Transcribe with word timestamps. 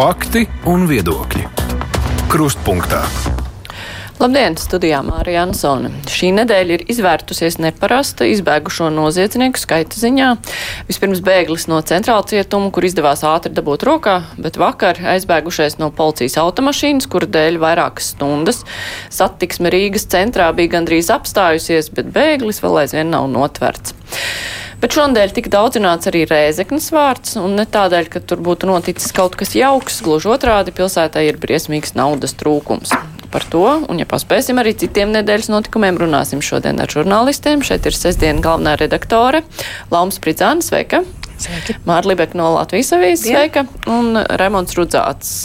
Fakti 0.00 0.46
un 0.64 0.86
viedokļi. 0.88 1.42
Krustpunktā. 2.32 3.02
Labdien, 4.16 4.54
studijā 4.56 5.02
Mārija 5.04 5.42
Ansone. 5.44 5.90
Šī 6.08 6.30
nedēļa 6.38 6.78
ir 6.78 6.84
izvērtusies 6.94 7.58
neparasta 7.60 8.24
izbēgušo 8.32 8.88
noziedznieku 8.94 9.60
skaita 9.60 10.00
ziņā. 10.00 10.30
Vispirms 10.88 11.20
bēglis 11.26 11.68
no 11.68 11.82
centrāla 11.84 12.24
cietuma, 12.32 12.70
kur 12.72 12.86
izdevās 12.88 13.26
ātri 13.28 13.52
dabūt 13.58 13.84
rokā, 13.90 14.14
bet 14.40 14.56
vakar 14.62 15.02
aizbēgušais 15.18 15.76
no 15.82 15.90
policijas 15.92 16.38
automašīnas, 16.46 17.10
kura 17.12 17.28
dēļ 17.36 17.60
vairākas 17.60 18.14
stundas 18.14 18.62
satiksme 19.12 19.68
Rīgas 19.68 20.08
centrā 20.08 20.48
bija 20.56 20.78
gandrīz 20.78 21.12
apstājusies, 21.12 21.92
bet 21.92 22.08
bēglis 22.16 22.64
vēl 22.64 22.86
aizvien 22.86 23.12
nav 23.12 23.28
notverts. 23.36 23.92
Bet 24.80 24.96
šonadēļ 24.96 25.32
tika 25.36 25.50
daudzināts 25.52 26.08
arī 26.08 26.22
rēzeknes 26.24 26.86
vārds, 26.94 27.34
un 27.36 27.52
ne 27.58 27.66
tādēļ, 27.68 28.06
ka 28.12 28.22
tur 28.24 28.40
būtu 28.44 28.68
noticis 28.70 29.12
kaut 29.12 29.36
kas 29.36 29.52
jauks, 29.52 30.00
gluži 30.06 30.30
otrādi 30.32 30.72
pilsētai 30.72 31.26
ir 31.28 31.40
briesmīgs 31.40 31.92
naudas 31.98 32.32
trūkums. 32.40 32.94
Par 33.30 33.44
to, 33.52 33.62
un 33.92 34.00
ja 34.00 34.06
paspēsim 34.08 34.58
arī 34.58 34.72
citiem 34.80 35.12
nedēļas 35.14 35.50
notikumiem, 35.52 36.00
runāsim 36.00 36.40
šodien 36.42 36.80
ar 36.82 36.90
žurnālistiem. 36.90 37.60
Šeit 37.62 37.86
ir 37.86 37.94
sestdiena 37.94 38.42
galvenā 38.42 38.74
redaktore 38.80 39.44
Lauma 39.92 40.16
Spridzāna, 40.16 40.64
sveika! 40.64 41.04
Sveiki. 41.40 41.76
Mārta 41.86 42.10
Libeka 42.10 42.40
no 42.40 42.50
Latvijas 42.56 42.90
avīzes, 42.96 43.28
sveika! 43.28 43.68
Un 43.92 44.16
Raimons 44.16 44.74
Rudzāts 44.76 45.44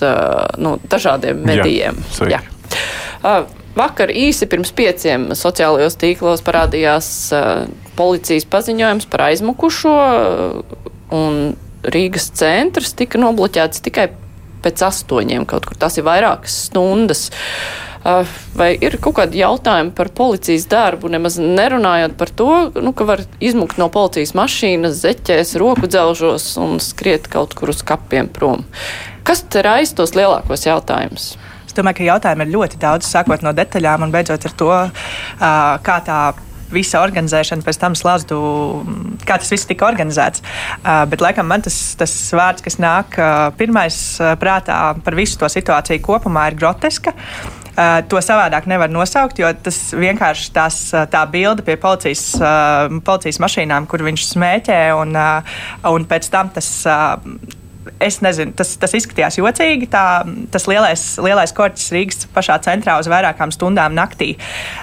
no 0.64 0.78
dažādiem 0.90 1.44
medijiem. 1.46 2.00
Jā, 2.00 2.18
sveiki. 2.18 2.42
Jā. 3.28 3.38
Vakar 3.76 4.12
īsi 4.16 4.48
pirms 4.48 4.72
pieciem 4.72 5.34
sociālajos 5.36 5.98
tīklos 6.00 6.44
parādījās 6.48 7.10
uh, 7.36 7.66
policijas 7.98 8.48
paziņojums 8.52 9.10
par 9.12 9.28
aizmukušo, 9.30 9.96
un 11.16 11.42
Rīgas 11.86 12.32
centrs 12.34 12.96
tika 12.98 13.20
nobloķēts 13.22 13.84
tikai 13.86 14.10
pēc 14.66 14.86
astoņiem 14.88 15.46
kaut 15.50 15.68
kur. 15.70 15.78
Tas 15.78 16.00
ir 16.00 16.08
vairākas 16.08 16.66
stundas. 16.70 17.28
Uh, 17.30 17.86
vai 18.54 18.76
ir 18.86 18.98
kaut 19.02 19.16
kādi 19.18 19.40
jautājumi 19.42 19.94
par 19.98 20.12
policijas 20.14 20.68
darbu, 20.70 21.10
nemaz 21.10 21.40
nerunājot 21.42 22.14
par 22.20 22.30
to, 22.30 22.50
nu, 22.78 22.94
ka 22.94 23.08
var 23.08 23.24
izmukt 23.42 23.80
no 23.82 23.88
policijas 23.94 24.36
mašīnas, 24.38 25.00
zeķēs, 25.02 25.56
roku 25.62 25.90
dzelžos 25.90 26.52
un 26.62 26.78
skriet 26.84 27.26
kaut 27.32 27.56
kur 27.58 27.74
uz 27.74 27.82
kapiem 27.86 28.30
prom? 28.30 28.66
Kas 29.26 29.42
te 29.50 29.64
raisa 29.66 29.98
tos 29.98 30.14
lielākos 30.18 30.68
jautājumus? 30.68 31.32
Es 31.66 31.74
domāju, 31.74 32.04
ka 32.04 32.10
jautājumu 32.12 32.46
ir 32.46 32.54
ļoti 32.54 32.82
daudz, 32.82 33.10
sākot 33.10 33.42
no 33.42 33.56
detaļām 33.58 34.06
un 34.06 34.14
beidzot 34.14 34.46
ar 34.52 34.54
to, 34.62 34.72
kā 35.90 35.98
tā 36.06 36.20
visa 36.74 37.02
organizēšana 37.06 37.66
pēc 37.66 37.80
tam 37.82 37.98
slazdu, 37.98 38.38
kā 39.26 39.38
tas 39.42 39.52
viss 39.54 39.68
tika 39.70 39.88
organizēts. 39.88 40.44
Uh, 40.82 41.04
bet, 41.10 41.24
laikam, 41.24 41.48
man 41.50 41.66
tas, 41.66 41.78
tas 42.00 42.14
vārds, 42.36 42.64
kas 42.66 42.80
nāk 42.82 43.20
uh, 43.20 43.50
pirmais 43.60 44.00
uh, 44.22 44.34
prātā 44.40 44.80
par 45.06 45.18
visu 45.18 45.40
to 45.42 45.50
situāciju 45.52 46.04
kopumā, 46.06 46.50
ir 46.52 46.60
groteska. 46.60 47.16
Uh, 47.76 48.00
to 48.08 48.22
savādāk 48.24 48.70
nevar 48.72 48.88
nosaukt, 48.88 49.42
jo 49.42 49.50
tas 49.66 49.78
vienkārši 49.92 50.54
tās, 50.56 50.80
tā 51.12 51.26
bilde 51.28 51.66
pie 51.66 51.76
policijas, 51.82 52.24
uh, 52.40 52.88
policijas 53.04 53.42
mašīnām, 53.44 53.90
kur 53.92 54.06
viņš 54.06 54.30
smēķē, 54.30 54.80
un, 54.96 55.12
uh, 55.20 55.60
un 55.92 56.08
pēc 56.08 56.32
tam 56.32 56.56
tas. 56.56 56.72
Es 58.00 58.18
nezinu, 58.20 58.52
tas, 58.58 58.74
tas 58.80 58.92
izskatījās 58.98 59.38
jocīgi. 59.40 59.88
Tā, 59.92 60.26
tas 60.52 60.66
lielais, 60.68 61.04
lielais 61.24 61.54
korķis 61.56 61.94
Rīgas 61.96 62.26
pašā 62.36 62.58
centrā 62.66 62.98
uz 63.00 63.08
vairākām 63.12 63.54
stundām 63.56 63.96
naktī. 63.96 64.34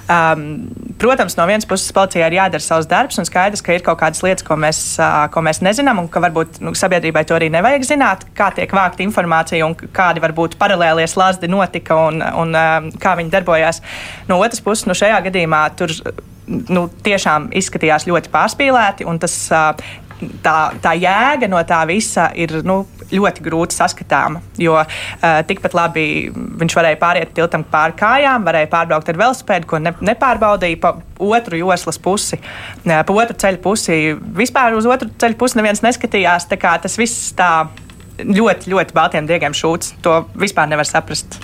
Um, 0.08 0.70
protams, 1.02 1.36
no 1.36 1.44
vienas 1.50 1.68
puses 1.68 1.92
policijai 1.92 2.30
ir 2.30 2.38
jādara 2.38 2.64
savs 2.64 2.88
darbs, 2.88 3.20
un 3.20 3.28
skaidrs, 3.28 3.60
ka 3.64 3.76
ir 3.76 3.84
kaut 3.84 4.00
kādas 4.00 4.24
lietas, 4.24 4.46
ko 4.46 4.56
mēs, 4.56 4.80
uh, 4.96 5.26
ko 5.34 5.44
mēs 5.44 5.60
nezinām, 5.64 6.00
un 6.00 6.08
ka 6.12 6.24
varbūt 6.24 6.62
nu, 6.64 6.72
sabiedrībai 6.78 7.26
to 7.28 7.36
arī 7.36 7.50
nevajag 7.52 7.86
zināt, 7.92 8.26
kā 8.38 8.48
tiek 8.56 8.72
vākta 8.72 9.04
informācija 9.04 9.68
un 9.68 9.76
kādi 9.76 10.24
varbūt 10.24 10.56
paralēlie 10.60 11.08
slazdi 11.10 11.52
notika 11.52 12.00
un, 12.08 12.24
un 12.24 12.56
um, 12.56 12.90
kā 13.02 13.16
viņi 13.20 13.34
darbojās. 13.34 13.84
No 14.32 14.40
otras 14.40 14.64
puses, 14.64 14.88
nu, 14.88 14.96
šajā 14.96 15.20
gadījumā 15.28 15.66
tur 15.76 15.92
nu, 16.46 16.86
tiešām 17.04 17.48
izskatījās 17.56 18.06
ļoti 18.08 18.30
pārspīlēti, 18.32 19.06
tas 19.22 19.36
uh, 19.54 19.92
tā, 20.44 20.56
tā 20.82 20.94
jēga 20.98 21.48
no 21.50 21.60
tā 21.68 21.82
visa 21.88 22.28
ir 22.38 22.60
nu, 22.66 22.82
ļoti 23.12 23.44
grūti 23.44 23.76
saskatāma. 23.76 24.42
Jo 24.60 24.78
uh, 24.80 24.86
tikpat 25.48 25.76
labi 25.76 26.06
viņš 26.32 26.76
varēja 26.78 27.00
pāriet 27.00 27.34
tiltam 27.36 27.64
pāri 27.68 27.96
kājām, 28.00 28.46
varēja 28.46 28.70
pārbraukt 28.72 29.12
ar 29.12 29.20
velospēdu, 29.20 29.68
ko 29.68 29.82
ne, 29.82 29.94
nepārbaudīja 30.00 30.80
pa 30.82 30.94
otru 31.22 31.60
joslas 31.60 32.00
pusi, 32.02 32.40
uh, 32.40 33.00
pa 33.06 33.16
otru 33.16 33.38
ceļu 33.44 33.62
pusi. 33.64 34.00
Vispār 34.38 34.78
uz 34.78 34.88
otru 34.88 35.10
ceļu 35.22 35.40
pusi 35.40 35.60
neviens 35.60 35.84
neskatījās. 35.84 36.48
Tas 36.52 36.98
viss 36.98 37.32
tā 37.36 37.52
ļoti, 38.22 38.70
ļoti 38.72 38.96
baltiem 38.96 39.28
diegiem 39.28 39.56
šūts. 39.56 39.96
To 40.04 40.22
vispār 40.38 40.70
nevar 40.72 40.88
saprast. 40.88 41.40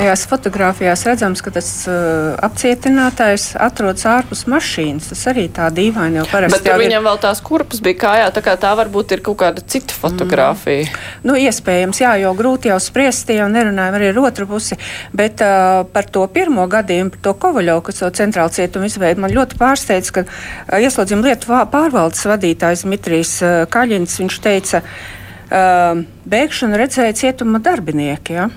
Tajās 0.00 0.22
fotografijās 0.30 1.02
redzams, 1.04 1.42
ka 1.44 1.50
tas 1.52 1.66
uh, 1.84 2.32
apcietinātais 2.46 3.50
atrodas 3.60 4.06
ārpus 4.08 4.46
mašīnas. 4.48 5.10
Tas 5.12 5.24
arī 5.28 5.44
tā 5.52 5.66
dīvaini 5.76 6.16
jau 6.22 6.24
parasti. 6.30 6.56
Bet 6.56 6.80
viņam 6.80 7.02
ir... 7.02 7.06
vēl 7.10 7.18
tās 7.20 7.42
kurpes 7.44 7.82
bija 7.84 7.98
kājā, 8.06 8.30
tā 8.32 8.42
kā 8.46 8.54
tā 8.60 8.70
varbūt 8.78 9.12
ir 9.16 9.22
kaut 9.26 9.36
kāda 9.42 9.60
cita 9.60 9.96
fotografija. 9.96 10.86
Mm. 10.86 11.26
Nu, 11.28 11.36
iespējams, 11.36 12.00
jā, 12.00 12.14
jo 12.22 12.32
grūti 12.38 12.70
jau 12.72 12.78
spriest, 12.80 13.28
jau 13.34 13.50
nerunājam 13.52 13.98
arī 13.98 14.08
ar 14.14 14.22
otru 14.22 14.48
pusi. 14.48 14.80
Bet 15.12 15.44
uh, 15.44 15.82
par 15.92 16.08
to 16.08 16.24
pirmo 16.32 16.64
gadījumu, 16.70 17.12
par 17.18 17.24
to 17.28 17.36
Kovaļovu, 17.44 17.84
kas 17.90 18.00
to 18.00 18.10
centrālu 18.22 18.56
cietumu 18.56 18.88
izveidu, 18.88 19.20
man 19.20 19.36
ļoti 19.36 19.60
pārsteidz, 19.60 20.14
ka 20.16 20.24
uh, 20.24 20.80
ieslodzījuma 20.80 21.28
lietu 21.28 21.60
pārvaldes 21.76 22.24
vadītājs 22.30 22.86
Mitrijs 22.88 23.36
uh, 23.44 23.60
Kaļins, 23.68 24.16
viņš 24.24 24.40
teica, 24.48 24.80
uh, 24.80 26.02
bēgšanu 26.24 26.80
redzēja 26.80 27.20
cietuma 27.26 27.60
darbinieki. 27.60 28.40
Ja? 28.40 28.48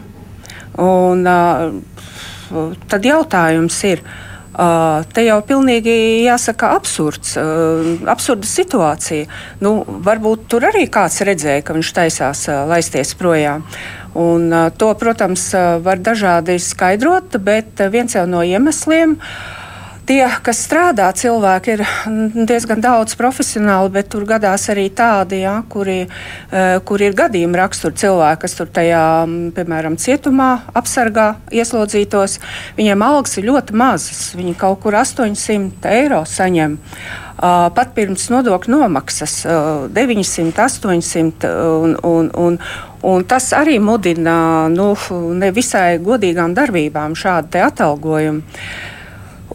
Un, 0.81 1.25
uh, 1.27 2.77
tad 2.89 3.05
jautājums 3.05 3.79
ir. 3.89 4.05
Uh, 4.53 5.01
te 5.09 5.23
jau 5.25 5.39
pilnīgi 5.41 5.93
jāsaka 6.27 6.75
absurds, 6.77 7.31
uh, 7.41 7.87
absurda 8.05 8.45
situācija. 8.45 9.25
Nu, 9.65 9.79
varbūt 10.05 10.45
tur 10.53 10.67
arī 10.69 10.85
kāds 10.93 11.17
redzēja, 11.25 11.63
ka 11.65 11.73
viņš 11.73 11.89
taisās 11.97 12.43
uh, 12.51 12.61
laisties 12.69 13.15
projām. 13.17 13.65
Un, 14.13 14.53
to, 14.77 14.91
protams, 14.93 15.47
var 15.81 15.97
dažādi 15.97 16.59
skaidrot, 16.61 17.33
bet 17.41 17.81
viens 17.89 18.13
no 18.29 18.43
iemesliem 18.45 19.17
ir 19.17 19.62
Tie, 20.03 20.19
kas 20.43 20.59
strādā, 20.65 21.05
cilvēki 21.15 21.73
ir 21.77 21.81
diezgan 22.49 22.81
daudz 22.83 23.15
profesionāli, 23.15 23.87
bet 23.93 24.09
tur 24.11 24.25
gadās 24.27 24.65
arī 24.73 24.89
tādi, 24.91 25.39
ja, 25.45 25.61
kuri, 25.71 26.01
uh, 26.03 26.81
kuri 26.83 27.07
ir 27.07 27.15
gadījuma 27.15 27.61
rakstura 27.61 27.95
cilvēki, 28.01 28.41
kas 28.41 28.57
tur 28.57 28.67
tajā, 28.75 29.03
piemēram, 29.55 29.95
cietumā 29.95 30.49
apsargā 30.75 31.29
ieslodzītos. 31.55 32.41
Viņiem 32.75 33.07
algas 33.07 33.39
ir 33.39 33.47
ļoti 33.47 33.79
mazas. 33.79 34.21
Viņi 34.35 34.57
kaut 34.59 34.83
kur 34.83 34.99
800 34.99 35.95
eiro 35.95 36.25
saņem. 36.27 36.75
Uh, 37.33 37.71
pat 37.75 37.95
pirms 37.95 38.27
nodokļu 38.31 38.75
nomaksas 38.75 39.39
uh, 39.47 39.85
900, 39.87 40.51
800. 40.67 41.53
Un, 41.79 41.95
un, 42.03 42.33
un, 42.43 42.59
un 43.07 43.23
tas 43.23 43.53
arī 43.55 43.79
mudina 43.79 44.67
nu, 44.71 44.93
nevisai 45.39 46.01
godīgām 46.03 46.59
darbībām 46.59 47.15
šādu 47.15 47.63
atalgojumu. 47.71 48.43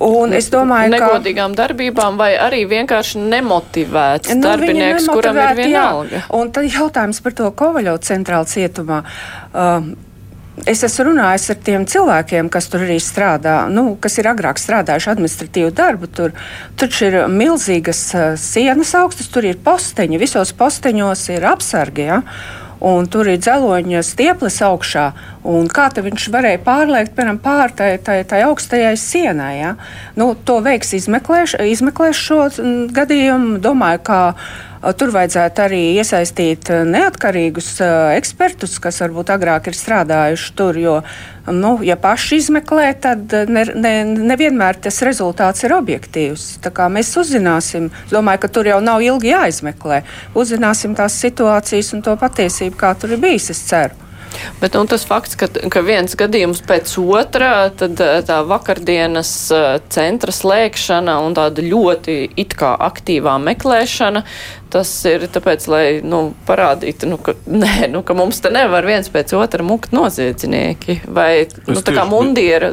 Un 0.05 0.35
es 0.37 0.47
domāju, 0.53 0.93
ka 0.93 0.99
negodīgām 0.99 1.55
darbībām 1.59 2.19
vai 2.21 2.33
arī 2.39 2.63
vienkārši 2.71 3.19
nemotivēts 3.19 4.35
nu, 4.37 4.45
darbinieks, 4.47 5.09
kuram 5.11 5.41
ir 5.43 5.57
vienalga. 5.59 6.21
Jā. 6.21 6.27
Un 6.39 6.53
tad 6.55 6.69
jautājums 6.71 7.19
par 7.25 7.35
to 7.39 7.49
Kovaļovu 7.59 8.05
centrālu 8.07 8.51
cietumā. 8.51 9.03
Uh, 9.53 9.95
Es 10.67 10.81
esmu 10.83 11.13
runājis 11.13 11.45
ar 11.53 11.59
tiem 11.63 11.85
cilvēkiem, 11.87 12.49
kas 12.51 12.67
tur 12.67 12.83
arī 12.83 12.97
strādā, 12.99 13.69
nu, 13.71 13.93
kas 14.03 14.19
ir 14.19 14.27
agrāk 14.27 14.59
strādājuši 14.59 15.13
administratīvu 15.13 15.71
darbu. 15.79 16.09
Tur 16.11 16.35
taču 16.81 17.05
ir 17.07 17.19
milzīgas 17.31 18.01
uh, 18.17 18.25
sienas 18.35 18.91
augstas, 18.99 19.31
tur 19.31 19.47
ir 19.47 19.61
posteņi, 19.63 20.19
visos 20.19 20.51
posteņos 20.59 21.23
ir 21.37 21.47
apsargi. 21.47 22.09
Ja? 22.09 22.19
Un 22.81 23.09
tur 23.11 23.29
ir 23.31 23.41
dzeloņa 23.43 24.03
stieples 24.07 24.61
augšā. 24.63 25.07
Kā 25.75 25.89
viņš 25.95 26.29
varēja 26.35 26.61
pārliekt 26.65 27.15
piemēram, 27.17 27.41
pāri 27.43 27.77
tai, 27.79 27.91
tai, 28.05 28.19
tai 28.29 28.43
augstajai 28.47 28.95
sienai? 29.01 29.53
Ja? 29.59 29.75
Nu, 30.19 30.35
to 30.35 30.59
veiks 30.65 30.95
izmeklēš, 30.99 31.59
izmeklēš 31.75 32.25
šo 32.29 32.41
gadījumu. 32.95 33.59
Domāju, 33.65 34.03
ka 34.07 34.21
Tur 34.79 35.11
vajadzētu 35.11 35.63
arī 35.65 35.81
iesaistīt 35.99 36.71
neatkarīgus 36.87 37.73
ekspertus, 38.15 38.77
kas 38.83 39.01
varbūt 39.03 39.33
agrāk 39.35 39.67
ir 39.71 39.77
strādājuši 39.79 40.55
tur. 40.59 40.79
Jo, 40.79 40.97
nu, 41.51 41.73
ja 41.83 41.99
paši 41.99 42.39
izmeklē, 42.39 42.93
tad 43.03 43.35
ne, 43.51 43.65
ne, 43.75 43.95
nevienmēr 44.33 44.79
tas 44.87 45.03
rezultāts 45.07 45.67
ir 45.67 45.75
objektīvs. 45.75 46.49
Mēs 46.95 47.15
uzzināsim, 47.19 47.91
domāju, 48.13 48.45
ka 48.47 48.53
tur 48.55 48.71
jau 48.71 48.79
nav 48.85 49.03
ilgi 49.03 49.35
jāizmeklē. 49.35 50.05
Uzzināsim 50.39 50.95
tās 50.99 51.19
situācijas 51.19 51.95
un 51.97 52.07
to 52.07 52.15
patiesību, 52.21 52.79
kā 52.79 52.95
tur 52.95 53.19
ir 53.19 53.25
bijis. 53.25 53.51
Es 53.55 53.67
ceru. 53.67 54.08
Bet 54.61 54.75
nu, 54.75 54.85
tas 54.91 55.05
fakts, 55.07 55.37
ka, 55.39 55.49
ka 55.49 55.83
viens 55.87 56.17
gadījums 56.19 56.61
pēc 56.67 56.93
otrā, 57.01 57.71
tad 57.79 58.01
eh, 58.03 58.19
tā 58.27 58.41
vakardienas 58.47 59.33
eh, 59.55 59.67
centra 59.93 60.35
slēgšana 60.35 61.19
un 61.25 61.37
tāda 61.39 61.65
ļoti 61.65 62.19
it 62.39 62.57
kā 62.59 62.75
aktīvā 62.89 63.37
meklēšana, 63.43 64.25
tas 64.73 64.93
ir 65.09 65.29
tāpēc, 65.33 65.69
lai 65.71 65.85
nu, 66.05 66.23
parādītu, 66.49 67.11
nu, 67.11 67.21
ka, 67.23 67.37
nē, 67.65 67.91
nu, 67.93 68.03
ka 68.07 68.17
mums 68.19 68.43
te 68.45 68.53
nevar 68.55 68.87
viens 68.89 69.11
pēc 69.13 69.37
otra 69.39 69.67
mukt 69.67 69.95
noziedznieki 69.97 71.03
vai 71.07 71.47
nu, 71.67 71.79
tā 71.83 71.97
kā 71.97 72.09
mundiera. 72.09 72.73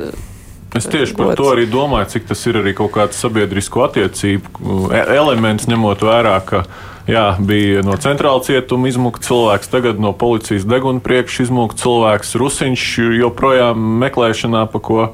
Es 0.75 0.89
tieši 0.91 1.15
par 1.15 1.37
to 1.39 1.47
arī 1.53 1.69
domāju, 1.71 2.09
cik 2.17 2.25
tas 2.27 2.41
ir 2.49 2.59
arī 2.59 2.73
kaut 2.75 2.91
kāds 2.97 3.19
sabiedrisko 3.23 3.85
attiecību 3.85 4.89
e, 4.91 5.03
elements, 5.15 5.69
ņemot 5.71 6.03
vērā, 6.03 6.35
ka 6.43 6.65
Jā, 7.05 7.35
bija 7.37 7.83
no 7.85 7.93
centrāla 8.01 8.41
cietuma 8.41 8.89
izmuka 8.89 9.21
cilvēks, 9.21 9.69
tagad 9.69 9.99
no 10.01 10.09
policijas 10.17 10.63
deguna 10.65 11.03
priekšā 11.05 11.45
izmuka 11.45 11.77
cilvēks. 11.77 12.33
Rusiņš 12.41 12.85
joprojām 13.19 13.83
meklēšanā, 14.01 14.63
pa 14.73 14.81
ko 14.81 15.05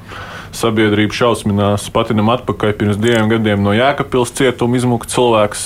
sabiedrība 0.55 1.15
šausminās. 1.15 1.89
Patinam 1.91 2.31
atpakaļ 2.31 2.77
pirms 2.79 2.99
diviem 3.01 3.27
gadiem 3.31 3.63
no 3.65 3.75
Jēkabpils 3.75 4.31
cietuma 4.39 4.79
izmuka 4.79 5.11
cilvēks, 5.11 5.65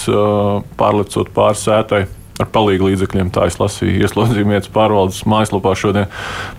pārlecot 0.81 1.29
pāri 1.35 1.61
sētai 1.61 2.01
ar 2.41 2.49
palīgu 2.51 2.89
līdzekļiem. 2.89 3.29
Tā 3.29 3.45
es 3.51 3.59
lasīju 3.61 4.01
ieslodzījumietas 4.07 4.73
pārvaldes 4.73 5.21
mājaslapā 5.29 5.75
šodien. 5.77 6.09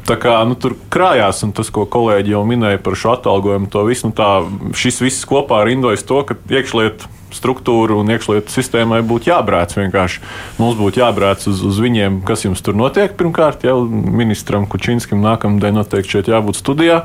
Tā 0.06 0.14
kā 0.22 0.38
nu, 0.46 0.54
tur 0.54 0.78
krājās, 0.94 1.42
un 1.42 1.50
tas, 1.56 1.74
ko 1.74 1.88
kolēģi 1.90 2.36
jau 2.36 2.46
minēja 2.48 2.80
par 2.86 2.94
šo 2.94 3.16
atalgojumu, 3.16 3.68
to 3.74 3.82
visu, 3.90 4.08
nu, 4.08 4.16
tā, 4.16 4.30
šis 4.78 5.02
viss 5.04 5.26
kopā 5.28 5.64
rindojas 5.66 6.06
to, 6.06 6.22
ka 6.28 6.38
iekšlietu 6.54 7.10
struktūra 7.36 7.98
un 8.00 8.12
iekšlietu 8.14 8.52
sistēmai 8.52 9.02
būtu 9.06 9.30
jābrēc 9.30 9.76
vienkārši. 9.78 10.22
Mums 10.60 10.78
būtu 10.80 11.02
jābrēc 11.02 11.48
uz, 11.50 11.62
uz 11.66 11.82
viņiem, 11.82 12.22
kas 12.26 12.46
jums 12.46 12.64
tur 12.64 12.78
notiek. 12.78 13.12
Pirmkārt, 13.18 13.66
jau 13.68 13.82
ministram 13.88 14.68
Kučinskim 14.70 15.22
nākamnedēļ 15.24 15.76
noteikti 15.80 16.16
šeit 16.16 16.32
jābūt 16.32 16.60
studijā. 16.62 17.04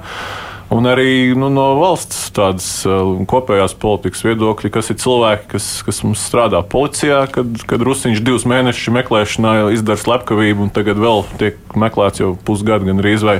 Un 0.71 0.87
arī 0.87 1.33
nu, 1.35 1.49
no 1.51 1.65
valsts 1.81 2.29
tādas 2.31 2.67
uh, 2.87 3.17
kopējās 3.27 3.75
politikas 3.81 4.23
viedokļa, 4.23 4.71
kas 4.71 4.93
ir 4.93 4.99
cilvēki, 5.03 5.49
kas, 5.51 5.67
kas 5.83 5.99
mums 6.05 6.23
strādā 6.23 6.61
policijā, 6.63 7.25
kad, 7.33 7.65
kad 7.67 7.83
Rusiņš 7.83 8.23
divus 8.23 8.47
mēnešus 8.47 8.95
meklēšanā 8.95 9.55
izdara 9.75 9.99
slepkavību, 9.99 10.69
un 10.69 10.71
tagad 10.71 11.01
vēl 11.01 11.25
tiek 11.41 11.59
meklēts 11.75 12.23
jau 12.23 12.33
pusgadu 12.47 12.87
gan 12.87 13.03
arī 13.03 13.17
vai 13.19 13.39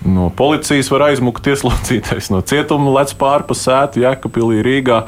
No 0.00 0.30
policijas 0.32 0.88
var 0.88 1.02
aizmukt 1.10 1.44
ieslodzītais, 1.52 2.30
no 2.32 2.40
cietuma 2.40 2.94
lec 2.94 3.12
pāri 3.20 3.44
pa 3.44 3.56
sētu, 3.56 4.00
Jēkabīlī, 4.00 4.62
Rīgā. 4.64 5.02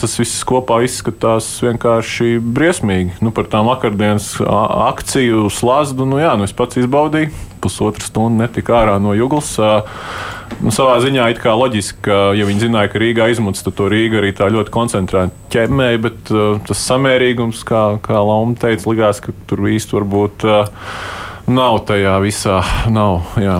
Tas 0.00 0.16
viss 0.16 0.44
kopā 0.48 0.80
izskatās 0.86 1.50
vienkārši 1.60 2.38
briesmīgi. 2.40 3.18
Nu, 3.20 3.34
par 3.34 3.50
tām 3.52 3.68
vakardienas 3.68 4.34
akciju 4.40 5.50
slazdu, 5.52 6.08
nu 6.08 6.22
jā, 6.22 6.32
nu 6.38 6.48
es 6.48 6.56
pats 6.56 6.80
izbaudīju. 6.80 7.51
Pusotru 7.62 8.06
stundu 8.06 8.42
netika 8.42 8.80
ārā 8.82 8.98
no 9.02 9.14
juglas. 9.16 9.54
Nu, 10.62 10.70
savā 10.74 10.98
ziņā 11.02 11.30
it 11.32 11.40
kā 11.42 11.54
loģiski, 11.56 12.02
ka, 12.04 12.18
ja 12.36 12.44
viņi 12.46 12.66
zināja, 12.66 12.90
ka 12.92 13.00
Rīgā 13.00 13.30
izmuts, 13.32 13.64
tad 13.64 13.76
to 13.78 13.88
Rīga 13.90 14.20
arī 14.20 14.34
tā 14.36 14.50
ļoti 14.52 14.74
koncentrēti 14.74 15.54
ķemmēja, 15.54 16.02
bet 16.04 16.32
uh, 16.34 16.60
tas 16.68 16.84
samērīgums, 16.90 17.64
kā, 17.66 17.82
kā 18.04 18.20
Lauma 18.20 18.58
teica, 18.60 18.90
likās, 18.90 19.22
ka 19.24 19.34
tur 19.48 19.64
īsti 19.72 19.98
varbūt. 19.98 20.46
Uh, 20.46 20.86
nav 21.46 21.78
tajā 21.88 22.14
visā. 22.22 22.60
Nav, 22.92 23.34
jā. 23.40 23.58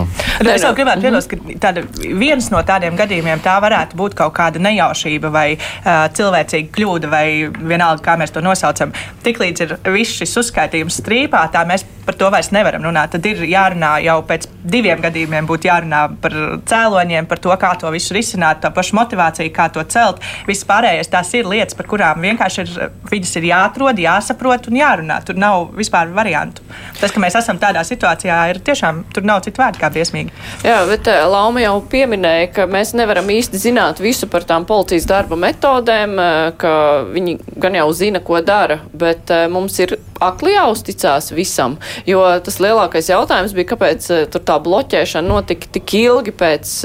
es 0.53 0.63
vēl 0.65 0.75
gribētu 0.77 1.03
piebilst, 1.03 1.31
ka 1.31 1.57
tāda, 1.67 1.83
viens 2.19 2.49
no 2.53 2.61
tādiem 2.65 2.97
gadījumiem 2.99 3.41
tā 3.43 3.55
varētu 3.63 3.97
būt 3.99 4.17
kaut 4.19 4.35
kāda 4.37 4.61
nejaušība 4.63 5.31
vai 5.33 5.47
uh, 5.55 6.05
cilvēcīga 6.15 6.71
kļūda, 6.75 7.11
vai 7.11 7.25
vienalga, 7.49 8.03
kā 8.05 8.17
mēs 8.19 8.33
to 8.35 8.43
nosaucam. 8.45 8.93
Tiklīdz 9.25 9.65
ir 9.65 9.75
viss 9.93 10.21
šis 10.21 10.37
uzskaitījums 10.43 11.01
strīpā, 11.03 11.45
tā 11.53 11.65
mēs 11.67 11.85
par 12.05 12.17
to 12.19 12.29
vairs 12.33 12.51
nevaram 12.51 12.83
runāt. 12.83 13.13
Tad 13.15 13.25
ir 13.27 13.43
jārunā 13.47 13.95
jau 14.03 14.17
pēc 14.27 14.47
diviem 14.63 15.01
gadījumiem, 15.03 15.47
būtu 15.47 15.69
jārunā 15.69 16.01
par 16.23 16.35
cēloņiem, 16.69 17.27
par 17.29 17.41
to, 17.43 17.53
kā 17.59 17.73
to 17.79 17.91
visu 17.93 18.15
risināt, 18.15 18.61
tā 18.63 18.71
paša 18.75 18.97
motivācija, 18.99 19.53
kā 19.55 19.69
to 19.73 19.83
celt. 19.91 20.21
Viss 20.47 20.67
pārējais 20.67 21.11
tās 21.11 21.31
ir 21.37 21.47
lietas, 21.49 21.77
par 21.79 21.87
kurām 21.91 22.23
vienkārši 22.23 22.63
ir, 22.65 22.91
viņas 23.11 23.35
ir 23.39 23.49
jāatrod, 23.51 24.01
jāsaprot 24.03 24.69
un 24.71 24.79
jārunā. 24.79 25.19
Tur 25.27 25.39
nav 25.39 25.69
vispār 25.77 26.11
variantu. 26.15 26.65
Tas, 26.99 27.11
ka 27.13 27.23
mēs 27.23 27.37
esam 27.39 27.59
tādā 27.73 27.83
situācijā, 27.87 28.37
ir 28.51 28.59
tiešām 28.65 29.03
tur 29.13 29.25
nav 29.25 29.41
citu 29.45 29.61
vārdu 29.61 29.81
kā 29.81 29.89
briesmīgi. 29.93 30.33
Jā, 30.65 30.83
bet 30.89 31.07
eh, 31.09 31.23
Lauma 31.29 31.63
jau 31.63 31.75
pieminēja, 31.89 32.49
ka 32.53 32.67
mēs 32.69 32.93
nevaram 32.97 33.29
īsti 33.33 33.61
zināt 33.61 34.01
visu 34.03 34.29
par 34.31 34.45
tām 34.47 34.67
policijas 34.69 35.07
darba 35.09 35.37
metodēm, 35.39 36.15
eh, 36.21 36.53
ka 36.59 36.73
viņi 37.13 37.37
gan 37.63 37.77
jau 37.79 37.89
zina, 37.97 38.21
ko 38.23 38.41
dara, 38.45 38.79
bet 38.93 39.31
eh, 39.33 39.47
mums 39.51 39.79
ir 39.83 39.97
akli 40.23 40.53
jāuzticās 40.53 41.33
visam. 41.35 41.77
Jo 42.07 42.23
tas 42.43 42.61
lielākais 42.63 43.09
jautājums 43.11 43.55
bija, 43.57 43.73
kāpēc 43.73 44.09
tur 44.31 44.43
tā 44.45 44.59
bloķēšana 44.63 45.27
notika 45.27 45.71
tik 45.73 45.97
ilgi 45.99 46.31
pēc 46.37 46.75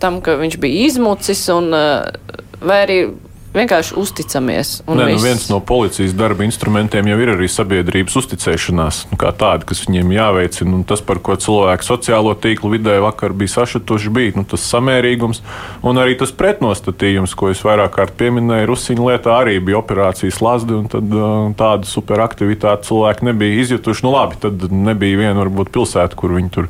tam, 0.00 0.22
ka 0.24 0.38
viņš 0.40 0.56
bija 0.62 0.86
izmucis, 0.86 1.42
un, 1.52 1.74
vai 2.62 2.78
arī 2.86 3.00
vienkārši 3.54 3.96
uzticamies. 3.98 4.70
Nē, 4.88 5.06
nu 5.14 5.20
viens 5.22 5.46
no 5.50 5.58
policijas 5.64 6.14
darba 6.16 6.44
instrumentiem 6.46 7.08
jau 7.10 7.18
ir 7.22 7.32
arī 7.32 7.48
sabiedrības 7.50 8.16
uzticēšanās, 8.20 9.00
nu, 9.12 9.18
kā 9.20 9.32
tāda, 9.36 9.66
kas 9.68 9.84
viņiem 9.86 10.12
jāveicina. 10.14 10.74
Un 10.78 10.84
tas, 10.88 11.02
par 11.04 11.20
ko 11.24 11.36
cilvēki 11.40 11.86
sociālo 11.86 12.34
tīklu 12.38 12.74
vidē 12.76 12.98
vakar 13.04 13.34
bija 13.36 13.56
sašutuši, 13.58 14.12
bija 14.14 14.36
nu, 14.38 14.44
tas 14.48 14.66
samērīgums 14.68 15.42
un 15.88 16.02
arī 16.02 16.18
tas 16.20 16.34
pretnostatījums, 16.36 17.36
ko 17.38 17.52
es 17.52 17.62
vairāk 17.66 17.96
kārt 17.96 18.16
pieminēju. 18.20 18.68
Rusiņu 18.72 19.08
lietā 19.10 19.38
arī 19.40 19.58
bija 19.64 19.80
operācijas 19.80 20.42
lazdi, 20.44 20.76
un 20.76 20.90
tad, 20.92 21.08
uh, 21.14 21.48
tādu 21.58 21.88
superaktivitāti 21.88 22.90
cilvēki 22.90 23.30
nebija 23.30 23.62
izjutuši. 23.64 24.04
Nu, 24.06 24.12
labi, 24.16 24.40
tad 24.44 24.68
nebija 24.72 25.24
viena 25.24 25.38
varbūt 25.40 25.72
pilsēta, 25.74 26.18
kur 26.18 26.36
viņi 26.36 26.52
tur 26.54 26.68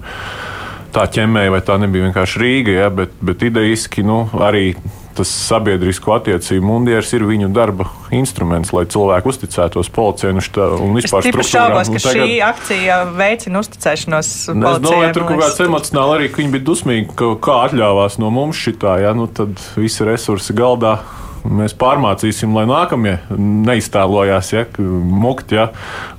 tā 0.94 1.04
ķemmēja, 1.12 1.52
vai 1.52 1.60
tā 1.64 1.76
nebija 1.80 2.08
vienkārši 2.08 2.40
Rīga, 2.40 2.78
ja, 2.78 2.88
bet, 2.94 3.12
bet 3.24 3.44
idejiski 3.44 4.04
nu, 4.06 4.22
arī 4.40 4.70
tas 5.18 5.32
sabiedrisko 5.48 6.14
attiecību 6.16 6.64
mundieris 6.64 7.12
ir 7.16 7.26
viņu 7.28 7.50
darba 7.54 7.88
instruments, 8.14 8.72
lai 8.76 8.86
cilvēki 8.90 9.32
uzticētos 9.32 9.90
policijai 9.94 10.34
un, 10.36 10.42
šta, 10.44 10.70
un 10.78 10.96
vispār 10.98 11.26
struktūrām. 11.26 11.44
Es 11.44 11.52
šaubos, 11.52 11.92
ka 11.92 12.02
tagad... 12.06 12.24
šī 12.24 12.40
akcija 12.48 12.98
veicina 13.18 13.62
uzticēšanos 13.64 14.32
policijai. 14.48 14.74
Es 14.74 14.84
domāju, 14.88 15.14
tur 15.18 15.28
kaut 15.28 15.44
kāds 15.44 15.62
emocionāli 15.66 16.18
arī, 16.18 16.32
ka 16.32 16.42
viņi 16.42 16.54
bija 16.56 16.68
dusmīgi, 16.72 17.08
ka 17.18 17.32
kā 17.48 17.62
atļāvās 17.68 18.20
no 18.22 18.32
mums 18.34 18.60
šitā, 18.66 18.98
ja, 19.04 19.14
nu 19.18 19.28
tad 19.30 19.58
visi 19.76 20.06
resursi 20.08 20.56
galdā 20.56 20.98
mēs 21.46 21.74
pārmācīsim, 21.78 22.52
lai 22.56 22.64
nākamie 22.68 23.14
neiztēlojās, 23.38 24.52
ja, 24.54 24.64
mukt, 24.78 25.54
ja, 25.54 25.68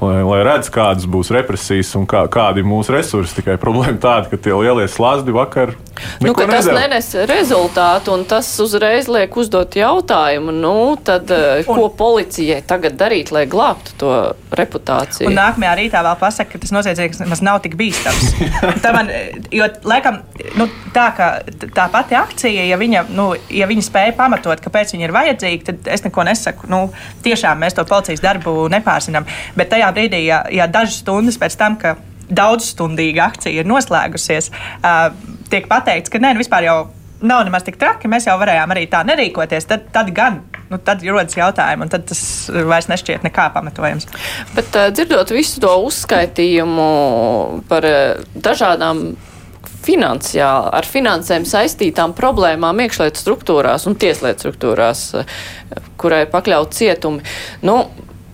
lai, 0.01 0.19
lai 0.25 0.39
redz, 0.47 0.71
kādas 0.73 1.07
būs 1.09 1.31
represijas 1.35 1.91
un 1.99 2.07
kā, 2.09 2.25
kādi 2.31 2.63
ir 2.63 2.69
mūsu 2.69 2.95
resursi. 2.95 3.39
Tikai 3.39 3.59
problēma 3.61 3.99
tāda, 4.01 4.29
ka 4.31 4.39
tie 4.41 4.55
lielie 4.55 4.87
slazdi 4.91 5.35
vakar. 5.35 5.75
Nu, 6.23 6.33
tas 6.33 6.67
nenes 6.71 7.11
rezultātu, 7.29 8.13
un 8.15 8.25
tas 8.29 8.47
uzreiz 8.63 9.09
liek 9.11 9.35
uzdot 9.39 9.75
jautājumu, 9.79 10.53
nu, 10.55 10.73
tad, 11.05 11.31
eh, 11.31 11.61
un, 11.65 11.79
ko 11.79 11.89
policijai 11.99 12.61
tagad 12.67 12.97
darīt, 12.99 13.31
lai 13.35 13.45
glābtu 13.49 13.95
to 13.99 14.13
reputāciju. 14.55 15.29
Un 15.29 15.37
nākamajā 15.39 15.75
rītā 15.79 16.03
vēl 16.05 16.19
pasaka, 16.21 16.53
ka 16.53 16.63
tas 16.63 16.73
noziedznieks 16.75 17.21
nemaz 17.23 17.43
nav 17.45 17.61
tik 17.65 17.77
bīstams. 17.79 18.33
man, 18.97 19.11
jo, 19.55 19.69
laikam, 19.87 20.21
nu, 20.59 20.69
tā, 20.95 21.09
ka, 21.17 21.29
tā 21.75 21.87
pati 21.93 22.17
akcija, 22.19 22.67
ja 22.71 22.79
viņa, 22.79 23.05
nu, 23.15 23.31
ja 23.53 23.69
viņa 23.69 23.87
spēja 23.87 24.17
pamatot, 24.19 24.61
kāpēc 24.63 24.95
viņa 24.95 25.07
ir 25.07 25.15
vajadzīga, 25.15 25.71
tad 25.71 25.89
es 25.95 26.05
neko 26.05 26.27
nesaku. 26.27 26.69
Nu, 26.71 26.83
tiešām 27.25 27.63
mēs 27.63 27.77
to 27.77 27.87
policijas 27.89 28.23
darbu 28.23 28.67
nepārsinām. 28.71 29.27
Bet 29.59 29.71
tajā 29.73 29.89
brīdī, 29.95 30.23
ja, 30.27 30.43
ja 30.53 30.69
dažas 30.71 31.01
stundas 31.03 31.39
pēc 31.41 31.57
tam, 31.59 31.79
ka 31.79 31.97
daudzstundīga 32.29 33.25
akcija 33.31 33.63
ir 33.63 33.69
noslēgusies, 33.69 34.51
uh, 34.51 35.09
tiek 35.51 35.67
pateikts, 35.69 36.11
ka 36.13 36.21
nē, 36.21 36.33
nu, 36.35 36.43
vispār 36.43 36.67
jau 36.67 36.77
nav 37.21 37.43
nemaz 37.43 37.65
tik 37.67 37.79
traki, 37.79 38.07
mēs 38.11 38.29
jau 38.29 38.37
varējām 38.39 38.71
arī 38.73 38.85
tā 38.91 39.01
nerīkoties, 39.07 39.67
tad, 39.67 39.87
tad 39.95 40.11
gan 40.15 40.41
nu, 40.69 40.77
tad 40.77 41.03
rodas 41.07 41.35
jautājumi, 41.37 41.85
un 41.85 41.91
tas 41.91 42.21
vairs 42.69 42.87
nešķiet 42.91 43.25
nekā 43.27 43.49
pamatojams. 43.55 44.07
Bet 44.55 44.77
uh, 44.77 44.91
dzirdot 44.95 45.33
visu 45.35 45.59
to 45.63 45.73
uzskaitījumu 45.89 46.89
par 47.71 47.87
uh, 47.89 48.29
dažādām 48.35 49.09
finansiāli, 49.83 50.71
ar 50.75 50.87
finansēm 50.87 51.45
saistītām 51.47 52.13
problēmām 52.17 52.83
iekšlietu 52.85 53.19
struktūrās 53.19 53.87
un 53.89 53.97
tieslietu 53.99 54.45
struktūrās, 54.45 55.03
kurai 55.99 56.25
pakļaut 56.31 56.75
cietumi. 56.75 57.23
Nu, 57.65 57.81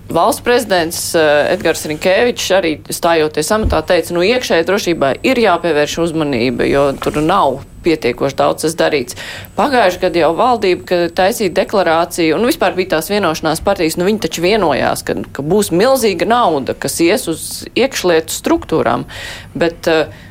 Valsts 0.10 0.44
prezidents 0.46 1.00
uh, 1.18 1.48
Edgars 1.50 1.86
Rinkēvičs 1.90 2.50
arī 2.54 2.76
stājoties 2.94 3.50
amatā 3.56 3.80
teica, 3.90 4.14
nu 4.14 4.22
iekšējai 4.26 4.68
drošībai 4.68 5.14
ir 5.26 5.42
jāpievērš 5.42 5.96
uzmanība, 6.04 6.68
jo 6.70 6.92
tur 7.02 7.18
nav 7.26 7.64
pietiekoši 7.86 8.38
daudz 8.38 8.66
tas 8.66 8.76
darīts. 8.78 9.18
Pagājuši 9.58 10.02
gadu 10.04 10.22
jau 10.22 10.32
valdība, 10.38 11.00
taisīja 11.18 11.54
deklarāciju, 11.58 12.38
un 12.38 12.46
vispār 12.50 12.78
bija 12.78 12.96
tās 12.96 13.10
vienošanās 13.14 13.62
partijas, 13.66 13.98
nu 13.98 14.08
viņi 14.08 14.24
taču 14.26 14.46
vienojās, 14.46 15.06
ka, 15.06 15.18
ka 15.34 15.46
būs 15.46 15.72
milzīga 15.74 16.30
nauda, 16.30 16.78
kas 16.78 17.00
ies 17.06 17.28
uz 17.32 17.50
iekšlietu 17.74 18.34
struktūrām. 18.34 19.06
Bet, 19.58 19.90
uh, 19.90 20.25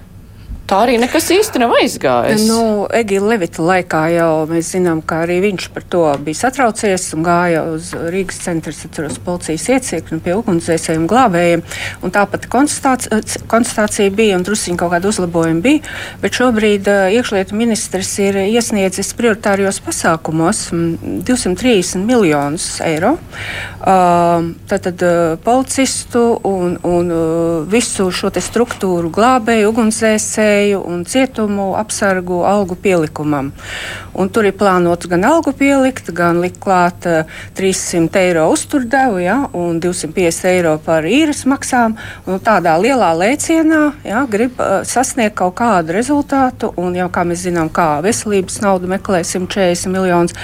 tā 0.69 0.81
arī 0.85 0.97
nekas 1.01 1.27
īsti 1.35 1.61
nav 1.61 1.75
aizgājis. 1.77 2.45
Nu, 2.49 2.87
Egīla 2.95 3.35
Levita 3.35 3.65
laikā 3.65 4.03
jau 4.15 4.31
mēs 4.49 4.71
zinām, 4.75 5.03
ka 5.05 5.23
arī 5.25 5.41
viņš 5.45 5.69
par 5.75 5.85
to 5.93 6.03
bija 6.25 6.41
satraucies 6.45 7.07
un 7.17 7.25
gāja 7.27 7.65
uz 7.75 7.91
Rīgas 7.93 8.41
centra, 8.45 8.73
atceros, 8.73 9.19
policijas 9.25 9.67
iecirkni 9.77 10.21
pie 10.25 10.37
ugunsdzēsējiem 10.39 11.05
glābējiem. 11.11 11.65
Un 12.05 12.15
tāpat 12.15 12.49
konstatācija, 12.53 14.09
bija 14.15 14.39
un 14.39 14.47
drusciņi 14.47 14.81
kaut 14.81 14.95
kāda 14.95 15.11
uzlabojuma 15.13 15.65
bija, 15.65 15.83
bet 16.23 16.39
šobrīd 16.41 16.89
uh, 16.89 17.13
iekšlietu 17.19 17.59
ministrs 17.59 18.15
ir 18.25 18.41
iesniedzis 18.47 19.13
prioritārijos 19.19 19.83
pasākumos 19.85 20.67
230 20.73 22.09
miljonus 22.09 22.71
eiro. 22.85 23.17
Tātad 23.85 25.05
uh, 25.05 25.37
policistu 25.45 26.25
un, 26.49 26.79
un 26.89 27.13
uh, 27.13 27.69
visu 27.69 28.09
šo 28.15 28.33
struktūru 28.35 29.13
glābēju, 29.15 29.69
ugunsdzēsēju 29.71 30.54
iespēju 30.55 30.83
un 30.87 31.05
cietumu 31.05 31.75
apsargu 31.77 32.45
algu 32.45 32.75
pielikumam. 32.75 33.53
Un 34.15 34.29
tur 34.31 34.47
ir 34.47 34.55
plānots 34.55 35.09
gan 35.11 35.25
algu 35.27 35.53
pielikt, 35.53 36.13
gan 36.15 36.39
likt 36.41 36.61
klāt 36.63 37.03
300 37.59 38.15
eh, 38.15 38.29
eiro 38.29 38.47
uzturdevu 38.53 39.19
ja, 39.19 39.49
un 39.53 39.81
250 39.83 40.47
eiro 40.53 40.77
par 40.79 41.03
īres 41.03 41.45
maksām. 41.51 41.97
Tādā 42.47 42.77
lielā 42.79 43.11
lēcienā 43.19 43.81
ja, 44.07 44.23
grib 44.31 44.61
uh, 44.61 44.85
sasniegt 44.87 45.35
kaut 45.41 45.57
kādu 45.59 45.97
rezultātu. 45.97 46.71
Un 46.79 46.95
jau 46.95 47.09
kā 47.11 47.25
mēs 47.27 47.43
zinām, 47.49 47.71
kā 47.75 47.99
veselības 48.05 48.61
naudu 48.63 48.91
meklē 48.91 49.25
140 49.27 49.91
miljonus, 49.91 50.37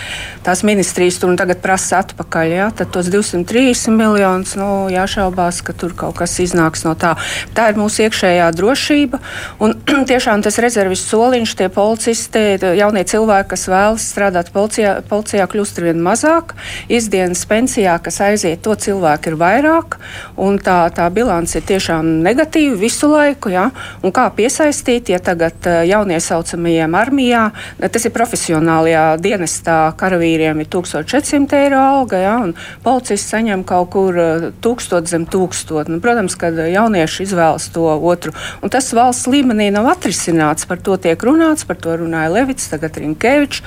tās 0.42 0.64
ministrijas 0.66 1.20
tur 1.22 1.36
tagad 1.38 1.62
prasa 1.62 2.02
atpakaļ. 2.02 2.50
Ja, 2.50 2.68
tad 2.74 2.90
tos 2.90 3.06
230 3.12 3.94
miljonus 3.94 4.56
nu, 4.58 4.88
jāšaubās, 4.90 5.62
ka 5.62 5.76
tur 5.78 5.94
kaut 5.94 6.18
kas 6.18 6.34
iznāks 6.42 6.82
no 6.88 6.96
tā. 6.98 7.14
Tā 7.54 7.70
ir 7.70 7.78
mūsu 7.78 8.08
iekšējā 8.08 8.50
drošība. 8.58 9.22
Un 9.62 9.78
tiešām 10.06 10.42
tas 10.44 10.58
rezerves 10.62 11.02
soliņš, 11.08 11.52
tie 11.58 11.66
policisti, 11.72 12.40
jaunie 12.78 13.02
cilvēki, 13.04 13.48
kas 13.52 13.66
vēlas 13.70 14.04
strādāt 14.12 14.50
policijā, 14.54 15.00
policijā 15.08 15.46
kļūst 15.50 15.80
ar 15.80 15.86
vien 15.88 16.00
mazāk. 16.04 16.54
Izdienas 16.88 17.42
pensijā, 17.50 17.96
kas 18.02 18.20
aiziet, 18.24 18.62
to 18.64 18.76
cilvēku 18.78 19.32
ir 19.32 19.36
vairāk, 19.40 19.96
un 20.40 20.58
tā, 20.62 20.78
tā 20.94 21.08
bilance 21.12 21.58
ir 21.58 21.66
tiešām 21.68 22.08
negatīva 22.24 22.78
visu 22.80 23.10
laiku. 23.10 23.52
Ja? 23.52 23.68
Un 24.06 24.14
kā 24.14 24.28
piesaistīt, 24.36 25.10
ja 25.12 25.20
tagad 25.22 25.68
eh, 25.68 25.82
jauniesaucamajiem 25.90 26.96
armijā, 26.96 27.42
tas 27.82 28.06
ir 28.06 28.14
profesionālajā 28.14 29.04
dienestā, 29.20 29.78
karavīriem 30.00 30.62
ir 30.64 30.70
1400 30.72 31.60
eiro 31.64 31.82
alga, 31.82 32.22
ja? 32.24 32.36
un 32.46 32.54
policists 32.86 33.34
saņem 33.34 33.66
kaut 33.68 33.92
kur 33.96 34.16
1000 34.62 34.98
eh, 35.00 35.06
zem 35.10 35.28
1000. 35.28 35.90
Nu, 35.90 36.00
protams, 36.00 36.38
kad 36.40 36.56
jaunieši 36.56 37.26
izvēlas 37.26 37.68
to 37.74 37.86
otru. 37.98 38.32
Un 38.62 38.72
tas 38.72 38.92
valsts 38.96 39.28
līmenī 39.30 39.70
nav 39.74 39.89
atrisināts. 39.92 40.66
Par 40.70 40.80
to 40.84 40.96
tiek 41.00 41.20
runāts, 41.26 41.66
par 41.68 41.78
to 41.80 41.96
runāja 42.00 42.32
Levits, 42.32 42.70
tagad 42.72 42.98
Rinkevičs, 43.00 43.62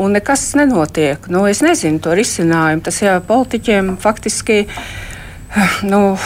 un 0.00 0.18
nekas 0.18 0.50
nenotiek. 0.58 1.30
Nu, 1.32 1.46
es 1.50 1.62
nezinu 1.64 2.02
to 2.04 2.14
risinājumu. 2.18 2.84
Tas 2.88 3.02
jau 3.04 3.18
politiķiem 3.32 3.96
faktiski. 4.02 4.64
Nu, 5.88 6.18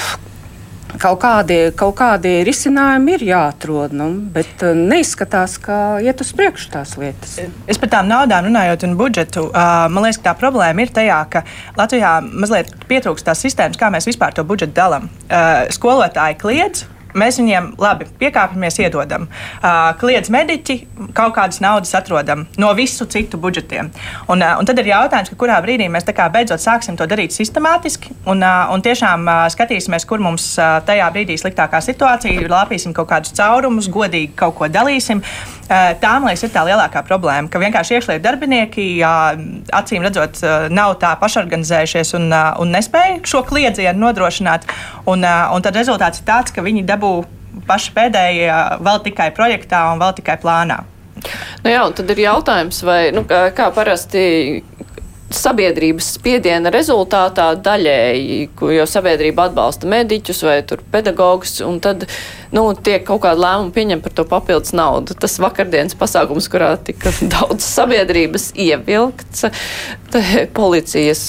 Kaut 1.01 1.23
kādi, 1.23 1.57
kaut 1.77 1.95
kādi 1.97 2.43
risinājumi 2.45 3.15
ir 3.17 3.23
jāatrod, 3.31 3.95
nu, 3.97 4.11
bet 4.35 4.61
uh, 4.61 4.77
neizskatās, 4.77 5.55
ka 5.63 5.77
iet 6.05 6.21
uz 6.21 6.33
priekšu 6.37 6.69
tās 6.75 6.93
lietas. 7.01 7.39
Es 7.71 7.81
par 7.81 7.89
tām 7.95 8.11
naudām 8.11 8.45
runājot 8.51 8.85
un 8.85 8.97
budžetu, 9.01 9.47
uh, 9.49 9.87
man 9.89 10.05
liekas, 10.05 10.21
ka 10.21 10.29
tā 10.29 10.35
problēma 10.43 10.85
ir 10.85 10.93
tajā, 10.93 11.19
ka 11.33 11.45
Latvijā 11.81 12.19
mazliet 12.29 12.75
pietrūkst 12.91 13.29
tās 13.29 13.41
sistēmas, 13.41 13.81
kā 13.81 13.89
mēs 13.95 14.11
vispār 14.11 14.37
to 14.37 14.45
budžetu 14.45 14.77
dalām. 14.77 15.09
Uh, 15.25 15.65
skolotāji 15.73 16.37
kliedz, 16.43 16.85
Mēs 17.19 17.39
viņiem 17.41 17.73
labi 17.81 18.07
piekāpjamies, 18.21 18.79
iedodam. 18.81 19.27
Uh, 19.61 19.93
kliedz 20.01 20.31
mediķi, 20.33 20.79
kaut 21.17 21.35
kādas 21.37 21.61
naudas 21.63 21.93
atrodam 21.99 22.47
no 22.61 22.73
visu 22.79 23.07
citu 23.11 23.41
budžetiem. 23.41 23.91
Un, 24.33 24.41
uh, 24.41 24.57
un 24.61 24.69
tad 24.69 24.81
ir 24.81 24.93
jautājums, 24.93 25.33
kurā 25.39 25.59
brīdī 25.65 25.89
mēs 25.93 26.07
beidzot 26.07 26.63
sāksim 26.63 26.97
to 26.97 27.07
darīt 27.09 27.35
sistemātiski 27.35 28.15
un, 28.27 28.43
uh, 28.43 28.73
un 28.73 28.85
tiešām 28.85 29.27
uh, 29.29 29.45
skatīsimies, 29.53 30.07
kur 30.09 30.23
mums 30.25 30.55
uh, 30.59 30.81
tajā 30.87 31.09
brīdī 31.13 31.37
sliktākā 31.41 31.83
situācija, 31.85 32.49
lāpīsim 32.49 32.95
kaut 32.97 33.11
kādus 33.13 33.35
caurumus, 33.37 33.91
godīgi 33.93 34.33
kaut 34.39 34.57
ko 34.59 34.71
dalīsim. 34.73 35.21
Uh, 35.23 35.93
tā, 36.01 36.17
man 36.21 36.31
liekas, 36.31 36.47
ir 36.47 36.53
tā 36.55 36.65
lielākā 36.69 37.05
problēma, 37.09 37.49
ka 37.53 37.61
vienkārši 37.61 37.97
iekšlietu 37.99 38.25
darbinieki, 38.25 38.87
uh, 39.05 39.37
acīm 39.79 40.05
redzot, 40.05 40.41
uh, 40.45 40.69
nav 40.73 40.97
tā 41.03 41.13
pašorganizējušies 41.21 42.15
un, 42.19 42.29
uh, 42.33 42.53
un 42.63 42.73
nespēja 42.77 43.21
šo 43.29 43.45
kliedzienu 43.49 44.07
nodrošināt. 44.07 44.69
Un, 45.09 45.25
uh, 45.27 45.53
un 45.55 45.65
tad 45.65 45.77
rezultāts 45.79 46.23
ir 46.23 46.29
tāds, 46.29 46.55
ka 46.55 46.65
viņi 46.65 46.85
dabū 46.89 47.02
dabū 47.03 47.27
paši 47.69 47.93
pēdējie 47.97 48.55
vēl 48.81 49.03
tikai 49.05 49.31
projektā 49.35 49.93
un 49.93 50.01
vēl 50.01 50.15
tikai 50.17 50.39
plānā. 50.41 50.83
Nu 51.63 51.71
jā, 51.71 51.83
un 51.87 51.95
tad 51.95 52.09
ir 52.11 52.23
jautājums, 52.25 52.81
vai, 52.83 53.13
nu, 53.15 53.23
kā, 53.29 53.53
kā 53.55 53.69
parasti 53.75 54.63
sabiedrības 55.37 56.13
spiediena 56.17 56.71
rezultātā 56.73 57.53
daļēji, 57.63 58.39
jo 58.77 58.87
sabiedrība 58.89 59.49
atbalsta 59.49 59.89
mediķus 59.91 60.43
vai 60.47 60.57
pedagogus, 60.93 61.59
un 61.67 61.81
tad 61.83 62.07
nu, 62.55 62.65
tiek 62.77 63.05
kaut 63.09 63.23
kāda 63.25 63.41
lēmuma 63.41 63.75
pieņemta 63.75 64.07
par 64.07 64.17
to 64.17 64.27
papildus 64.29 64.75
naudu. 64.77 65.17
Tas 65.19 65.39
vakardienas 65.43 65.97
pasākums, 65.99 66.49
kurā 66.53 66.75
tika 66.85 67.13
daudz 67.35 67.67
sabiedrības 67.67 68.51
ievilkts, 68.61 69.47
policijas 70.57 71.25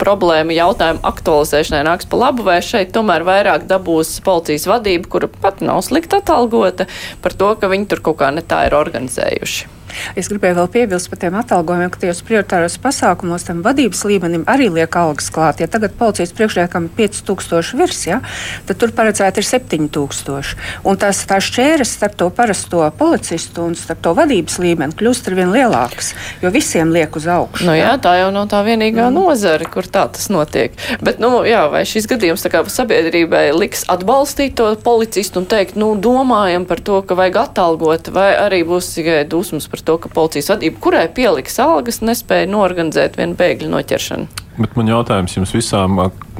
problēma 0.00 0.56
jautājumu 0.56 1.02
aktualizēšanai 1.10 1.84
nāks 1.90 2.10
pa 2.10 2.20
labu, 2.26 2.46
vai 2.46 2.60
šeit 2.64 2.94
tomēr 2.96 3.26
vairāk 3.26 3.66
dabūs 3.70 4.18
policijas 4.26 4.68
vadība, 4.70 5.10
kura 5.16 5.30
pat 5.30 5.64
nav 5.64 5.82
slikti 5.86 6.20
atalgota 6.20 6.88
par 7.22 7.34
to, 7.36 7.54
ka 7.60 7.72
viņi 7.72 7.90
tur 7.90 8.04
kaut 8.10 8.22
kā 8.22 8.30
ne 8.34 8.46
tā 8.46 8.66
ir 8.70 8.78
organizējuši. 8.78 9.75
Es 10.16 10.30
gribēju 10.32 10.58
vēl 10.60 10.70
piebilst 10.72 11.10
par 11.10 11.20
tiem 11.22 11.36
atalgojumiem, 11.38 11.90
ka 11.92 12.02
tajos 12.02 12.22
prioritāros 12.26 12.78
pasākumos 12.82 13.46
tam 13.46 13.62
vadības 13.66 14.04
līmenim 14.08 14.46
arī 14.50 14.68
liek 14.72 14.96
algas 14.98 15.30
klāt. 15.32 15.60
Ja 15.62 15.68
tagad 15.70 15.96
policijas 15.98 16.34
priekšniekam 16.36 16.88
ir 16.88 16.94
5000 16.98 17.76
virs, 17.80 18.02
ja, 18.08 18.20
tad 18.68 18.80
tur 18.80 18.92
paredzēti 18.96 19.42
ir 19.42 19.48
7000. 19.48 20.56
Un 20.86 21.00
tās, 21.00 21.22
tās 21.28 21.48
šķēres 21.50 21.96
starp 21.98 22.16
to 22.20 22.30
parasto 22.34 22.84
policistu 22.98 23.66
un 23.66 23.76
starp 23.78 24.02
to 24.04 24.14
vadības 24.16 24.58
līmeni 24.62 24.96
kļūst 24.96 25.30
ar 25.30 25.38
vien 25.38 25.52
lielākas, 25.54 26.12
jo 26.42 26.52
visiem 26.54 26.92
liek 26.94 27.16
uz 27.18 27.28
augšu. 27.30 27.66
Nu, 27.68 27.76
jā, 27.76 27.94
tā 28.02 28.16
jau 28.20 28.30
nav 28.34 28.48
tā 28.52 28.62
vienīgā 28.66 29.08
mm. 29.08 29.16
nozara, 29.16 29.68
kur 29.70 29.88
tā 29.88 30.06
tas 30.12 30.28
notiek. 30.32 30.76
Bet, 31.04 31.20
nu, 31.22 31.42
jā, 31.48 31.66
vai 31.72 31.84
šis 31.88 32.08
gadījums 32.10 32.46
sabiedrībai 32.72 33.50
liks 33.56 33.84
atbalstīt 33.92 34.56
to 34.58 34.68
policistu 34.84 35.42
un 35.42 35.48
teikt, 35.50 35.76
nu, 35.80 35.92
domājam 36.00 36.66
par 36.68 36.80
to, 36.84 37.00
ka 37.06 37.16
vajag 37.18 37.40
atalgot, 37.42 38.10
vai 38.14 38.30
arī 38.38 38.62
būs 38.66 38.92
tikai 38.96 39.22
dusmas 39.30 39.68
par 39.70 39.75
to, 39.84 39.98
ka 40.00 40.08
policijas 40.12 40.52
vadība, 40.54 40.80
kurai 40.80 41.06
pieliks 41.12 41.60
algas, 41.60 42.00
nespēja 42.00 42.48
norganizēt 42.52 43.18
vienu 43.20 43.36
bēgļu 43.36 43.72
noķeršanu. 43.74 44.45
Bet 44.56 44.76
man 44.78 44.88
jautājums 44.88 45.34
jums 45.36 45.50
visām, 45.52 45.98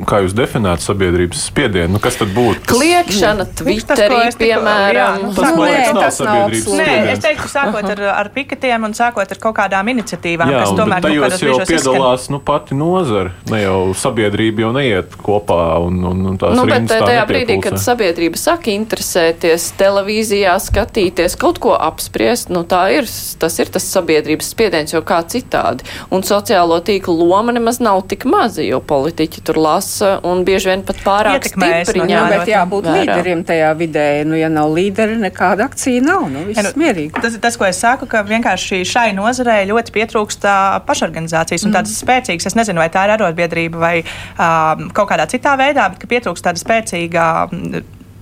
kā 0.08 0.22
jūs 0.24 0.32
definējat 0.36 0.80
sabiedrības 0.84 1.42
spiedienu? 1.50 1.96
Nu, 1.96 2.00
kas 2.02 2.16
tad 2.16 2.30
būtu? 2.32 2.62
Kliekšana, 2.70 3.44
Twitterī, 3.58 4.20
piemēram. 4.40 5.26
Tas, 5.36 5.42
man 5.44 5.60
liekas, 5.60 5.90
nav 5.96 6.14
sabiedrības 6.16 6.62
spiediens. 6.64 7.04
Nē, 7.04 7.12
es 7.12 7.22
teiktu, 7.24 7.48
sākot 7.52 7.88
ar, 7.92 8.02
ar 8.14 8.30
piketiem 8.32 8.86
un 8.88 8.96
sākot 8.96 9.34
ar 9.36 9.40
kaut 9.42 9.56
kādām 9.58 9.90
iniciatīvām, 9.92 10.52
Jā, 10.52 10.62
kas 10.64 10.72
tomēr 10.80 11.04
tajos 11.04 11.44
jau 11.44 11.58
piedalās 11.68 12.28
nu, 12.32 12.40
pati 12.44 12.78
nozara. 12.78 13.34
Ne 13.52 13.60
jau 13.62 13.76
sabiedrība 13.96 14.64
jau 14.64 14.72
neiet 14.76 15.18
kopā 15.20 15.60
un, 15.84 16.00
un, 16.12 16.24
un 16.32 16.40
tās 16.40 16.56
nu, 16.56 16.64
bet 16.70 16.88
tajā 16.92 17.26
brīdī, 17.28 17.58
kad 17.64 17.76
sabiedrība 17.80 18.40
saka 18.40 18.72
interesēties 18.72 19.68
televīzijā, 19.80 20.56
skatīties, 20.62 21.36
kaut 21.40 21.60
ko 21.62 21.76
apspriest, 21.76 22.48
nu 22.52 22.64
tā 22.68 22.86
ir, 22.96 23.12
tas 23.40 23.60
ir 23.60 23.72
tas 23.76 23.88
sabiedrības 23.92 24.52
spiediens, 24.56 24.96
jo 24.96 25.04
kā 25.04 25.20
citādi. 25.28 25.84
Un 26.12 26.24
sociālo 26.26 26.80
tīklu 26.84 27.16
loma 27.20 27.52
nemaz 27.56 27.80
nav 27.84 28.05
tik 28.08 28.26
maza, 28.30 28.62
jo 28.64 28.80
politiķi 28.84 29.42
tur 29.46 29.58
lasa 29.60 30.16
un 30.26 30.42
bieži 30.46 30.70
vien 30.70 30.84
pat 30.86 31.00
pārāk 31.04 31.40
Ietekmēs, 31.40 31.88
stipri 31.88 32.02
nu, 32.02 32.08
ņem. 32.10 32.28
Bet 32.32 32.50
jābūt 32.52 32.88
vērā. 32.88 33.02
līderiem 33.02 33.42
tajā 33.48 33.72
vidē. 33.78 34.06
Nu, 34.28 34.38
ja 34.38 34.50
nav 34.52 34.72
līderi, 34.76 35.18
nekāda 35.22 35.68
akcija 35.70 36.04
nav. 36.04 36.28
Nu, 36.32 36.46
ja, 36.52 36.64
nu, 36.66 36.72
mierīgi. 36.80 37.12
tas, 37.22 37.38
tas, 37.42 37.58
ko 37.58 37.68
es 37.68 37.80
saku, 37.82 38.08
ka 38.10 38.22
vienkārši 38.26 38.82
šai 38.88 39.10
nozarei 39.16 39.66
ļoti 39.70 39.94
pietrūkst 39.96 40.48
pašorganizācijas 40.88 41.66
un 41.66 41.72
mm. 41.72 41.76
tādas 41.80 41.98
spēcīgas. 42.02 42.50
Es 42.50 42.58
nezinu, 42.58 42.82
vai 42.82 42.88
tā 42.92 43.06
ir 43.06 43.16
arotbiedrība 43.16 43.82
vai 43.82 43.94
um, 44.02 44.88
kaut 44.96 45.10
kādā 45.12 45.28
citā 45.30 45.56
veidā, 45.60 45.90
bet 45.92 46.08
pietrūkst 46.10 46.46
tāda 46.46 46.62
spēcīga 46.62 47.28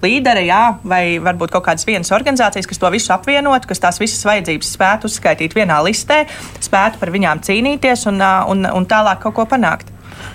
līderi, 0.04 0.46
jā, 0.50 0.62
vai 0.84 1.18
varbūt 1.24 1.56
kaut 1.56 1.66
kādas 1.70 1.88
vienas 1.88 2.12
organizācijas, 2.14 2.68
kas 2.70 2.80
to 2.82 2.92
visu 2.94 3.12
apvienotu, 3.16 3.70
kas 3.70 3.82
tās 3.82 4.00
visas 4.02 4.24
vajadzības 4.28 4.74
spētu 4.76 5.10
uzskaitīt 5.10 5.56
vienā 5.56 5.80
listē, 5.86 6.24
spētu 6.64 7.00
par 7.02 7.12
viņām 7.14 7.42
cīnīties 7.44 8.08
un, 8.12 8.22
un, 8.22 8.68
un 8.68 8.88
tālāk 8.90 9.24
kaut 9.24 9.38
ko 9.40 9.48
panākt. 9.56 9.94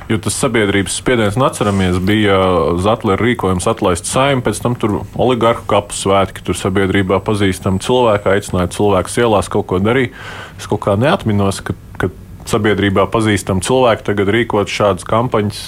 Jo 0.09 0.17
tas 0.21 0.35
sabiedrības 0.41 0.95
spiediens, 0.99 1.37
atceramies, 1.37 1.99
bija 2.03 2.37
Zetlera 2.81 3.21
rīkojums 3.21 3.67
atlaist 3.69 4.09
saimnu, 4.09 4.43
pēc 4.45 4.61
tam 4.63 4.75
tur 4.79 5.03
oligarhu 5.13 5.65
kapu 5.69 5.95
svētki, 5.95 6.43
tur 6.45 6.57
sabiedrībā 6.57 7.21
pazīstami 7.25 7.81
cilvēki 7.85 8.31
aicināja 8.33 8.73
cilvēkus 8.75 9.19
ielās 9.21 9.51
kaut 9.53 9.69
ko 9.69 9.81
darīt. 9.83 10.17
Es 10.57 10.65
kaut 10.69 10.81
kā 10.87 10.97
neatminos, 10.99 11.61
ka, 11.65 11.77
ka 12.01 12.09
sabiedrībā 12.49 13.05
pazīstami 13.13 13.65
cilvēki 13.65 14.09
tagad 14.09 14.33
rīkot 14.33 14.73
šādas 14.73 15.07
kampaņas 15.07 15.61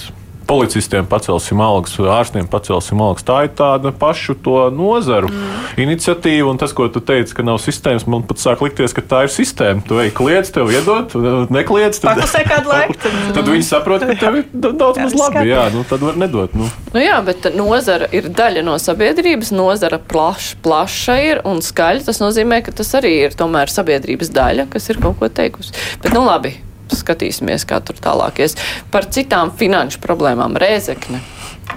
policistiem 0.48 1.06
pacelsim 1.08 1.60
algas, 1.64 1.94
ārstiem 1.98 2.48
pacelsim 2.50 3.00
algas. 3.04 3.24
Tā 3.26 3.42
ir 3.46 3.52
tāda 3.58 3.92
pašu 3.96 4.36
to 4.44 4.56
nozaru 4.74 5.30
mm. 5.30 5.74
iniciatīva, 5.84 6.50
un 6.52 6.60
tas, 6.60 6.74
ko 6.76 6.88
tu 6.92 7.02
teici, 7.04 7.34
ka 7.36 7.44
nav 7.46 7.60
sistēmas, 7.62 8.06
man 8.10 8.26
pat 8.28 8.42
sāk 8.42 8.64
likties, 8.64 8.94
ka 8.96 9.04
tā 9.04 9.24
ir 9.26 9.32
sistēma. 9.32 9.84
Tu 9.86 10.00
ej 10.04 10.12
kliedz, 10.16 10.52
tev 10.54 10.72
iedod, 10.72 11.14
nekliedz. 11.52 12.02
Tad, 12.02 12.22
laiku. 12.68 12.98
Tad, 13.02 13.14
tad 13.36 13.48
viņi 13.48 13.66
saprot, 13.66 14.04
ka 14.06 14.16
tev 14.18 14.40
ir 14.40 14.48
daudz 14.52 15.00
maz 15.00 15.16
labi. 15.18 15.44
Jā, 15.50 15.66
nu, 15.74 15.84
tad 15.88 16.02
var 16.04 16.18
nedot. 16.20 16.54
Nu. 16.58 16.68
Nu 16.94 17.02
jā, 17.02 17.18
bet 17.24 17.48
nozara 17.56 18.08
ir 18.14 18.28
daļa 18.32 18.64
no 18.66 18.76
sabiedrības, 18.82 19.52
nozara 19.54 19.98
plaš, 19.98 20.52
plaša 20.64 21.18
ir 21.28 21.42
un 21.48 21.62
skaļa. 21.64 22.06
Tas 22.08 22.20
nozīmē, 22.22 22.62
ka 22.66 22.74
tas 22.82 22.92
arī 22.98 23.14
ir 23.26 23.38
tomēr 23.38 23.72
sabiedrības 23.72 24.32
daļa, 24.34 24.68
kas 24.72 24.90
ir 24.92 25.00
kaut 25.02 25.18
ko 25.20 25.30
teikusi. 25.32 25.74
Bet, 26.02 26.12
nu 26.14 26.24
labi, 26.26 26.56
skatīsimies, 26.98 27.66
kā 27.68 27.80
tur 27.84 27.98
tālāk 28.02 28.42
ies. 28.44 28.56
Par 28.92 29.08
citām 29.12 29.52
finanšu 29.58 30.02
problēmām 30.04 30.58
Rēzekne, 30.60 31.22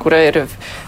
kurai 0.01 0.25
ir 0.31 0.41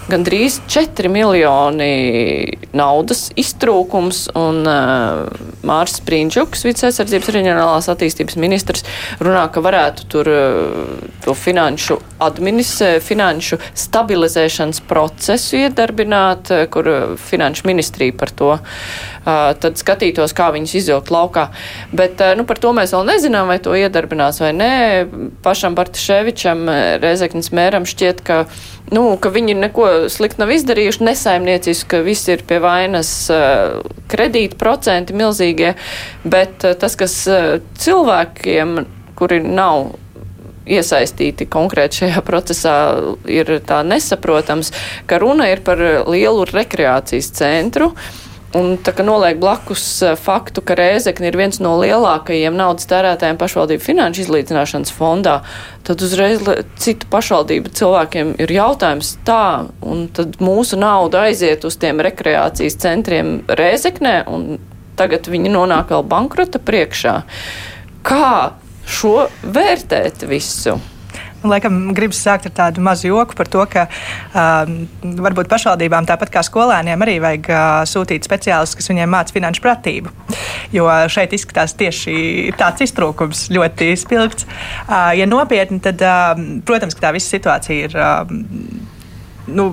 gandrīz 0.08 0.62
4 0.72 1.10
miljoni 1.12 2.58
naudas 2.78 3.28
iztrūkums, 3.40 4.28
un 4.38 4.62
uh, 4.68 5.26
Mārs 5.68 5.98
Sprīņķuks, 6.00 6.64
viceaizsardzības 6.68 7.32
reģionālās 7.36 7.90
attīstības 7.92 8.38
ministrs, 8.40 8.86
runā, 9.24 9.48
ka 9.52 9.64
varētu 9.66 10.08
tur 10.12 10.32
uh, 10.32 10.96
to 11.26 11.36
finanšu 11.38 12.00
adminis, 12.24 12.74
finanšu 13.04 13.60
stabilizēšanas 13.78 14.82
procesu 14.88 15.62
iedarbināt, 15.64 16.54
uh, 16.56 16.66
kur 16.72 16.92
finanšu 17.28 17.68
ministrija 17.68 18.16
par 18.18 18.32
to 18.32 18.56
tad 19.28 19.76
skatītos, 19.76 20.32
kā 20.36 20.48
viņus 20.56 20.76
izvilkt 20.80 21.12
laukā. 21.12 21.50
Bet 21.92 22.22
nu, 22.40 22.46
par 22.48 22.62
to 22.64 22.72
mēs 22.76 22.94
vēl 22.96 23.04
nezinām, 23.10 23.50
vai 23.52 23.58
to 23.64 23.74
iedarbinās 23.76 24.40
vai 24.40 24.54
nē. 24.56 24.72
Pašam 25.44 25.76
Bartaševičam, 25.76 26.64
Rezeknis 27.04 27.52
mēram 27.56 27.84
šķiet, 27.88 28.24
ka, 28.24 28.38
nu, 28.96 29.10
ka 29.20 29.32
viņi 29.34 29.58
neko 29.60 29.90
slikti 30.12 30.42
nav 30.42 30.51
izdarījuši, 30.56 31.06
nesaimnieciski, 31.08 32.01
viss 32.06 32.30
ir 32.32 32.44
pie 32.48 32.60
vainas 32.63 33.12
kredīta 34.12 34.60
procenti 34.60 35.16
milzīgie, 35.18 35.74
bet 36.27 36.66
tas, 36.82 36.98
kas 37.00 37.16
cilvēkiem, 37.82 38.77
kuri 39.18 39.42
nav 39.44 39.96
iesaistīti 40.68 41.48
konkrēti 41.50 42.04
šajā 42.04 42.22
procesā, 42.27 42.75
ir 43.32 43.51
tā 43.66 43.82
nesaprotams, 43.88 44.74
ka 45.08 45.20
runa 45.24 45.48
ir 45.51 45.63
par 45.66 45.80
lielu 46.12 46.48
rekreācijas 46.51 47.32
centru. 47.39 47.94
Uh, 47.94 48.26
Un 48.56 48.77
tā 48.80 48.94
kā 48.96 49.04
noliek 49.04 49.36
blakus 49.42 49.84
eh, 50.06 50.13
faktu, 50.16 50.62
ka 50.63 50.77
Rēzekne 50.80 51.27
ir 51.27 51.36
viens 51.36 51.60
no 51.60 51.74
lielākajiem 51.82 52.56
naudas 52.56 52.88
tērētājiem 52.88 53.39
pašvaldību 53.42 53.84
finanšu 53.84 54.24
izlīdzināšanas 54.24 54.94
fondā, 54.96 55.42
tad 55.88 56.04
uzreiz 56.06 56.39
citu 56.80 57.10
pašvaldību 57.12 57.74
cilvēkiem 57.75 58.34
ir 58.39 58.56
jautājums 58.56 59.18
tā, 59.27 59.68
un 59.84 60.08
tad 60.16 60.39
mūsu 60.39 60.80
nauda 60.80 61.25
aiziet 61.27 61.68
uz 61.68 61.75
tiem 61.82 62.00
rekreācijas 62.08 62.80
centriem 62.80 63.42
Rēzeknē, 63.51 64.22
un 64.32 64.62
tagad 64.98 65.27
viņi 65.27 65.51
nonāk 65.51 65.92
vēl 65.92 66.08
bankrota 66.08 66.63
priekšā. 66.63 67.18
Kā 68.08 68.30
šo 68.88 69.27
vērtēt 69.44 70.24
visu? 70.32 70.80
Laikam 71.46 71.91
gribas 71.94 72.20
sākt 72.24 72.48
ar 72.50 72.53
tādu 72.58 72.82
mazu 72.82 73.12
joku 73.12 73.38
par 73.38 73.50
to, 73.51 73.62
ka 73.70 73.86
um, 74.34 74.88
varbūt 75.22 75.50
pašvaldībām, 75.51 76.08
tāpat 76.10 76.32
kā 76.34 76.41
skolēniem, 76.46 77.03
arī 77.06 77.17
vajag 77.22 77.50
uh, 77.51 77.65
sūtīt 77.89 78.25
speciālistus, 78.25 78.79
kas 78.79 78.89
viņiem 78.89 79.13
māca 79.13 79.36
finanšu 79.36 79.63
pratību. 79.65 80.13
Jo 80.74 80.89
šeit 81.13 81.36
izskatās 81.38 81.77
tieši 81.77 82.56
tāds 82.58 82.88
iztrūkums 82.88 83.48
ļoti 83.53 83.94
spilgts. 84.01 84.50
Uh, 84.88 85.13
ja 85.20 85.29
nopietni, 85.29 85.79
tad, 85.84 86.01
uh, 86.01 86.34
protams, 86.65 86.98
tā 86.98 87.13
visa 87.15 87.38
situācija 87.38 87.88
ir. 87.88 87.98
Uh, 88.01 88.88
nu, 89.48 89.70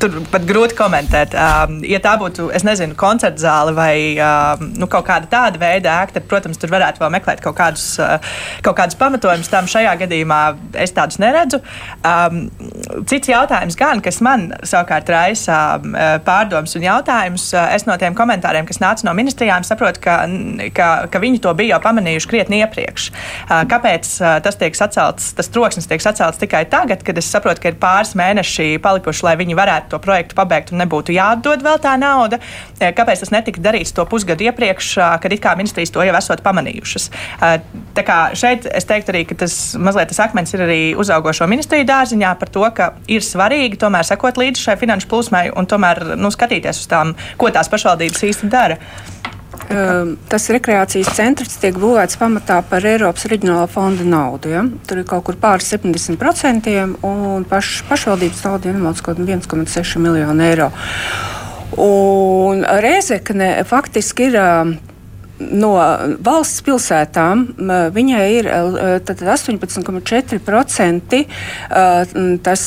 tur 0.00 0.18
pat 0.32 0.44
grūti 0.48 0.76
komentēt. 0.78 1.34
Um, 1.38 1.78
ja 1.86 2.00
tā 2.02 2.14
būtu, 2.20 2.48
es 2.54 2.64
nezinu, 2.66 2.96
koncerta 2.98 3.40
zāle 3.42 3.74
vai 3.76 3.94
um, 4.20 4.64
nu, 4.78 4.88
kaut 4.90 5.06
kāda 5.08 5.28
tāda 5.30 5.60
veida 5.60 5.98
ēka, 6.02 6.18
tad, 6.18 6.26
protams, 6.30 6.60
tur 6.60 6.72
varētu 6.72 7.02
vēl 7.02 7.12
meklēt 7.14 7.42
kaut 7.44 7.56
kādus, 7.58 7.86
uh, 8.02 8.18
kaut 8.66 8.78
kādus 8.78 8.98
pamatojumus. 9.00 9.50
Tam 9.52 9.68
šajā 9.70 9.94
gadījumā 10.02 10.40
es 10.84 10.94
tādus 10.96 11.20
neredzu. 11.22 11.60
Um, 12.06 12.46
cits 13.08 13.30
jautājums, 13.30 13.78
gan, 13.78 14.02
kas 14.04 14.20
man 14.24 14.48
savukārt 14.62 15.10
raisa 15.12 15.60
um, 15.78 15.96
pārdomas 16.26 16.76
un 16.78 16.86
jautājumus, 16.86 17.48
uh, 17.56 17.70
es 17.76 17.88
no 17.88 17.96
tiem 18.00 18.16
komentāriem, 18.18 18.68
kas 18.68 18.82
nāca 18.84 19.08
no 19.08 19.16
ministrijām, 19.18 19.66
saprotu, 19.66 20.02
ka, 20.04 20.20
ka, 20.76 20.90
ka 21.12 21.22
viņi 21.22 21.42
to 21.44 21.54
bija 21.58 21.76
jau 21.76 21.82
pamanījuši 21.88 22.32
krietni 22.32 22.62
iepriekš. 22.64 23.10
Uh, 23.48 23.62
kāpēc 23.70 24.12
uh, 24.22 24.36
tas 24.44 24.58
tiek 24.60 24.76
sacelts, 24.78 25.32
tas 25.38 25.52
troksnis 25.54 25.88
tiek 25.90 26.02
sacelts 26.04 26.40
tikai 26.42 26.64
tagad, 26.70 27.02
kad 27.06 27.18
es 27.18 27.30
saprotu, 27.30 27.62
ka 27.62 27.72
ir 27.72 27.80
pāris 27.80 28.14
mēneši 28.18 28.78
palikuši, 28.82 29.24
lai 29.26 29.36
viņi 29.40 29.56
varētu 29.58 29.77
varētu 29.78 29.90
to 29.90 29.98
projektu 30.02 30.34
pabeigt 30.34 30.72
un 30.72 30.82
nebūtu 30.82 31.14
jāatdod 31.14 31.62
vēl 31.62 31.78
tā 31.80 31.96
nauda. 31.98 32.38
E, 32.78 32.92
kāpēc 32.92 33.22
tas 33.22 33.30
netika 33.30 33.60
darīts 33.60 33.94
to 33.94 34.04
pusgadu 34.06 34.44
iepriekš, 34.44 34.98
kad 35.22 35.32
it 35.32 35.42
kā 35.42 35.54
ministrijas 35.56 35.90
to 35.90 36.02
jau 36.02 36.14
esot 36.16 36.42
pamanījušas? 36.42 37.10
E, 37.42 37.60
tā 37.94 38.04
kā 38.04 38.18
šeit 38.34 38.66
es 38.66 38.86
teiktu 38.88 39.12
arī, 39.12 39.24
ka 39.28 39.38
tas 39.44 39.76
mazliet 39.78 40.10
tas 40.10 40.20
akmens 40.26 40.54
ir 40.54 40.64
arī 40.66 40.80
uzaugošo 40.98 41.46
ministriju 41.48 41.86
dārziņā 41.88 42.34
par 42.38 42.48
to, 42.48 42.64
ka 42.74 42.92
ir 43.08 43.22
svarīgi 43.22 43.78
tomēr 43.78 44.06
sekot 44.06 44.38
līdzi 44.38 44.68
šai 44.68 44.78
finanšu 44.80 45.08
plūsmai 45.10 45.48
un 45.54 45.68
tomēr 45.68 46.16
nu, 46.18 46.32
skatīties 46.34 46.82
uz 46.82 46.90
tām, 46.90 47.14
ko 47.38 47.52
tās 47.54 47.70
pašvaldības 47.70 48.26
īsti 48.30 48.50
dara. 48.52 48.78
Ehm, 49.68 50.14
tas 50.32 50.46
rekreācijas 50.48 51.10
centrs 51.12 51.58
tiek 51.60 51.76
būvēts 51.76 52.16
pamatā 52.16 52.62
par 52.70 52.80
Eiropas 52.88 53.26
reģionālā 53.28 53.66
fonda 53.68 54.04
naudu. 54.06 54.48
Ja? 54.54 54.62
Tur 54.88 54.98
ir 55.02 55.06
kaut 55.08 55.24
kur 55.26 55.36
pāri 55.40 55.62
70% 55.66 56.94
un 57.04 57.44
paš, 57.48 57.82
pašvaldības 57.88 58.44
nauda 58.46 58.68
ir 58.70 58.76
kaut 58.80 59.02
kāda 59.10 59.26
1,6 59.28 59.98
miljonu 60.00 60.42
eiro. 60.46 60.68
Un 61.84 62.64
Rēzekne 62.64 63.64
faktiski 63.68 64.22
ir 64.30 64.34
ehm, 64.40 64.68
no 65.38 65.72
valsts 66.24 66.62
pilsētām 66.66 67.44
viņai 67.94 68.24
ir 68.38 68.46
18,4% 68.48 71.20
tas 72.48 72.62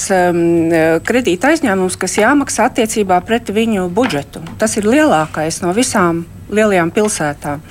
kredīta 1.10 1.50
aizņēmums, 1.52 1.96
kas 2.00 2.18
jāmaksā 2.22 2.62
attiecībā 2.70 3.18
pret 3.28 3.46
viņu 3.52 3.84
budžetu. 3.92 4.40
Tas 4.62 4.72
ir 4.80 4.88
lielākais 4.88 5.60
no 5.66 5.70
visām 5.76 6.24
lielajām 6.52 6.92
pilsētām. 6.94 7.62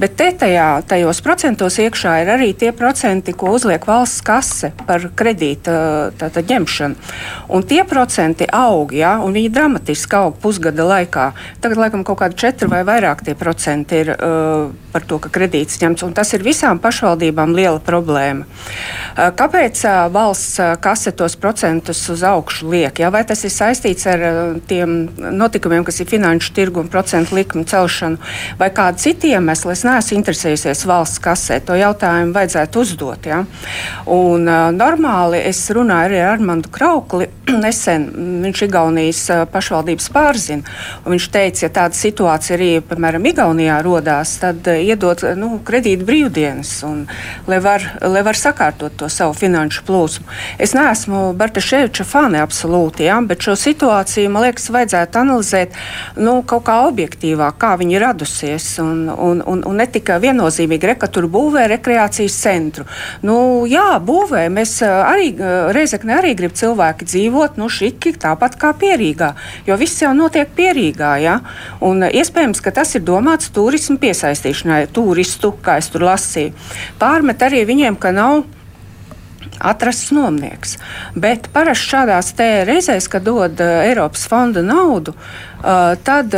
Bet 0.00 0.16
te 0.18 0.30
tajā, 0.40 0.68
tajos 0.88 1.20
procentos 1.24 1.78
iekšā 1.82 2.14
ir 2.22 2.32
arī 2.36 2.50
tie 2.56 2.70
procenti, 2.76 3.34
ko 3.36 3.54
uzliek 3.56 3.84
valsts 3.86 4.22
kase 4.26 4.72
par 4.86 5.08
kredīta 5.16 5.74
tātad, 6.18 6.46
ņemšanu. 6.50 7.10
Un 7.50 7.66
tie 7.66 7.82
procenti 7.88 8.46
aug, 8.46 8.94
ja, 8.96 9.16
un 9.24 9.34
viņi 9.36 9.52
dramatiski 9.54 10.18
aug 10.18 10.38
pusgada 10.42 10.86
laikā. 10.86 11.30
Tagad, 11.62 11.80
laikam, 11.82 12.04
kaut 12.06 12.20
kādi 12.22 12.38
četri 12.40 12.70
vai 12.70 12.82
vairāk 12.86 13.24
tie 13.26 13.34
procenti 13.38 14.00
ir 14.04 14.12
uh, 14.14 14.70
par 14.94 15.06
to, 15.06 15.20
ka 15.22 15.32
kredīts 15.32 15.80
ņemts, 15.82 16.04
un 16.06 16.14
tas 16.16 16.30
ir 16.36 16.46
visām 16.46 16.80
pašvaldībām 16.82 17.54
liela 17.56 17.82
problēma. 17.84 18.46
Uh, 18.46 19.28
kāpēc 19.36 19.82
uh, 19.84 20.06
valsts 20.12 20.60
kase 20.82 21.12
tos 21.16 21.36
procentus 21.40 22.02
uz 22.12 22.24
augšu 22.26 22.70
liek? 22.70 23.02
Ja? 23.02 23.10
Vai 23.14 23.24
tas 23.28 23.42
ir 23.46 23.54
saistīts 23.54 24.06
ar 24.10 24.24
uh, 24.26 24.40
tiem 24.70 25.10
notikumiem, 25.18 25.84
kas 25.86 26.00
ir 26.02 26.10
finanšu 26.10 26.54
tirgu 26.56 26.84
un 26.84 26.92
procentu 26.92 27.38
likuma 27.38 27.66
celšanu? 27.68 28.19
Vai 28.58 28.70
kādi 28.74 29.04
citi 29.04 29.32
iemesli. 29.34 29.72
Es 29.74 29.84
neesmu 29.86 30.18
interesējusies 30.20 30.84
valsts 30.88 31.22
kasē. 31.22 31.60
To 31.66 31.76
jautājumu 31.78 32.34
vajadzētu 32.36 32.82
uzdot. 32.82 33.28
Ja? 33.30 33.42
Un, 34.10 34.46
uh, 34.48 34.68
normāli 34.74 35.42
es 35.48 35.62
runāju 35.74 36.10
arī 36.10 36.20
ar 36.22 36.34
Armandu 36.34 36.72
Kraukli. 36.72 37.30
Nesen 37.64 38.08
viņš 38.44 38.64
Igaunijas 38.66 39.22
pašvaldības 39.52 40.10
pārzina. 40.14 40.76
Viņš 41.06 41.28
teica, 41.34 41.64
ja 41.66 41.72
tāda 41.80 41.98
situācija 41.98 42.56
arī, 42.58 42.70
piemēram, 42.86 43.26
Igaunijā 43.32 43.80
rodās, 43.86 44.36
tad 44.42 44.66
uh, 44.70 44.80
iedot 44.80 45.24
nu, 45.38 45.52
kredītu 45.66 46.06
brīvdienas, 46.08 46.74
un, 46.88 47.04
lai, 47.50 47.60
var, 47.62 47.84
lai 48.02 48.24
var 48.26 48.38
sakārtot 48.38 48.96
to 49.00 49.08
savu 49.12 49.34
finanšu 49.36 49.84
plūsmu. 49.88 50.26
Es 50.60 50.74
neesmu 50.76 51.30
Bartaševiča 51.38 52.06
fani 52.08 52.40
absolūti, 52.42 53.06
ja? 53.08 53.18
bet 53.24 53.44
šo 53.44 53.56
situāciju, 53.58 54.30
man 54.32 54.46
liekas, 54.46 54.70
vajadzētu 54.72 55.20
analizēt 55.20 55.76
nu, 56.20 56.40
kaut 56.46 56.66
kā 56.68 56.80
objektīvāk, 56.88 57.58
kā 57.60 57.74
viņi 57.80 57.96
ir 57.98 58.06
radusies. 58.10 58.66
Un, 58.82 59.08
un, 59.08 59.40
un, 59.46 59.62
un 59.66 59.80
ne 59.80 59.86
tikai 59.90 60.18
viennozīmīgi, 60.26 60.90
re, 60.90 60.96
ka 61.00 61.08
tur 61.12 61.28
būvē 61.32 61.66
rekreācijas 61.70 62.36
centru. 62.42 62.86
Nu, 63.26 63.64
jā, 63.70 63.96
būvē. 64.04 64.46
Mēs 64.52 64.78
arī 64.84 65.32
Reizekne 65.74 66.18
arī 66.18 66.34
grib 66.38 66.54
cilvēki 66.58 67.08
dzīvot 67.08 67.58
nu, 67.60 67.70
šiki, 67.72 68.14
tāpat 68.20 68.58
kā 68.60 68.72
pierīgā. 68.76 69.32
Jo 69.68 69.78
viss 69.80 70.02
jau 70.02 70.12
notiek 70.16 70.50
pierīgā. 70.56 71.14
Ja? 71.22 71.40
Un, 71.84 72.04
iespējams, 72.06 72.62
ka 72.64 72.74
tas 72.80 72.94
ir 72.98 73.04
domāts 73.06 73.52
turismu 73.54 74.00
piesaistīšanai, 74.02 74.86
turistu, 74.94 75.54
kā 75.64 75.78
es 75.80 75.90
tur 75.92 76.06
lasīju. 76.08 76.56
Pārmet 77.00 77.42
arī 77.46 77.64
viņiem, 77.68 77.98
ka 78.00 78.14
nav 78.16 78.42
atrasts 79.60 80.12
nomnieks. 80.14 80.76
Bet 81.14 81.50
parasti 81.54 81.92
šādās 81.92 82.32
reizēs, 82.68 83.08
kad 83.12 83.26
dod 83.26 83.60
Eiropas 83.60 84.26
fonda 84.30 84.62
naudu, 84.64 85.14
tad 86.06 86.34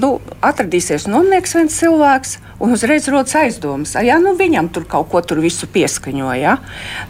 nu, 0.00 0.16
atradīsies 0.44 1.08
nomnieks 1.10 1.56
viens 1.58 1.78
cilvēks. 1.82 2.38
un 2.64 2.72
uzreiz 2.72 3.08
rodas 3.10 3.34
aizdomas. 3.36 3.94
Jā, 4.00 4.16
nu 4.22 4.34
viņam 4.38 4.70
tur 4.72 4.86
kaut 4.88 5.10
ko 5.12 5.20
tur 5.26 5.40
visu 5.42 5.66
pieskaņoja. 5.70 6.40
Ja? 6.40 6.54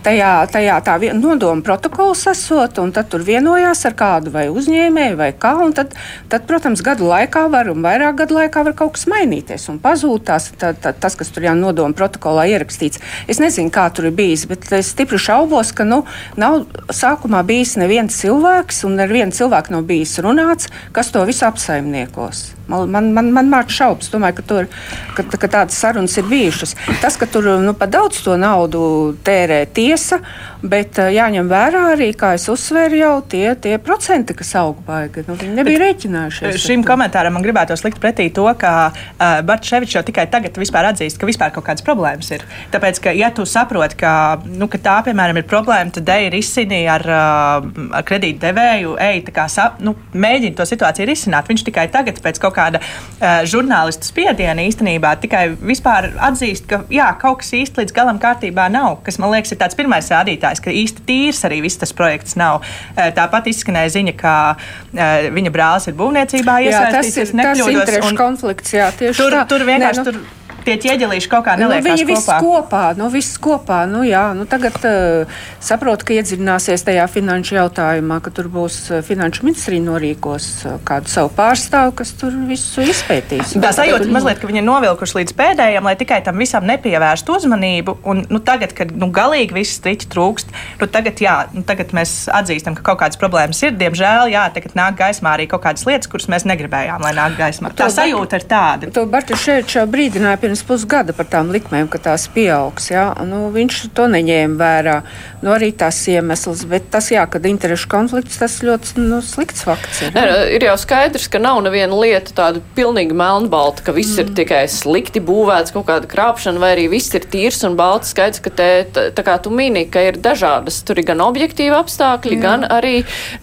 Tajā, 0.05 0.31
tajā 0.51 0.79
tā 0.85 0.97
nodoma 1.15 1.63
protokols 1.65 2.25
esot, 2.31 2.79
un 2.83 2.93
tad 2.95 3.11
tur 3.13 3.25
vienojās 3.27 3.85
ar 3.89 3.97
kādu 3.99 4.33
vai 4.35 4.47
uzņēmēju 4.53 5.19
vai 5.21 5.31
kā, 5.37 5.55
tad, 5.77 5.95
tad, 6.33 6.47
protams, 6.49 6.83
gadu 6.85 7.09
laikā 7.11 7.47
var 7.53 7.71
un 7.73 7.85
vairāk 7.85 8.19
gadu 8.23 8.39
laikā 8.39 8.65
var 8.67 8.77
kaut 8.79 8.97
kas 8.97 9.07
mainīties 9.11 9.69
un 9.73 9.81
pazūt 9.83 10.27
tās, 10.31 10.51
tā, 10.59 10.73
tā, 10.75 10.95
tas, 10.97 11.17
kas 11.19 11.31
tur 11.35 11.47
jau 11.47 11.55
nodoma 11.59 11.97
protokolā 11.97 12.47
ierakstīts. 12.55 13.03
Es 13.31 13.41
nezinu, 13.43 13.73
kā 13.75 13.87
tur 13.95 14.09
ir 14.11 14.17
bijis, 14.17 14.47
bet 14.51 14.67
es 14.73 14.93
stipri 14.95 15.21
šaubos, 15.21 15.75
ka 15.77 15.87
nu, 15.87 16.03
nav 16.41 16.65
sākumā 16.95 17.45
bijis 17.47 17.77
neviens 17.81 18.17
cilvēks, 18.23 18.85
un 18.89 18.99
ar 19.03 19.13
vienu 19.13 19.35
cilvēku 19.35 19.75
nav 19.75 19.87
bijis 19.89 20.17
runāts, 20.25 20.71
kas 20.95 21.13
to 21.15 21.25
visu 21.29 21.34
apsaimniekos. 21.43 22.55
Man, 22.69 22.89
man, 22.89 23.11
man, 23.13 23.29
man 23.35 23.51
māca 23.53 23.73
šaubas. 23.75 24.09
Domāju, 24.13 24.39
ka, 24.39 24.45
tur, 24.49 24.69
ka, 25.17 25.25
ka 25.37 25.49
tādas 25.51 25.77
sarunas 25.77 26.15
ir 26.17 26.25
bijušas. 26.31 26.73
Tas, 27.03 27.19
ka 27.21 27.29
tur 27.29 27.51
nu, 27.61 27.75
pa 27.77 27.89
daudz 27.91 28.23
to 28.25 28.39
naudu 28.41 28.81
tērē 29.27 29.65
tiesa, 29.77 30.23
bet 30.65 30.97
jāņem 30.97 31.51
vērā 31.51 31.83
arī, 31.93 32.09
kā 32.17 32.33
es 32.39 32.47
uzsveru, 32.49 32.97
jau 32.97 33.15
tie, 33.29 33.51
tie 33.61 33.77
procenti, 33.83 34.37
kas 34.39 34.55
aug 34.63 34.81
baigi. 34.87 35.27
Nu, 35.29 35.37
viņi 35.41 35.59
nebija 35.59 35.81
bet 35.81 35.85
rēķinājušies. 35.85 36.61
Šim 36.65 36.87
komentāram 36.89 37.37
man 37.37 37.45
gribētu 37.45 37.77
likt 37.85 38.01
pretī 38.01 38.31
to, 38.33 38.47
ka 38.61 38.73
uh, 38.95 39.43
Barčevičs 39.45 39.99
jau 39.99 40.05
tikai 40.07 40.25
tagad 40.33 40.57
atzīst, 40.57 41.21
ka 41.21 41.29
vispār 41.29 41.53
kaut 41.53 41.67
kādas 41.69 41.85
problēmas 41.85 42.33
ir. 42.33 42.47
Tāpēc, 42.73 43.03
ka, 43.05 43.13
ja 43.13 43.29
tu 43.35 43.45
saproti, 43.49 43.99
ka, 44.01 44.15
nu, 44.49 44.71
ka 44.73 44.81
tā, 44.81 44.97
piemēram, 45.05 45.43
ir 45.43 45.49
problēma, 45.51 45.93
tad 45.93 46.09
ej 46.17 46.31
risini 46.33 46.85
ar, 46.89 47.05
uh, 47.05 47.69
ar 48.01 48.09
kredītdevēju, 48.09 48.97
ej, 49.05 49.23
kā, 49.37 49.47
nu, 49.85 49.99
mēģini 50.17 50.57
to 50.57 50.65
situāciju 50.69 51.13
risināt. 51.13 51.24
Viņš 51.51 51.65
tikai 51.67 51.87
tagad 51.93 52.21
pēc 52.25 52.41
kaut 52.43 52.57
kāda 52.57 52.81
uh, 52.83 53.43
žurnālistu 53.49 54.09
spiediena 54.09 54.65
īstenībā 54.67 55.15
tikai 55.23 55.45
vispār 55.57 56.11
atzīst, 56.29 56.69
ka 56.71 56.83
jā, 56.93 57.09
kaut 57.21 57.43
kas 57.43 57.55
īsti 57.57 57.83
līdz 57.83 57.97
galam 57.97 58.21
kārtībā 58.23 58.69
nav. 58.73 59.01
Kas 59.07 59.21
man 59.23 59.35
liekas, 59.35 59.55
ir 59.55 59.61
tāds 59.63 59.79
pirmais 59.79 60.11
rādītājs, 60.13 60.63
ka 60.65 60.75
īsti 60.75 61.07
tīrs 61.09 61.45
arī 61.49 61.63
viss 61.65 61.81
tas 61.81 61.95
projekts 61.97 62.39
nav. 62.41 62.63
Uh, 62.95 63.11
tāpat 63.17 63.51
izskanēja 63.53 63.97
ziņa, 63.99 64.17
ka 64.21 64.37
uh, 64.55 65.29
viņa 65.35 65.55
brālis 65.55 65.91
ir 65.91 65.99
būvniecībā 65.99 66.61
iesaistīts. 66.69 67.35
Tas 67.35 67.35
ir 67.35 67.45
tas 67.45 67.67
interešu 67.67 68.17
konflikts, 68.19 68.77
jā, 68.77 68.91
tieši 68.99 69.21
tur, 69.21 69.39
tā. 69.39 69.45
Tur 69.51 69.67
vienkārši 69.69 70.03
Nē, 70.05 70.05
nu, 70.05 70.11
tur 70.11 70.44
tie 70.67 70.77
ķieģelīši 70.81 71.31
kaut 71.31 71.45
kā 71.47 71.57
neliekas 71.59 71.85
nu, 71.85 71.93
viņi 71.93 72.07
kopā. 72.09 72.39
Viss 72.39 72.45
kopā, 72.45 72.83
nu, 72.99 73.09
viss 73.13 73.39
kopā. 73.43 73.81
Nu, 73.91 74.03
jā, 74.07 74.25
nu, 74.37 74.47
tagad 74.51 74.77
uh, 74.89 75.41
saprotu, 75.63 76.09
ka 76.09 76.17
iedziļināsies 76.17 76.85
tajā 76.87 77.07
finanšu 77.11 77.59
jautājumā, 77.59 78.21
ka 78.25 78.33
tur 78.35 78.49
būs 78.53 78.79
uh, 78.91 79.03
finanšu 79.05 79.47
ministrija 79.47 79.85
norīkos 79.85 80.49
uh, 80.65 80.77
kādu 80.87 81.13
savu 81.13 81.33
pārstāvu, 81.37 81.95
kas 82.01 82.15
tur 82.21 82.37
visu 82.49 82.85
izpētīs. 82.85 83.57
Tā 83.63 83.73
sajūta 83.77 84.09
mazliet, 84.13 84.41
ka 84.43 84.51
viņi 84.51 84.63
ir 84.63 84.67
novilkuši 84.69 85.21
līdz 85.21 85.37
pēdējiem, 85.39 85.89
lai 85.89 85.97
tikai 86.01 86.21
tam 86.27 86.41
visam 86.43 86.67
nepievērstu 86.69 87.39
uzmanību. 87.39 87.99
Un, 88.09 88.25
nu, 88.31 88.43
tagad, 88.45 88.75
kad 88.77 88.93
nu, 88.95 89.11
galīgi 89.15 89.57
viss 89.57 89.79
striķi 89.81 90.11
trūkst, 90.13 90.55
nu, 90.81 90.91
tagad, 90.91 91.21
jā, 91.25 91.37
nu, 91.55 91.65
tagad 91.67 91.95
mēs 91.97 92.25
atzīstam, 92.33 92.77
ka 92.79 92.87
kaut 92.91 93.03
kādas 93.05 93.21
problēmas 93.21 93.63
ir. 93.67 93.75
Diemžēl, 93.81 94.33
jā, 94.35 94.47
tagad 94.55 94.77
nāk 94.79 94.99
gaismā 95.01 95.35
arī 95.37 95.49
kaut 95.51 95.65
kādas 95.67 95.87
lietas, 95.89 96.11
kuras 96.11 96.29
mēs 96.33 96.47
negribējām, 96.49 97.03
lai 97.05 97.15
nāk 97.17 97.39
gaismā. 97.39 97.73
Tā 97.75 97.89
to 97.89 97.95
sajūta 97.95 98.41
ir 98.41 98.47
tāda. 98.51 98.91
To 98.95 99.07
Barta 99.11 99.37
šeit 99.39 99.73
brīdināja 99.91 100.39
pirms 100.43 100.54
pusgada 100.63 101.15
par 101.17 101.27
tām 101.31 101.51
likmēm, 101.55 101.89
ka 101.91 101.99
tās 101.99 102.29
pieaugs. 102.31 102.91
Ja? 102.93 103.09
Nu, 103.27 103.49
viņš 103.55 103.81
to 103.97 104.07
neņēma 104.13 104.59
vērā. 104.61 104.97
Nu, 105.45 105.53
arī 105.57 105.73
tas 105.77 105.99
iemesls, 106.09 106.63
bet 106.71 106.87
tas, 106.93 107.11
jā, 107.13 107.25
kad 107.31 107.45
interešu 107.49 107.89
konflikts, 107.91 108.39
tas 108.41 108.61
ļoti 108.65 109.03
nu, 109.03 109.19
slikts 109.25 109.65
fakts. 109.67 110.05
Ir, 110.07 110.15
ne, 110.15 110.25
ir 110.57 110.69
jau 110.69 110.77
skaidrs, 110.81 111.27
ka 111.33 111.41
nav 111.43 111.59
neviena 111.65 111.97
lieta 111.99 112.37
tāda 112.37 112.63
pilnīgi 112.77 113.17
melnbalta, 113.17 113.85
ka 113.85 113.97
viss 113.97 114.15
mm. 114.15 114.23
ir 114.23 114.37
tikai 114.39 114.63
slikti 114.71 115.23
būvēts, 115.25 115.75
kaut 115.75 115.89
kāda 115.91 116.09
krāpšana, 116.11 116.63
vai 116.63 116.75
arī 116.77 116.87
viss 116.93 117.15
ir 117.17 117.27
tīrs 117.33 117.65
un 117.67 117.79
balts. 117.81 118.15
Skaidrs, 118.15 118.43
ka 118.45 118.53
te, 118.55 118.71
tā 118.95 119.27
kā 119.27 119.37
tu 119.43 119.53
mini, 119.55 119.87
ka 119.91 120.05
ir 120.07 120.21
dažādas, 120.23 120.83
tur 120.87 121.01
ir 121.01 121.09
gan 121.09 121.25
objektīvi 121.25 121.75
apstākļi, 121.77 122.37
jā. 122.39 122.43
gan 122.45 122.69
arī, 122.69 122.95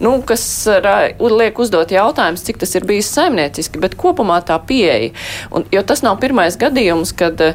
nu, 0.02 0.16
kas 0.26 0.44
liek 1.20 1.58
uzdot 1.62 1.92
jautājumus, 1.92 2.44
cik 2.46 2.62
tas 2.62 2.74
ir 2.78 2.86
bijis 2.88 3.10
saimnieciski, 3.12 3.80
bet 3.82 3.96
kopumā 3.98 4.38
tā 4.46 4.58
pieeja. 4.62 5.10
Un, 5.52 5.66
jo 5.72 5.82
tas 5.86 6.02
nav 6.04 6.18
pirmais 6.22 6.56
gadījums, 6.60 7.01
gadījums, 7.02 7.12
kad 7.16 7.40
eh, 7.40 7.54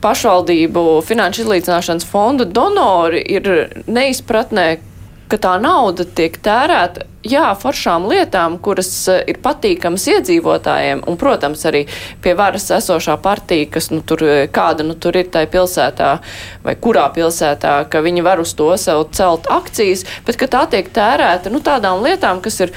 pašvaldību 0.00 1.02
finanšu 1.06 1.44
izlīdzināšanas 1.44 2.06
fondu 2.06 2.44
donori 2.44 3.22
ir 3.22 3.82
neizpratnē, 3.86 4.78
ka 5.26 5.36
tā 5.36 5.56
nauda 5.58 6.04
tiek 6.04 6.36
tērēta, 6.38 7.02
jā, 7.26 7.48
foršām 7.58 8.06
lietām, 8.06 8.58
kuras 8.62 9.08
eh, 9.08 9.24
ir 9.26 9.40
patīkamas 9.42 10.06
iedzīvotājiem, 10.06 11.02
un, 11.06 11.16
protams, 11.16 11.64
arī 11.66 11.86
pie 12.22 12.34
varas 12.38 12.70
esošā 12.70 13.16
partija, 13.18 13.66
kas, 13.66 13.90
nu, 13.90 14.02
tur, 14.02 14.22
eh, 14.22 14.46
kāda, 14.46 14.84
nu, 14.86 14.94
tur 14.94 15.16
ir 15.16 15.26
tai 15.26 15.46
pilsētā, 15.46 16.18
vai 16.62 16.76
kurā 16.76 17.08
pilsētā, 17.10 17.88
ka 17.90 18.04
viņi 18.04 18.22
var 18.22 18.40
uz 18.40 18.54
to 18.54 18.70
sev 18.76 19.08
celt 19.12 19.50
akcijas, 19.50 20.06
bet 20.26 20.38
ka 20.38 20.46
tā 20.46 20.66
tiek 20.70 20.92
tērēta, 20.94 21.50
nu, 21.50 21.60
tādām 21.60 22.04
lietām, 22.06 22.40
kas 22.44 22.60
ir 22.60 22.74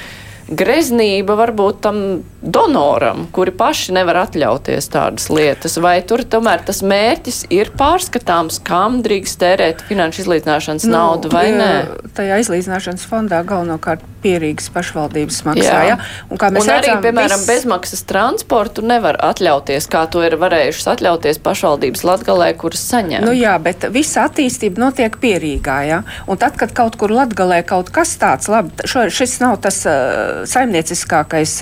greznība 0.50 1.36
varbūt 1.38 1.80
tam 1.84 2.00
donoram, 2.42 3.26
kuri 3.34 3.52
paši 3.54 3.94
nevar 3.94 4.22
atļauties 4.24 4.90
tādas 4.92 5.28
lietas, 5.32 5.76
vai 5.82 5.98
tur 6.06 6.24
tomēr 6.26 6.64
tas 6.66 6.82
mērķis 6.82 7.44
ir 7.54 7.72
pārskatāms, 7.78 8.60
kam 8.66 9.00
drīkst 9.04 9.40
tērēt 9.42 9.84
finanšu 9.88 10.24
izlīdzināšanas 10.24 10.88
nu, 10.88 10.94
naudu 10.96 11.32
vai 11.32 11.46
nē? 11.54 11.70
Tajā 12.16 12.40
izlīdzināšanas 12.44 13.06
fondā 13.10 13.42
galvenokārt 13.46 14.04
pierīgas 14.22 14.70
pašvaldības 14.74 15.40
maksā. 15.48 15.64
Jā. 15.64 15.80
Ja? 15.92 15.96
Un, 16.28 16.38
un 16.38 16.56
redzam, 16.56 16.76
arī, 16.76 16.92
piemēram, 17.06 17.40
viss... 17.42 17.50
bezmaksas 17.50 18.04
transportu 18.08 18.84
nevar 18.86 19.18
atļauties, 19.30 19.88
kā 19.90 20.04
to 20.12 20.24
ir 20.26 20.36
varējušas 20.40 20.90
atļauties 20.94 21.40
pašvaldības 21.44 22.04
Latgalē, 22.06 22.50
kuras 22.60 22.84
saņem. 22.92 23.24
Nu 23.26 23.34
jā, 23.36 23.56
bet 23.62 23.88
visa 23.94 24.26
attīstība 24.28 24.84
notiek 24.86 25.16
pierīgā, 25.22 25.78
ja? 25.88 26.02
Un 26.30 26.40
tad, 26.40 26.56
kad 26.60 26.74
kaut 26.76 26.98
kur 27.00 27.12
Latgalē 27.14 27.62
kaut 27.66 27.92
kas 27.94 28.14
tāds, 28.20 28.50
labi, 28.52 28.74
šo, 28.88 29.06
šis 29.12 29.38
nav 29.42 29.58
tas 29.64 29.82
uh, 29.88 30.42
saimnieciskākais 30.48 31.56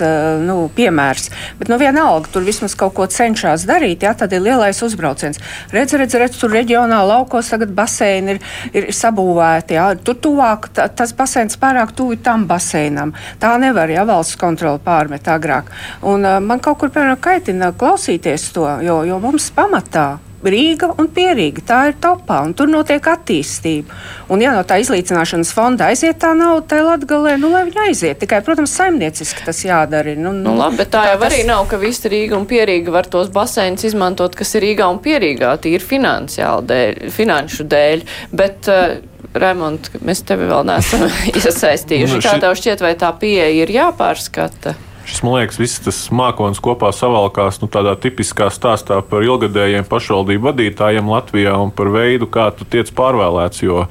nu, 0.45 0.59
piemērs. 0.75 1.29
Bet 1.59 1.71
nu, 1.71 1.79
vienalga, 1.81 2.31
tur 2.33 2.45
vismaz 2.47 2.75
kaut 2.79 2.95
ko 2.97 3.07
cenšas 3.09 3.65
darīt, 3.69 4.03
jā, 4.05 4.13
tad 4.17 4.33
ir 4.35 4.43
lielais 4.45 4.79
uzbrauciens. 4.85 5.39
Redz, 5.73 5.95
redz, 5.99 6.15
redz 6.19 6.39
tur 6.39 6.53
reģionā 6.53 6.99
laukos 7.07 7.51
tagad 7.51 7.73
baseini 7.75 8.35
ir, 8.35 8.41
ir 8.73 8.89
sabūvēti. 8.95 9.77
Jā. 9.77 9.89
Tur 10.05 10.17
tuvāk 10.23 10.69
tas 10.73 11.13
baseins 11.17 11.57
pārāk 11.59 11.93
tuvu 11.97 12.19
tam 12.23 12.47
baseinam. 12.49 13.13
Tā 13.41 13.55
nevar, 13.61 13.91
ja 13.93 14.07
valsts 14.09 14.39
kontroli 14.39 14.81
pārmet 14.85 15.29
agrāk. 15.29 15.69
Un, 16.01 16.25
uh, 16.25 16.39
man 16.43 16.63
kaut 16.63 16.81
kur, 16.81 16.93
piemēram, 16.93 17.21
kaitina 17.21 17.73
klausīties 17.77 18.49
to, 18.55 18.65
jo, 18.85 19.03
jo 19.07 19.21
mums 19.23 19.51
pamatā 19.55 20.09
Rīga 20.39 20.93
un 20.99 21.09
Pierīga. 21.11 21.63
Tā 21.67 21.79
ir 21.89 21.97
topā, 21.99 22.39
un 22.47 22.53
tur 22.55 22.69
notiek 22.71 23.03
attīstība. 23.11 23.95
Un, 24.31 24.39
ja 24.43 24.53
no 24.55 24.63
tā 24.67 24.77
izlīdzināšanas 24.79 25.51
fonda 25.55 25.89
aiziet 25.91 26.21
tā 26.21 26.31
nauda, 26.37 26.63
tai 26.71 26.79
latgalē, 26.85 27.35
nu, 27.41 27.51
lai 27.51 27.65
viņi 27.67 27.81
aiziet. 27.89 28.21
Tikai, 28.21 28.39
protams, 28.45 28.73
saimnieciski 28.79 29.43
tas 29.47 29.59
jādara. 29.65 30.15
Nu, 30.15 30.31
nu, 30.35 30.55
labi, 30.59 30.79
bet 30.79 30.93
tā, 30.93 31.03
tā 31.03 31.13
jau 31.13 31.19
tas... 31.19 31.27
arī 31.33 31.43
nav, 31.49 31.65
ka 31.71 31.81
visi 31.81 32.11
Rīga 32.13 32.39
un 32.39 32.47
Pierīga 32.49 32.95
var 32.95 33.11
tos 33.11 33.31
baseinus 33.35 33.87
izmantot, 33.89 34.37
kas 34.39 34.55
ir 34.55 34.67
Rīgā 34.69 34.87
un 34.87 35.03
Pierīgā, 35.03 35.53
tīri 35.63 35.83
finansiāli 35.83 36.71
dēļ, 36.71 36.99
finanšu 37.19 37.67
dēļ. 37.75 38.07
Bet, 38.39 38.71
uh, 38.71 39.08
Raimond, 39.33 39.91
mēs 40.05 40.23
tevi 40.25 40.47
vēl 40.49 40.65
neesam 40.67 41.05
iesaistījuši. 41.37 42.17
Nu, 42.17 42.21
Kā 42.23 42.37
tev 42.41 42.55
šķiet, 42.57 42.83
vai 42.85 42.93
tā 42.99 43.11
pieeja 43.19 43.49
ir 43.61 43.73
jāpārskata? 43.73 44.75
Šis, 45.09 45.23
man 45.25 45.39
liekas, 45.39 45.57
viss 45.57 45.81
tas 45.81 45.99
mākslinieks 46.13 46.61
kopā 46.61 46.91
savalkās 46.93 47.57
nu, 47.63 47.69
tādā 47.71 47.95
tipiskā 47.97 48.51
stāstā 48.53 48.99
par 49.09 49.25
ilgadējiem 49.25 49.87
pašvaldību 49.89 50.51
vadītājiem 50.51 51.09
Latvijā 51.09 51.55
un 51.57 51.73
par 51.73 51.89
veidu, 51.93 52.29
kā 52.29 52.49
tu 52.53 52.67
tiec 52.69 52.91
pārvēlēts. 52.93 53.63
Jo, 53.65 53.87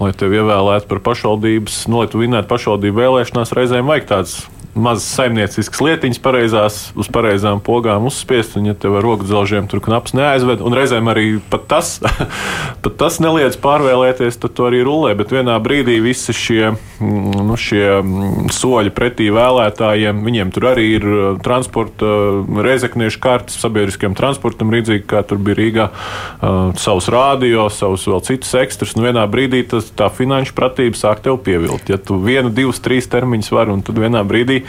lai 0.00 0.10
tevi 0.18 0.40
ievēlētu 0.40 0.90
par 0.90 1.02
pašvaldības, 1.06 1.84
nu, 1.90 2.02
lai 2.02 2.10
tu 2.10 2.22
vinnētu 2.22 2.50
pašvaldību 2.50 3.02
vēlēšanās, 3.04 3.54
reizēm 3.56 3.92
vajag 3.92 4.10
tāds 4.10 4.40
mazas 4.76 5.08
saimnieciskas 5.16 5.80
lietiņas, 5.80 6.20
pareizās, 6.22 6.78
uz 6.98 7.08
pareizām 7.12 7.60
pogām 7.64 8.06
uzspiest, 8.08 8.58
un, 8.60 8.68
ja 8.70 8.76
tev 8.76 8.98
ar 8.98 9.04
rokdzelžiem 9.06 9.68
tur 9.70 9.80
knaps 9.84 10.14
neaizved, 10.16 10.60
un 10.64 10.76
reizēm 10.76 11.08
arī 11.10 11.26
pat 11.50 11.66
tas, 11.70 11.96
pat 12.84 12.98
tas 13.00 13.18
neliedz 13.24 13.56
pārvēlēties, 13.62 14.38
tad 14.42 14.54
to 14.56 14.68
arī 14.68 14.82
rulē. 14.86 15.14
Bet 15.18 15.32
vienā 15.34 15.56
brīdī 15.64 15.96
visi 16.04 16.34
šie, 16.36 16.74
mm, 16.74 17.46
nu, 17.48 17.56
šie 17.60 17.84
mm, 18.02 18.50
soļi 18.54 18.92
pretī 18.96 19.30
vēlētājiem, 19.34 20.20
viņiem 20.26 20.52
tur 20.54 20.68
arī 20.74 20.86
ir 20.98 21.08
uh, 21.08 21.24
transporta, 21.42 22.06
uh, 22.06 22.60
reizekniešu 22.66 23.22
kārtas 23.24 23.58
sabiedriskajam 23.64 24.16
transportam, 24.18 24.74
līdzīgi 24.74 25.06
kā 25.08 25.24
tur 25.26 25.40
bija 25.40 25.60
Rīgā, 25.60 25.88
uh, 25.88 26.58
savus 26.80 27.08
rādio, 27.12 27.68
savus 27.72 28.04
vēl 28.10 28.22
citus 28.28 28.52
ekstrus. 28.60 28.96
Nu, 28.98 29.06
vienā 29.08 29.24
brīdī 29.30 29.64
tas, 29.70 29.88
tā 29.96 30.10
finanšu 30.12 30.56
pratība 30.56 31.00
sāk 31.00 31.24
tev 31.24 31.40
pievilkt. 31.46 31.88
Ja 31.92 32.00
tu 32.00 32.20
vienu, 32.20 32.52
divus, 32.52 32.82
trīs 32.84 33.08
termiņus 33.12 33.52
vari, 33.54 33.72
un 33.72 33.84
tad 33.86 33.98
vienā 34.00 34.20
brīdī 34.26 34.65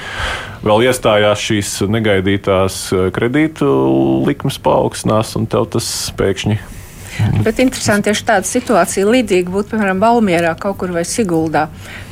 vēl 0.65 0.88
iestājās 0.89 1.43
šīs 1.49 1.75
negaidītās 1.91 2.81
eh, 2.93 3.05
kredītu 3.15 3.69
likmes 4.27 4.60
paaugstinās, 4.63 5.36
un 5.39 5.47
tev 5.51 5.69
tas 5.75 5.91
pēkšņi 6.17 6.60
Bet 7.43 7.60
interesanti, 7.60 8.12
ja 8.12 8.25
tāda 8.27 8.45
situācija 8.45 9.07
līdzīga 9.10 9.49
būtu, 9.49 9.71
piemēram, 9.73 10.01
Balmjerā 10.01 10.53
kaut 10.62 10.77
kur 10.81 10.93
vai 10.93 11.03
Siguldā. 11.07 11.65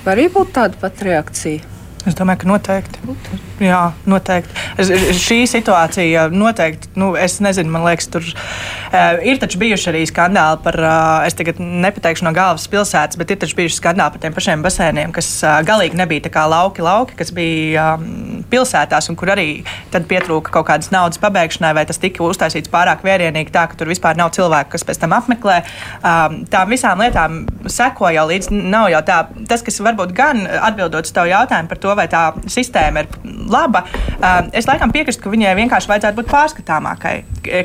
Var 0.06 0.16
arī 0.16 0.28
būt 0.34 0.54
tāda 0.56 0.80
pat 0.82 1.04
reakcija? 1.06 1.62
Es 2.06 2.18
domāju, 2.18 2.44
ka 2.44 2.50
noteikti. 2.50 3.02
Būtu. 3.06 3.40
Jā, 3.64 3.94
noteikti. 4.04 4.52
Es, 4.82 4.90
šī 5.16 5.38
situācija 5.48 6.26
noteikti, 6.34 6.90
nu, 7.00 7.14
es 7.16 7.38
nezinu, 7.40 7.72
man 7.72 7.86
liekas, 7.86 8.10
tur 8.12 8.26
uh, 8.28 9.22
ir 9.24 9.40
taču 9.40 9.62
bijuši 9.62 9.88
arī 9.94 10.02
skandāli 10.10 10.60
par, 10.66 10.76
uh, 10.84 11.28
es 11.28 11.38
tagad 11.40 11.62
nepateikšu 11.64 12.28
no 12.28 12.34
galvas 12.36 12.68
pilsētas, 12.72 13.16
bet 13.16 13.32
ir 13.32 13.40
taču 13.40 13.56
bijuši 13.56 13.78
skandāli 13.78 14.12
par 14.12 14.24
tiem 14.26 14.36
pašiem 14.36 14.66
basēniem, 14.66 15.14
kas 15.16 15.30
uh, 15.46 15.62
galīgi 15.68 15.96
nebija 15.96 16.26
tā 16.26 16.34
kā 16.34 16.44
lauki, 16.52 16.84
lauki, 16.84 17.16
kas 17.22 17.32
bija 17.36 17.94
um, 17.96 18.42
pilsētās 18.52 19.08
un 19.12 19.20
kur 19.22 19.32
arī 19.32 19.48
tad 19.94 20.10
pietrūka 20.10 20.52
kaut 20.58 20.68
kādas 20.74 20.92
naudas 20.92 21.22
pabeigšanai, 21.24 21.72
vai 21.80 21.86
tas 21.88 22.02
tika 22.04 22.26
uztaisīts 22.28 22.74
pārāk 22.74 23.08
vērienīgi 23.08 23.56
tā, 23.56 23.70
ka 23.72 23.80
tur 23.80 23.94
vispār 23.94 24.20
nav 24.20 24.36
cilvēku, 24.36 24.74
kas 24.76 24.84
pēc 24.84 25.00
tam 25.06 25.16
apmeklē. 25.16 25.62
Um, 26.02 26.42
tām 26.52 26.76
visām 26.76 27.00
lietām 27.06 27.40
seko 27.72 28.12
jau 28.12 28.28
līdz, 28.34 28.52
nav 28.52 28.92
jau 28.92 29.02
tā, 29.08 29.24
tas, 29.48 29.64
kas 29.64 29.80
varbūt 29.80 30.12
gan 30.18 30.44
atbildot 30.44 31.08
uz 31.08 31.16
tavu 31.16 31.32
jautājumu 31.32 31.72
par 31.72 31.84
to, 31.88 31.96
vai 31.96 32.10
tā 32.12 32.28
sistēma 32.52 33.06
ir 33.06 33.45
laba. 33.52 33.86
Um, 34.16 34.52
es 34.56 34.68
laikam 34.70 34.94
piekrītu, 34.94 35.22
ka 35.24 35.34
viņai 35.34 35.56
vienkārši 35.62 35.92
vajadzētu 35.92 36.20
būt 36.20 36.32
pārskatāmākai. 36.32 37.16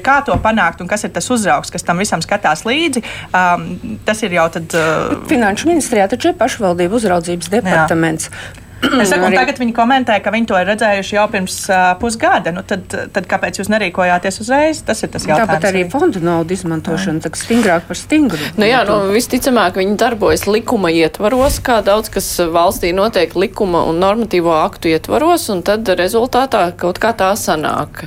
Kā 0.05 0.21
to 0.27 0.37
panākt 0.43 0.83
un 0.85 0.91
kas 0.91 1.07
ir 1.09 1.15
tas 1.15 1.29
uzraugs, 1.33 1.73
kas 1.73 1.87
tam 1.87 2.03
visam 2.03 2.23
skatās 2.25 2.67
līdzi, 2.69 3.05
um, 3.31 3.69
tas 4.07 4.23
ir 4.27 4.37
jau 4.39 4.49
tad. 4.53 4.73
Uh, 4.77 5.21
Finanšu 5.31 5.71
ministrijā 5.71 6.09
taču 6.11 6.33
ir 6.33 6.41
pašvaldību 6.41 7.01
uzraudzības 7.01 7.53
departaments. 7.53 8.31
Jā. 8.31 8.70
Es 8.81 9.11
saku, 9.13 9.29
tagad 9.35 9.59
viņi 9.61 9.75
komentē, 9.77 10.17
ka 10.25 10.33
viņi 10.33 10.49
to 10.49 10.57
ir 10.57 10.69
redzējuši 10.71 11.17
jau 11.17 11.27
pirms 11.33 11.57
uh, 11.69 11.83
pusgada. 12.01 12.53
Nu, 12.55 12.63
tad, 12.67 12.87
tad 12.89 13.29
kāpēc 13.29 13.61
jūs 13.61 13.69
nerīkojāties 13.73 14.41
uzreiz? 14.41 14.81
Tas 14.87 15.05
ir 15.05 15.13
tas 15.13 15.27
jautājums. 15.29 15.51
Tāpat 15.51 15.69
arī 15.69 15.85
fondu 15.93 16.23
naudu 16.25 16.57
izmantošana 16.57 17.25
tā 17.25 17.33
stingrāk 17.37 17.85
par 17.91 18.01
stingru. 18.01 18.41
Nu, 18.57 18.67
jā, 18.69 18.83
nu, 18.89 18.99
visticamāk, 19.15 19.77
viņi 19.81 19.99
darbojas 20.01 20.47
likuma 20.49 20.93
ietvaros, 20.97 21.61
kā 21.65 21.81
daudz 21.87 22.13
kas 22.15 22.29
valstī 22.53 22.95
notiek 22.97 23.37
likuma 23.37 23.85
un 23.91 24.01
normatīvo 24.01 24.55
aktu 24.63 24.95
ietvaros, 24.95 25.51
un 25.53 25.65
tad 25.67 25.89
rezultātā 26.01 26.71
kaut 26.81 27.03
kā 27.03 27.13
tā 27.17 27.35
sanāk. 27.39 28.07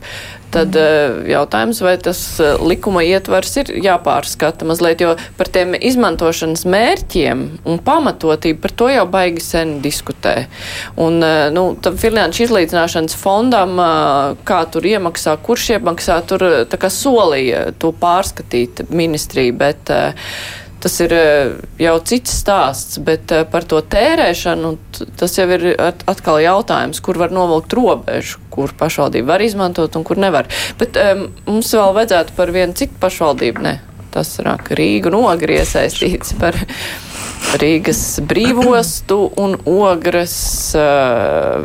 Tad 0.54 0.76
mm. 0.78 1.24
jautājums, 1.32 1.82
vai 1.84 1.96
tas 2.02 2.22
eh, 2.44 2.56
likuma 2.62 3.04
ietvars 3.08 3.56
ir 3.62 3.72
jāpārskata 3.84 4.68
mazliet, 4.70 5.02
jo 5.04 5.16
par 5.40 5.50
tiem 5.54 5.74
izmantošanas 5.78 6.66
mērķiem 6.70 7.44
un 7.70 7.82
pamatotību 7.84 8.62
par 8.64 8.76
to 8.78 8.90
jau 8.94 9.06
baigi 9.10 9.44
sen 9.44 9.78
diskutē. 9.84 10.36
Un, 11.02 11.20
eh, 11.26 11.48
nu, 11.54 11.66
tam 11.84 11.98
finanšu 12.00 12.48
izlīdzināšanas 12.48 13.18
fondam, 13.20 13.80
kā 14.46 14.60
tur 14.72 14.86
iemaksā, 14.88 15.36
kurš 15.44 15.74
iemaksā, 15.78 16.20
tur 16.30 16.44
tā 16.70 16.80
kā 16.80 16.90
solīja 16.94 17.72
to 17.80 17.94
pārskatīt 18.00 18.86
ministrija, 18.94 19.56
bet 19.58 19.92
tas 20.84 20.98
ir 21.04 21.14
jau 21.80 21.94
cits 22.04 22.34
stāsts, 22.44 23.00
bet 23.04 23.32
par 23.52 23.64
to 23.70 23.80
tērēšanu 23.80 24.74
tas 25.20 25.38
jau 25.38 25.48
ir 25.56 25.70
atkal 25.80 26.42
jautājums, 26.44 27.00
kur 27.04 27.20
var 27.22 27.32
novilkt 27.36 27.74
robežu, 27.78 28.42
kur 28.54 28.74
pašvaldība 28.80 29.34
var 29.34 29.46
izmantot 29.46 29.96
un 29.96 30.06
kur 30.08 30.20
nevar. 30.20 30.50
Bet 30.80 31.00
um, 31.00 31.28
mums 31.48 31.72
vēl 31.74 31.96
vajadzētu 31.98 32.36
par 32.38 32.52
vienu 32.56 32.76
citu 32.78 33.00
pašvaldību, 33.02 33.64
ne, 33.64 33.78
tas 34.14 34.36
rāk 34.44 34.74
Rīgu 34.78 35.14
un 35.14 35.22
Ogri 35.24 35.62
iesaistīts 35.62 36.36
par 36.42 36.58
Rīgas 37.64 38.04
brīvostu 38.28 39.22
un 39.40 39.56
Ogras 39.70 40.36
uh, 40.80 41.64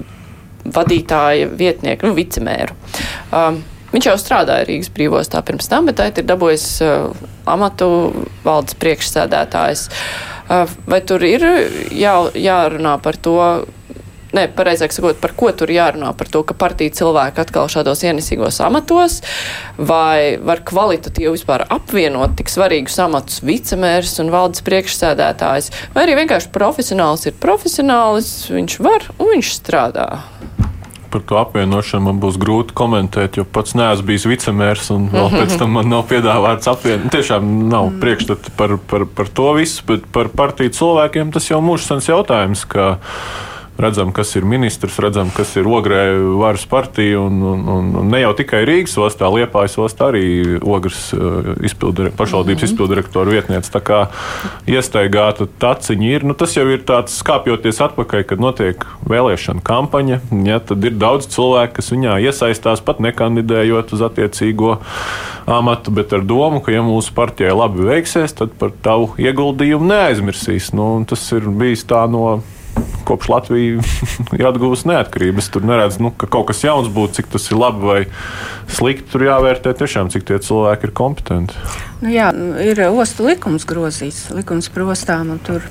vadītāja 0.69 1.51
vietnieku, 1.59 2.09
nu, 2.09 2.17
vicemēru. 2.19 2.79
Um, 3.33 3.61
Viņš 3.89 4.05
jau 4.05 4.19
strādāja 4.21 4.67
Rīgas 4.69 4.91
brīvostā 4.93 5.41
pirms 5.49 5.71
tam, 5.73 5.87
bet 5.89 5.97
tagad 5.97 6.19
ir 6.21 6.27
dabūjis 6.29 6.65
uh, 6.85 7.29
amatu 7.49 7.87
valdes 8.49 8.79
priekšsēdētājs. 8.81 9.89
Vai 10.89 11.03
tur 11.05 11.25
ir 11.29 11.45
jā, 11.93 12.15
jārunā 12.33 12.97
par 13.05 13.21
to? 13.21 13.41
Nē, 14.37 14.43
pareizāk 14.53 14.93
sakot, 14.93 15.17
par 15.23 15.33
ko 15.41 15.49
tur 15.57 15.71
jārunā? 15.73 16.11
Par 16.17 16.29
to, 16.29 16.43
ka 16.45 16.53
partija 16.57 16.93
cilvēki 16.99 17.41
atkal 17.41 17.71
šādos 17.73 18.03
ienesīgos 18.05 18.61
amatos, 18.61 19.23
vai 19.81 20.37
var 20.45 20.61
kvalitatīvi 20.69 21.33
vispār 21.33 21.65
apvienot 21.73 22.37
tik 22.37 22.53
svarīgus 22.53 22.99
amatus 23.01 23.41
vicemērs 23.41 24.19
un 24.21 24.33
valdes 24.35 24.65
priekšsēdētājs, 24.69 25.73
vai 25.97 26.05
arī 26.05 26.19
vienkārši 26.21 26.53
profesionāls 26.53 27.25
ir 27.25 27.41
profesionālis, 27.41 28.35
viņš 28.53 28.81
var 28.85 29.09
un 29.17 29.33
viņš 29.33 29.55
strādā 29.63 30.11
par 31.13 31.25
to 31.29 31.39
apvienošanu 31.41 32.09
man 32.09 32.21
būs 32.23 32.39
grūti 32.41 32.77
komentēt, 32.79 33.39
jo 33.41 33.45
pats 33.45 33.77
neesmu 33.79 34.09
bijis 34.11 34.27
vicemērs 34.31 34.91
un 34.95 35.09
vēl 35.13 35.31
pēc 35.35 35.57
tam 35.61 35.77
man 35.79 35.91
nav 35.93 36.07
piedāvāts 36.11 36.71
apvienot. 36.71 37.11
Tiešām 37.15 37.51
nav 37.69 37.91
mm. 37.91 38.01
priekšstati 38.03 38.55
par, 38.59 38.77
par, 38.91 39.07
par 39.19 39.31
to 39.33 39.53
visu, 39.59 39.85
bet 39.89 40.07
par 40.15 40.31
partiju 40.33 40.75
cilvēkiem 40.79 41.33
tas 41.35 41.49
jau 41.51 41.61
mūžsens 41.65 42.11
jautājums. 42.11 42.65
Ka, 42.69 42.95
redzam, 43.79 44.13
kas 44.13 44.35
ir 44.37 44.45
ministrs, 44.49 44.99
redzam, 44.99 45.31
kas 45.35 45.55
ir 45.57 45.69
ogrē 45.71 46.03
varas 46.39 46.67
partija. 46.67 47.21
Un, 47.21 47.39
un, 47.43 47.63
un, 47.69 47.91
un 48.01 48.11
ne 48.11 48.23
jau 48.23 48.33
tikai 48.39 48.65
Rīgas 48.67 48.97
ostā, 49.01 49.31
Liepājas 49.31 49.79
ostā 49.81 50.11
arī 50.11 50.59
ogres 50.59 51.13
uh, 51.15 51.53
izpildire, 51.65 52.11
pašvaldības 52.17 52.63
mm 52.63 52.67
-hmm. 52.67 52.73
izpildirektora 52.73 53.31
vietniece. 53.31 53.71
Tā 53.73 53.81
kā 53.81 54.01
iestaigāta 54.67 55.47
taciņa 55.59 56.11
ir, 56.11 56.25
nu, 56.25 56.35
tas 56.35 56.57
jau 56.57 56.67
ir 56.67 56.83
tāds 56.83 57.21
skāpjoties 57.23 57.81
atpakaļ, 57.87 58.23
kad 58.23 58.41
notiek 58.41 58.87
vēlēšana 59.07 59.63
kampaņa. 59.63 60.21
Ja, 60.45 60.59
tad 60.59 60.85
ir 60.85 60.93
daudz 60.99 61.27
cilvēku, 61.27 61.75
kas 61.79 61.93
viņā 61.93 62.19
iesaistās 62.21 62.81
pat 62.81 63.01
nekandidējot 63.01 63.93
uz 63.93 64.03
attiecīgo 64.03 64.79
amatu, 65.47 65.91
bet 65.91 66.13
ar 66.13 66.21
domu, 66.21 66.61
ka 66.61 66.73
ja 66.73 66.83
mūsu 66.83 67.15
partijai 67.15 67.55
labi 67.57 67.83
veiksies, 67.83 68.33
tad 68.33 68.53
par 68.59 68.71
tavu 68.83 69.15
ieguldījumu 69.19 69.87
neaizmirsīs. 69.87 70.73
Nu, 70.73 71.05
tas 71.09 71.33
ir 71.33 71.49
bijis 71.49 71.87
tā 71.89 72.05
no 72.11 72.41
kopš 73.09 73.31
Latvija 73.33 73.83
ir 74.39 74.49
atguvusi 74.51 74.91
neatkarību. 74.93 75.43
Es 75.43 75.51
tur 75.53 75.67
neredzu, 75.69 76.05
nu, 76.07 76.13
ka 76.13 76.29
kaut 76.31 76.51
kas 76.53 76.65
jauns 76.67 76.91
būtu, 76.93 77.19
cik 77.21 77.33
tas 77.35 77.49
ir 77.51 77.61
labi 77.61 77.89
vai 77.89 78.01
slikti. 78.71 79.09
Tur 79.13 79.27
jāvērtē 79.29 79.75
tiešām, 79.79 80.13
cik 80.15 80.29
tie 80.29 80.41
cilvēki 80.45 80.89
ir 80.89 80.97
kompetenti. 80.97 81.69
Nu, 81.99 82.13
jā, 82.15 82.29
ir 82.63 82.79
ostu 82.89 83.27
likums 83.27 83.67
grozīts, 83.67 84.29
likums 84.31 84.69
par 84.71 84.87
ostām, 84.95 85.33
un 85.35 85.41
tur 85.43 85.65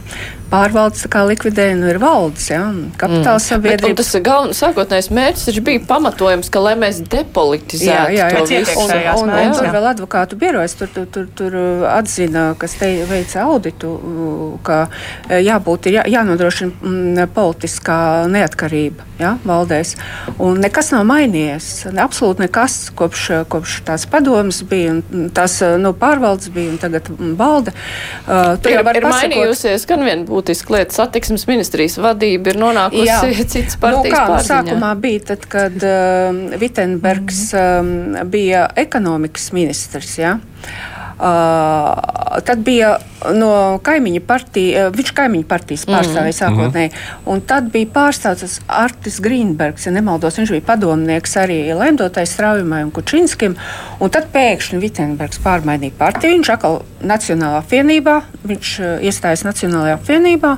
pārvaldes 0.52 1.04
kā 1.12 1.24
likvidē, 1.28 1.70
nu 1.76 1.90
ir 1.92 2.00
valdes, 2.02 2.48
jā, 2.52 2.62
kapitāla 3.00 3.36
mm. 3.36 3.44
sabiedrība. 3.44 3.98
Tas 4.00 4.12
galvenais 4.24 4.60
sākotnējais 4.62 5.10
mērķis 5.16 5.48
taču 5.50 5.64
bija 5.68 5.84
pamatojums, 5.88 6.50
ka 6.52 6.62
lai 6.64 6.74
mēs 6.80 7.02
depolitizētu 7.12 7.90
jā, 7.90 8.04
jā, 8.16 8.30
jā, 8.32 8.42
to 8.42 8.46
visu. 8.52 8.76
Un, 8.84 8.94
un, 8.96 9.32
un, 9.32 9.34
un 9.42 9.56
tur 9.58 9.70
vēl 9.76 9.90
advokātu 9.92 10.40
birojas, 10.40 10.78
tur, 10.80 10.92
tur, 10.96 11.08
tur, 11.12 11.28
tur 11.36 11.58
atzina, 11.92 12.46
kas 12.60 12.78
te 12.80 12.92
veica 13.10 13.44
auditu, 13.48 13.92
ka 14.68 14.80
jābūt, 15.32 15.92
ir 15.92 16.00
jā, 16.00 16.06
jānodrošina 16.18 16.72
mm, 16.76 17.34
politiskā 17.36 18.00
neatkarība, 18.32 19.08
jā, 19.20 19.34
valdēs. 19.48 19.96
Un 20.44 20.62
nekas 20.64 20.94
nav 20.96 21.08
mainījies, 21.12 21.90
absolūti 21.92 22.46
nekas, 22.46 22.80
kopš, 22.96 23.28
kopš 23.52 23.82
tās 23.88 24.08
padomas 24.12 24.64
bija, 24.68 24.96
un 24.96 25.28
tās, 25.36 25.60
nu, 25.82 25.92
pār 25.98 26.17
pārvaldes 26.18 26.50
bija 26.54 26.74
un 26.74 26.80
tagad 26.82 27.10
valde. 27.38 27.74
Uh, 28.26 28.56
tur 28.62 28.72
ir, 28.72 28.78
jau 28.78 28.84
ir 28.84 29.00
pasakot, 29.06 29.14
mainījusies 29.14 29.88
gan 29.90 30.06
viena 30.08 30.28
būtiska 30.28 30.76
lieta. 30.76 30.98
Satiksmes 30.98 31.48
ministrijas 31.50 31.98
vadība 32.02 32.54
ir 32.54 32.62
nonākusi 32.62 33.08
jā. 33.08 33.22
cits 33.54 33.80
partijas 33.82 34.12
nu, 34.12 34.18
kā, 34.18 34.26
pārziņā. 34.34 34.50
Sākumā 34.52 34.92
bija 35.04 35.26
tad, 35.34 35.48
kad 35.52 35.78
uh, 35.82 36.60
Vitenbergs 36.62 37.42
mm 37.54 37.60
-hmm. 37.60 38.22
um, 38.22 38.30
bija 38.32 38.68
ekonomikas 38.76 39.52
ministrs. 39.56 40.18
Ja? 40.18 40.38
Uh, 40.38 40.97
tad 41.18 42.60
bija 42.62 42.98
no 43.34 43.80
kaimiņa 43.84 44.22
partija, 44.28 44.88
viņš 44.94 45.12
kaimiņu 45.18 45.48
partijas 45.50 45.86
pārstāvēja 45.90 46.30
mm. 46.30 46.38
sākotnēji. 46.38 46.92
Un 47.34 47.42
tad 47.50 47.72
bija 47.74 47.90
pārstāvs 47.96 48.60
Artis 48.70 49.18
Grīnbergs, 49.24 49.88
ja 49.88 49.94
nemaldos, 49.96 50.38
viņš 50.38 50.54
bija 50.54 50.68
padomnieks 50.68 51.34
arī 51.42 51.60
Lemdotai 51.74 52.28
Straujumai 52.30 52.84
un 52.86 52.94
Kučinskim. 52.94 53.58
Un 53.98 54.14
tad 54.14 54.30
pēkšņi 54.36 54.82
Vitenbergs 54.84 55.42
pārmainīja 55.44 55.98
partiju, 55.98 56.38
viņš 56.38 56.54
atkal 56.54 56.84
Nacionālā 57.02 57.64
apvienībā, 57.64 58.20
viņš 58.48 58.76
iestājas 59.10 59.46
Nacionālajā 59.48 59.98
apvienībā, 59.98 60.54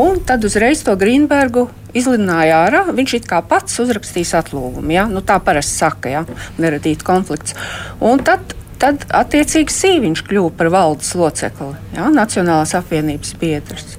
un 0.00 0.22
tad 0.24 0.48
uzreiz 0.48 0.84
to 0.86 0.96
Grīnbergu 1.00 1.68
izlidināja 1.96 2.62
ārā. 2.66 2.84
Viņš 2.96 3.18
it 3.20 3.28
kā 3.28 3.40
pats 3.44 3.78
uzrakstīs 3.82 4.34
atlūgumu. 4.38 4.92
Ja? 4.92 5.06
Nu, 5.10 5.22
tā 5.24 5.38
parasti 5.44 5.76
saka, 5.80 6.12
ja? 6.12 6.24
neradīt 6.60 7.04
konflikts. 7.06 7.56
Un 8.04 8.24
tad 8.24 8.57
Tad, 8.78 9.08
attiecīgi, 9.10 9.74
Sīviņš 9.74 10.20
kļuva 10.28 10.52
par 10.54 10.68
valdes 10.70 11.10
locekli, 11.18 11.72
ja, 11.96 12.10
Nacionālās 12.14 12.76
apvienības 12.78 13.34
biedrs. 13.40 13.96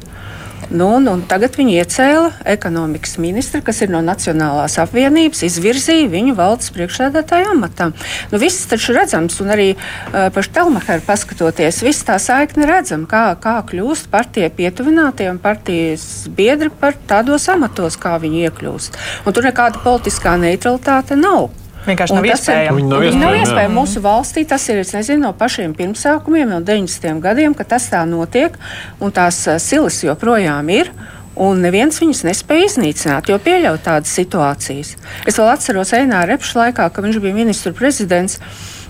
Nu, 0.69 0.85
un, 0.99 1.07
un 1.09 1.21
tagad 1.25 1.55
viņi 1.57 1.79
iecēla 1.81 2.27
ekonomikas 2.53 3.15
ministru, 3.17 3.63
kas 3.65 3.81
ir 3.81 3.89
no 3.89 4.03
Nacionālās 4.05 4.77
apvienības, 4.79 5.41
izvirzīja 5.47 6.11
viņu 6.11 6.35
valdes 6.37 6.69
priekšsēdētāju 6.75 7.49
amatam. 7.55 7.95
Nu, 8.29 8.37
viss 8.39 8.69
taču 8.69 8.93
redzams, 8.93 9.39
un 9.41 9.49
arī 9.55 9.71
uh, 9.73 10.27
par 10.35 10.49
Telmacheru 10.55 11.03
paskatoties, 11.07 11.81
viss 11.83 12.05
tā 12.05 12.19
saikne 12.21 12.69
redzam, 12.69 13.07
kā, 13.09 13.33
kā 13.41 13.57
kļūst 13.71 14.11
partija 14.13 14.51
pietuvinātie 14.53 15.31
un 15.31 15.41
partijas 15.41 16.29
biedri 16.37 16.69
par 16.69 16.95
tādos 17.09 17.49
amatos, 17.49 17.97
kā 17.97 18.19
viņi 18.21 18.45
iekļūst. 18.45 19.01
Un 19.25 19.35
tur 19.35 19.49
nekāda 19.49 19.81
politiskā 19.83 20.37
neutralitāte 20.37 21.17
nav. 21.17 21.49
Vienkārši 21.87 22.15
nav 22.15 22.25
iespējams. 22.27 22.75
Viņi 22.75 22.89
nav 22.89 23.05
iespējami. 23.05 23.23
Nav 23.23 23.37
iespējami. 23.39 23.75
Mūsu 23.75 24.01
valstī 24.03 24.43
tas 24.47 24.65
ir 24.71 24.81
nezinu, 24.83 25.21
no 25.23 25.31
pašiem 25.37 25.75
pirmsākumiem, 25.77 26.49
no 26.51 26.59
90. 26.65 27.21
gadiem, 27.23 27.55
ka 27.57 27.67
tas 27.75 27.87
tā 27.91 28.03
notiek, 28.09 28.57
un 28.99 29.15
tās 29.15 29.45
silas 29.63 30.03
joprojām 30.03 30.69
ir. 30.75 30.91
un 31.39 31.61
neviens 31.63 31.95
viņus 32.01 32.25
nespēja 32.27 32.67
iznīcināt, 32.67 33.29
jo 33.31 33.37
pieļaut 33.39 33.85
tādas 33.85 34.11
situācijas. 34.17 34.97
Es 35.29 35.39
vēl 35.39 35.53
atceros 35.53 35.93
Eināra 35.95 36.33
Repša 36.33 36.65
laikā, 36.65 36.89
kad 36.91 37.05
viņš 37.05 37.21
bija 37.23 37.37
ministru 37.37 37.71
prezidents, 37.77 38.41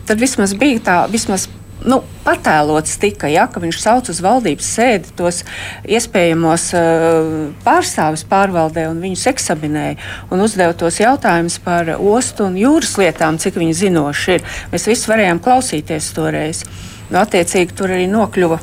tad 0.09 0.17
vismaz 0.17 0.55
bija 0.57 0.81
tā, 0.87 0.97
vismaz 1.11 1.45
nu, 1.87 2.01
patēlots 2.25 2.97
tika, 3.01 3.29
ja, 3.31 3.45
ka 3.51 3.61
viņš 3.63 3.79
sauc 3.81 4.09
uz 4.11 4.21
valdības 4.23 4.71
sēdi 4.77 5.13
tos 5.19 5.43
iespējamos 5.87 6.65
uh, 6.77 7.29
pārstāvis 7.65 8.25
pārvaldē 8.29 8.87
un 8.91 8.99
viņus 9.03 9.27
eksaminēja 9.33 9.99
un 10.33 10.43
uzdeva 10.45 10.75
tos 10.77 10.99
jautājumus 11.01 11.59
par 11.63 11.93
ostu 11.97 12.49
un 12.49 12.57
jūras 12.59 12.97
lietām, 12.99 13.39
cik 13.41 13.59
viņi 13.61 13.77
zinoši 13.85 14.37
ir. 14.37 14.49
Mēs 14.73 14.89
visi 14.89 15.11
varējām 15.11 15.43
klausīties 15.43 16.11
toreiz. 16.17 16.65
Nu, 17.09 17.21
attiecīgi 17.23 17.73
tur 17.77 17.95
arī 17.95 18.09
nokļuva 18.11 18.59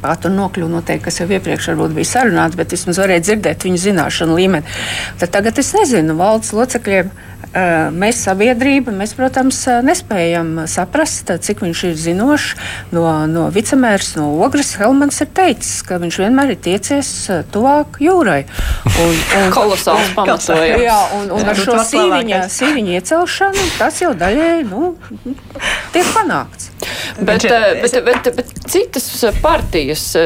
Kā 0.00 0.14
tur 0.16 0.32
nokļuva, 0.32 0.72
noteikti, 0.78 1.04
kas 1.04 1.20
jau 1.20 1.28
iepriekš 1.28 1.72
bija 1.92 2.08
sarunāts, 2.08 2.56
bet 2.56 2.72
vismaz 2.72 3.00
varēja 3.02 3.26
dzirdēt 3.26 3.66
viņu 3.66 3.80
zināšanu 3.88 4.38
līmeni. 4.38 4.78
Tad 5.20 5.34
tagad 5.34 5.60
es 5.60 5.74
nezinu, 5.76 6.16
valdes 6.16 6.54
locekļiem. 6.56 7.10
Mēs, 7.50 8.20
sabiedrība, 8.28 8.92
mēs, 8.94 9.10
protams, 9.18 9.58
nespējam 9.82 10.68
saprast, 10.70 11.32
cik 11.42 11.64
viņš 11.64 11.80
ir 11.88 11.96
zinošs. 11.98 12.52
No, 12.94 13.02
no 13.26 13.48
vicemērs, 13.50 14.12
no 14.20 14.28
Ogres 14.44 14.76
Helmans 14.78 15.18
ir 15.24 15.32
teicis, 15.34 15.80
ka 15.88 15.98
viņš 15.98 16.20
vienmēr 16.22 16.54
ir 16.54 16.60
tiecies 16.62 17.10
tuvāk 17.50 17.98
jūrai. 18.04 18.44
Un, 18.86 19.18
un, 19.40 19.50
Kolosāls 19.56 20.14
pamatojums. 20.14 20.84
Jā, 20.84 21.00
un, 21.18 21.32
un 21.40 21.50
ar 21.50 21.58
šo 21.58 21.80
sīviņa, 21.90 22.44
sīviņa 22.54 22.96
iecelšanu 23.00 23.66
tas 23.80 23.98
jau 24.04 24.14
daļēji 24.20 24.68
nu, 24.70 24.94
tiek 25.90 26.14
panākts. 26.14 26.70
Bet, 27.20 27.42
bet, 27.42 27.92
bet, 27.92 28.04
bet, 28.04 28.36
bet 28.36 28.70
citas 28.70 29.24
partijas 29.42 30.16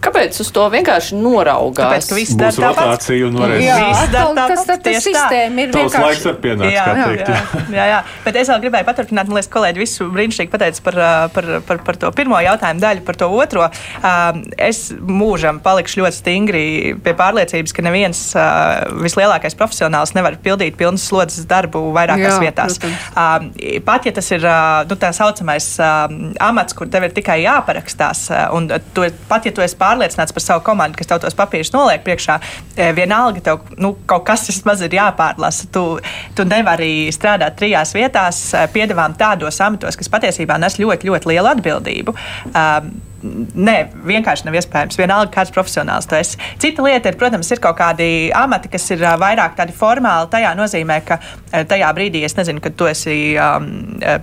Kāpēc 0.00 0.38
uz 0.40 0.48
to 0.56 0.64
vienkārši 0.72 1.16
noraugās? 1.20 1.80
Tāpēc, 1.80 2.06
ka 2.08 2.16
viss 2.16 2.36
dara 2.38 2.54
tāpat. 2.56 2.86
rotācija 2.88 3.26
un 3.26 3.34
varēs. 3.36 3.64
Jā, 3.66 3.76
atkal, 4.00 4.30
tas, 4.38 4.62
tas, 4.64 4.80
tas 4.84 5.04
sistēma 5.04 5.64
ir 5.64 5.74
vienkārši. 5.74 6.04
Laiks 6.06 6.24
var 6.24 6.38
pienākt, 6.40 6.72
jā, 6.72 6.84
kā 6.86 6.94
teikt. 7.00 7.30
Jā, 7.30 7.76
jā, 7.76 7.86
jā. 7.90 7.98
Bet 8.24 8.38
es 8.40 8.52
vēl 8.52 8.62
gribēju 8.64 8.88
paturpināt, 8.88 9.28
man 9.28 9.38
liekas, 9.38 9.50
kolēģi 9.52 9.82
visu 9.82 10.06
brīnišķīgi 10.14 10.52
pateica 10.54 10.84
par, 10.86 10.98
par, 11.34 11.48
par, 11.68 11.82
par 11.88 11.98
to 12.00 12.12
pirmo 12.16 12.40
jautājumu 12.40 12.84
daļu, 12.84 13.04
par 13.10 13.18
to 13.20 13.28
otro. 13.36 13.66
Es 14.70 14.80
mūžam 14.96 15.60
palikšu 15.64 16.00
ļoti 16.00 16.20
stingri 16.22 16.64
pie 17.04 17.14
pārliecības, 17.18 17.76
ka 17.76 17.84
neviens 17.84 18.22
vislielākais 19.04 19.58
profesionāls 19.58 20.14
nevar 20.16 20.38
pildīt 20.40 20.80
pilnas 20.80 21.04
slodzes 21.10 21.44
darbu 21.50 21.90
vairākās 21.96 22.38
jā, 22.38 22.40
vietās. 22.46 22.80
Protams. 22.80 23.60
Pat, 23.84 24.08
ja 24.08 24.16
tas 24.16 24.32
ir 24.32 24.48
nu, 24.88 24.96
tā 25.00 25.12
saucamais 25.16 25.68
amats, 26.40 26.76
kur 26.78 26.88
tev 26.88 27.08
ir 27.08 27.16
tikai 27.20 27.40
jāparakstās, 27.44 28.26
un 28.56 28.72
tu, 28.96 29.04
pat, 29.28 29.44
ja 29.44 29.52
tu 29.54 29.64
esi 29.64 29.76
pārliecināts, 29.76 29.89
pārliecināts 29.90 30.34
par 30.36 30.44
savu 30.44 30.64
komandu, 30.66 30.98
kas 31.00 31.10
tev 31.10 31.20
tos 31.24 31.36
papīrus 31.38 31.74
noliek 31.74 32.04
priekšā, 32.06 32.38
e, 32.76 32.90
vienalga 32.96 33.42
tev 33.50 33.66
nu, 33.80 33.94
kaut 34.10 34.26
kas 34.28 34.46
vismaz 34.50 34.84
ir 34.86 34.96
jāpārlasa. 34.96 35.68
Tu, 35.74 35.84
tu 36.38 36.46
nevari 36.48 37.10
strādāt 37.14 37.58
trijās 37.60 37.94
vietās, 37.96 38.42
e, 38.54 38.64
piedāvām 38.74 39.18
tādos 39.20 39.60
amatos, 39.64 39.98
kas 40.00 40.12
patiesībā 40.12 40.58
nes 40.60 40.78
ļoti, 40.80 41.10
ļoti 41.10 41.32
lielu 41.34 41.54
atbildību. 41.54 42.16
Um, 42.50 42.92
Nē, 43.20 43.76
vienkārši 44.08 44.46
nav 44.46 44.56
iespējams. 44.56 44.96
Vienalga, 44.96 45.28
kāds 45.34 45.52
profesionāls 45.52 46.08
tu 46.08 46.16
esi. 46.16 46.38
Cita 46.62 46.84
lieta 46.84 47.10
ir, 47.10 47.18
protams, 47.20 47.50
ir 47.52 47.60
kaut 47.60 47.76
kādi 47.76 48.30
amati, 48.36 48.70
kas 48.72 48.86
ir 48.94 49.04
vairāk 49.20 49.58
tādi 49.58 49.74
formāli. 49.76 50.30
Tajā 50.32 50.54
nozīmē, 50.56 50.96
ka 51.04 51.18
tajā 51.68 51.90
brīdī 51.96 52.22
nezinu, 52.24 52.62
ka 52.64 52.72
tu 52.72 52.88
esi, 52.88 53.34
um, 53.36 53.68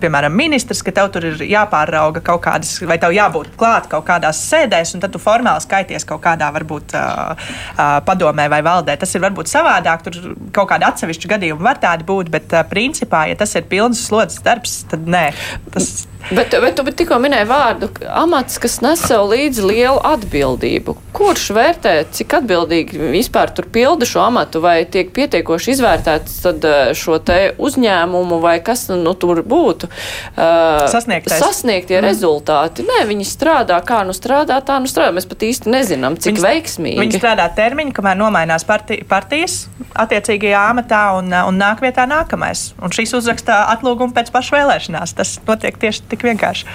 piemēram, 0.01 0.33
ministrs, 0.33 0.81
ka 0.85 0.95
tev 0.95 1.11
tur 1.13 1.29
ir 1.29 1.45
jāpārauga 1.45 2.23
kaut 2.25 2.41
kādas, 2.47 2.73
vai 2.89 2.97
tev 3.01 3.13
jābūt 3.13 3.53
klāt 3.59 3.89
kaut 3.91 4.07
kādās 4.09 4.41
sēdēs, 4.49 4.95
un 4.97 5.05
tad 5.05 5.13
tu 5.13 5.21
formāli 5.21 5.61
skaities 5.61 6.07
kaut 6.07 6.23
kādā, 6.25 6.49
varbūt, 6.57 6.97
uh, 6.97 7.37
uh, 7.77 7.99
padomē 8.07 8.49
vai 8.49 8.63
valdē. 8.65 8.97
Tas 8.97 9.13
ir 9.13 9.25
varbūt 9.27 9.51
savādāk, 9.51 10.07
tur 10.07 10.33
kaut 10.55 10.71
kādi 10.73 10.89
atsevišķi 10.89 11.33
gadījumi 11.35 11.69
var 11.69 11.81
tādi 11.83 12.07
būt, 12.07 12.33
bet 12.33 12.57
uh, 12.57 12.65
principā, 12.67 13.27
ja 13.29 13.37
tas 13.37 13.53
ir 13.59 13.69
pilns 13.69 14.07
slodzes 14.09 14.41
darbs, 14.45 14.81
tad 14.89 15.05
nē. 15.05 15.27
Tas, 15.75 16.07
Bet, 16.31 16.51
bet 16.61 16.75
tu 16.75 16.83
bet 16.83 16.97
tikko 16.99 17.17
minēji 17.23 17.47
vārdu 17.47 17.87
amats, 18.11 18.57
kas 18.59 18.81
nes 18.83 18.99
sev 19.07 19.29
līdzi 19.31 19.63
lielu 19.63 19.99
atbildību. 20.09 20.97
Kurš 21.15 21.45
vērtē, 21.55 21.93
cik 22.13 22.35
atbildīgi 22.41 22.99
vispār 23.13 23.53
tur 23.55 23.69
pilda 23.71 24.05
šo 24.07 24.25
amatu, 24.25 24.59
vai 24.63 24.81
tiek 24.91 25.13
pietiekoši 25.15 25.71
izvērtēts 25.77 26.41
tad 26.43 26.67
eh, 26.67 26.91
šo 26.97 27.21
te 27.23 27.39
uzņēmumu, 27.55 28.41
vai 28.43 28.57
kas 28.65 28.89
nu, 28.91 29.13
tur 29.15 29.39
būtu? 29.47 29.87
Uh, 30.35 30.83
Sasniegtais. 30.91 31.39
Sasniegtie 31.39 31.95
mm. 32.01 32.05
rezultāti. 32.09 32.83
Nē, 32.87 33.05
viņi 33.07 33.27
strādā, 33.27 33.79
kā 33.87 34.03
nu 34.07 34.15
strādā, 34.15 34.59
tā 34.65 34.81
nu 34.83 34.91
strādā. 34.91 35.15
Mēs 35.15 35.29
pat 35.31 35.47
īsti 35.47 35.71
nezinām, 35.71 36.19
cik 36.19 36.35
viņi, 36.35 36.43
veiksmīgi. 36.43 36.99
Viņi 37.05 37.21
strādā 37.21 37.47
termiņu, 37.55 37.95
kamēr 37.95 38.19
nomainās 38.19 38.67
parti, 38.67 38.99
partijas 39.07 39.63
attiecīgajā 39.95 40.65
amatā 40.73 41.01
un, 41.19 41.31
un 41.31 41.59
nāk 41.59 41.81
vietā 41.85 42.07
nākamais. 42.09 42.71
Un 42.81 42.93
šīs 42.93 43.15
uzrakstā 43.17 43.63
atlūgumu 43.75 44.15
pēc 44.17 44.31
pašvēlēšanās. 44.35 45.15
Tas 45.17 45.37
notiek 45.47 45.79
tieši 45.81 46.07
tik 46.11 46.27
vienkārši. 46.27 46.69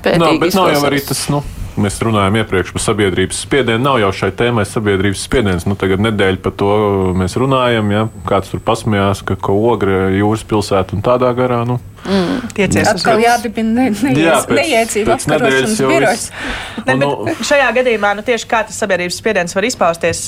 Pētīgi 0.00 0.22
no, 0.22 0.36
bet 0.40 0.56
nav 0.56 0.70
jau 0.74 0.84
arī 0.88 1.02
tas. 1.04 1.26
Nu 1.32 1.42
mēs 1.80 1.98
runājām 2.02 2.40
iepriekš 2.40 2.72
par 2.74 2.82
sabiedrības 2.84 3.42
spiedienu. 3.44 3.82
Nav 3.84 4.00
jau 4.02 4.10
šai 4.20 4.30
tēmai 4.36 4.64
sabiedrības 4.68 5.22
spiediens. 5.26 5.66
Nu, 5.68 5.76
tagad 5.78 6.02
nedēļa 6.04 6.40
par 6.44 6.54
to 6.58 6.72
mēs 7.18 7.36
runājam. 7.40 7.92
Ja? 7.94 8.06
Kāds 8.28 8.52
tur 8.52 8.62
pasmējās, 8.64 9.22
ka 9.26 9.36
ko 9.40 9.56
ogre 9.70 10.10
jūras 10.16 10.44
pilsēta 10.48 10.96
un 10.96 11.04
tādā 11.06 11.30
garā. 11.36 11.62
Nu. 11.68 11.78
Mm. 12.00 12.50
Tiecies 12.56 12.88
atkal 12.88 13.20
jādibina 13.20 13.90
ne, 13.90 14.14
neiecība 14.56 15.18
apkarošanas 15.18 15.80
birojas. 15.84 16.26
Ne, 16.86 16.96
nu, 17.00 17.10
šajā 17.44 17.68
gadījumā 17.76 18.14
nu, 18.16 18.24
tieši 18.26 18.48
kā 18.48 18.62
tas 18.68 18.78
sabiedrības 18.80 19.20
spiediens 19.20 19.56
var 19.56 19.68
izpausties, 19.68 20.24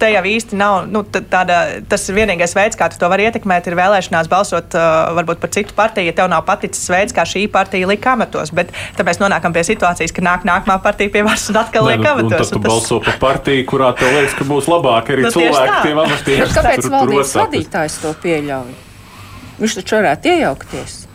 te 0.00 0.10
jau 0.12 0.22
īsti 0.28 0.56
nav, 0.58 0.86
nu, 0.90 1.02
tāda, 1.06 1.58
tas 1.88 2.04
ir 2.10 2.18
vienīgais 2.18 2.54
veids, 2.56 2.78
kā 2.78 2.88
tu 2.92 2.98
to 3.00 3.08
var 3.10 3.22
ietekmēt, 3.22 3.68
ir 3.68 3.76
vēlēšanās 3.78 4.30
balsot 4.32 4.76
varbūt 5.16 5.40
par 5.42 5.52
citu 5.54 5.76
partiju, 5.76 6.10
ja 6.10 6.16
tev 6.16 6.30
nav 6.32 6.44
paticis 6.48 6.84
veids, 6.92 7.14
kā 7.16 7.24
šī 7.28 7.46
partija 7.52 7.88
lika 7.88 8.14
amatos, 8.16 8.52
bet 8.56 8.72
tad 8.96 9.08
mēs 9.08 9.20
nonākam 9.22 9.54
pie 9.56 9.64
situācijas, 9.68 10.14
ka 10.16 10.24
nāk 10.24 10.46
nākamā 10.48 10.78
partija 10.84 11.12
pie 11.14 11.24
varas 11.26 11.48
un 11.52 11.60
atkal 11.62 11.88
liek 11.88 12.04
amatos. 12.04 12.50
Tad 12.50 12.58
tu 12.58 12.62
tas... 12.62 12.70
balso 12.70 13.00
par 13.06 13.20
partiju, 13.22 13.66
kurā 13.72 13.92
tev 13.96 14.12
liekas, 14.14 14.36
ka 14.38 14.48
būs 14.48 14.70
labāk 14.70 15.14
arī 15.14 15.26
nu, 15.26 15.32
cilvēki 15.34 15.80
tiem 15.88 16.02
amatiem. 16.04 16.46
Kāpēc 16.56 16.90
valdības 16.92 17.36
vadītājs 17.40 18.00
to 18.04 18.14
pieļauj? 18.24 18.72
Viņš 19.56 19.80
taču 19.80 19.96
varētu 19.96 20.34
iejaukties. 20.34 21.05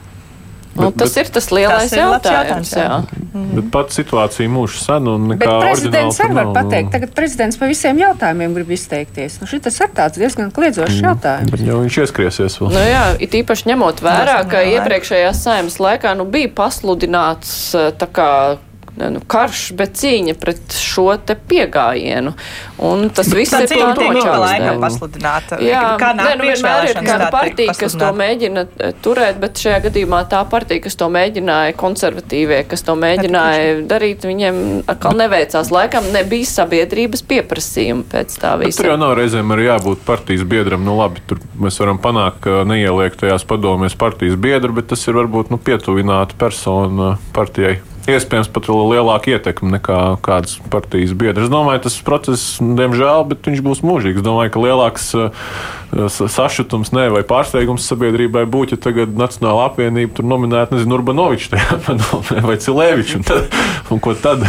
Nu, 0.71 0.87
bet, 0.87 1.01
tas 1.01 1.15
bet, 1.15 1.25
ir 1.25 1.31
tas 1.35 1.47
lielais 1.51 1.89
tas 1.89 1.97
jautājums. 1.99 2.31
jautājums 2.31 2.71
jā. 2.77 2.85
Jā. 2.85 3.25
Mm. 3.31 3.49
Bet 3.57 3.67
pat 3.73 3.93
situācija 3.95 4.51
mūža 4.51 4.79
sen 4.79 5.09
un 5.11 5.27
nekā 5.33 5.43
bet 5.43 5.65
prezidents 5.65 6.21
arī 6.23 6.37
var 6.37 6.51
pateikt. 6.55 6.87
Nu. 6.87 6.93
Tagad 6.95 7.13
prezidents 7.17 7.59
pa 7.59 7.67
visiem 7.67 7.99
jautājumiem 7.99 8.55
grib 8.55 8.71
izteikties. 8.77 9.37
Nu, 9.41 9.49
šis 9.51 9.81
ir 9.83 9.91
tāds 9.97 10.21
diezgan 10.21 10.51
kliedzošs 10.55 10.97
mm. 10.97 11.09
jautājums. 11.09 11.51
Bet 11.51 11.65
jau 11.67 11.81
viņš 11.83 11.99
ieskriesies 12.05 12.57
vēl. 12.61 12.71
Nu, 12.71 12.83
jā, 12.87 13.05
it 13.27 13.35
īpaši 13.41 13.71
ņemot 13.73 14.03
vērā, 14.05 14.39
ka 14.51 14.63
iepriekšējās 14.77 15.43
saimas 15.43 15.79
laikā 15.83 16.15
nu, 16.19 16.27
bija 16.31 16.51
pasludināts 16.55 17.55
tā 17.99 18.07
kā 18.11 18.31
nu, 19.13 19.21
karš, 19.31 19.71
bet 19.77 19.95
cīņa 19.99 20.35
pret 20.41 20.75
šo 20.77 21.07
te 21.25 21.35
piegājienu. 21.35 22.33
Un 22.81 23.09
tas 23.13 23.29
viss 23.33 23.53
ir 23.55 23.67
plānots. 23.71 25.53
Jā, 25.61 25.83
kā 26.01 26.11
nē, 26.17 26.29
nu, 26.39 26.47
vienmēr 26.47 26.89
ir 26.91 27.01
kāda 27.05 27.29
partija, 27.33 27.75
kas 27.77 27.95
to 27.97 28.09
mēģina 28.17 28.65
e, 28.65 28.91
turēt, 29.03 29.39
bet 29.41 29.61
šajā 29.61 29.81
gadījumā 29.87 30.23
tā 30.31 30.41
partija, 30.49 30.83
kas 30.85 30.97
to 30.99 31.09
mēģināja, 31.13 31.75
konservatīvie, 31.79 32.61
kas 32.71 32.85
to 32.87 32.95
mēģināja 32.99 33.75
darīt, 33.89 34.25
viņiem 34.27 34.61
atkal 34.91 35.17
neveicās. 35.19 35.71
Laikam 35.73 36.09
nebija 36.13 36.49
sabiedrības 36.49 37.25
pieprasījuma 37.29 38.07
pēc 38.11 38.37
tā 38.41 38.55
visa. 38.61 38.81
Tur 38.81 38.91
jau 38.93 38.99
nav 39.01 39.15
reizēm 39.19 39.53
arī 39.55 39.69
jābūt 39.69 40.03
partijas 40.07 40.45
biedram. 40.47 40.85
Nu 40.87 40.97
labi, 40.99 41.23
tur 41.29 41.41
mēs 41.61 41.79
varam 41.81 42.01
panākt, 42.01 42.41
ka 42.45 42.65
neieliek 42.67 43.17
tajās 43.19 43.45
padomēs 43.47 43.97
partijas 43.99 44.39
biedru, 44.41 44.75
bet 44.79 44.91
tas 44.91 45.05
ir 45.07 45.17
varbūt 45.19 45.53
nu, 45.53 45.61
pietuvināta 45.61 46.37
persona 46.39 47.15
partijai 47.35 47.79
iespējams 48.09 48.49
pat 48.53 48.69
lielāka 48.71 49.35
ietekme 49.35 49.75
nekā 49.75 49.99
kādas 50.25 50.57
partijas 50.73 51.13
biedrs. 51.17 51.47
Es 51.47 51.51
domāju, 51.53 51.83
tas 51.85 51.97
process, 52.05 52.57
diemžēl, 52.61 53.25
bet 53.29 53.49
viņš 53.49 53.61
būs 53.65 53.83
mūžīgs. 53.85 54.21
Es 54.21 54.25
domāju, 54.25 54.53
ka 54.53 54.63
lielāks 54.63 55.11
uh, 55.17 55.51
sašutums 56.09 56.93
ne, 56.95 57.07
vai 57.13 57.21
pārsteigums 57.27 57.85
sabiedrībai 57.91 58.47
būtu, 58.49 58.77
ja 58.77 58.83
tagad 58.87 59.13
Nacionāla 59.19 59.67
apvienība 59.69 60.17
tur 60.17 60.27
nominētu, 60.31 60.77
nezinu, 60.77 60.97
Urbanoviču 60.97 61.61
vai 62.49 62.57
Cilēviču. 62.61 63.21
Un, 63.21 63.27
tad, 63.27 63.61
un 63.93 64.03
ko 64.03 64.15
tad? 64.17 64.45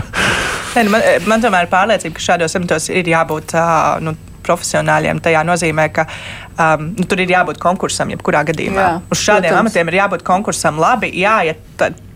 ne, 0.76 0.84
nu, 0.84 0.94
man, 0.94 1.08
man 1.30 1.44
tomēr 1.44 1.68
ir 1.68 1.72
pārliecība, 1.72 2.18
ka 2.18 2.28
šādos 2.32 2.58
amatos 2.58 2.90
ir 2.92 3.08
jābūt. 3.14 3.56
Nu, 4.04 4.16
profesionāļiem. 4.46 5.20
Tajā 5.24 5.42
nozīmē, 5.46 5.88
ka 5.94 6.06
um, 6.06 6.90
nu, 6.94 7.06
tur 7.10 7.22
ir 7.24 7.34
jābūt 7.34 7.60
konkursam, 7.62 8.12
jebkurā 8.14 8.44
gadījumā. 8.50 8.86
Jā, 8.86 9.02
Uz 9.10 9.22
šādiem 9.22 9.52
protams. 9.52 9.64
amatiem 9.64 9.92
ir 9.92 9.98
jābūt 10.02 10.24
konkursam 10.26 10.80
labi. 10.82 11.10
Jā, 11.20 11.36
ja 11.48 11.56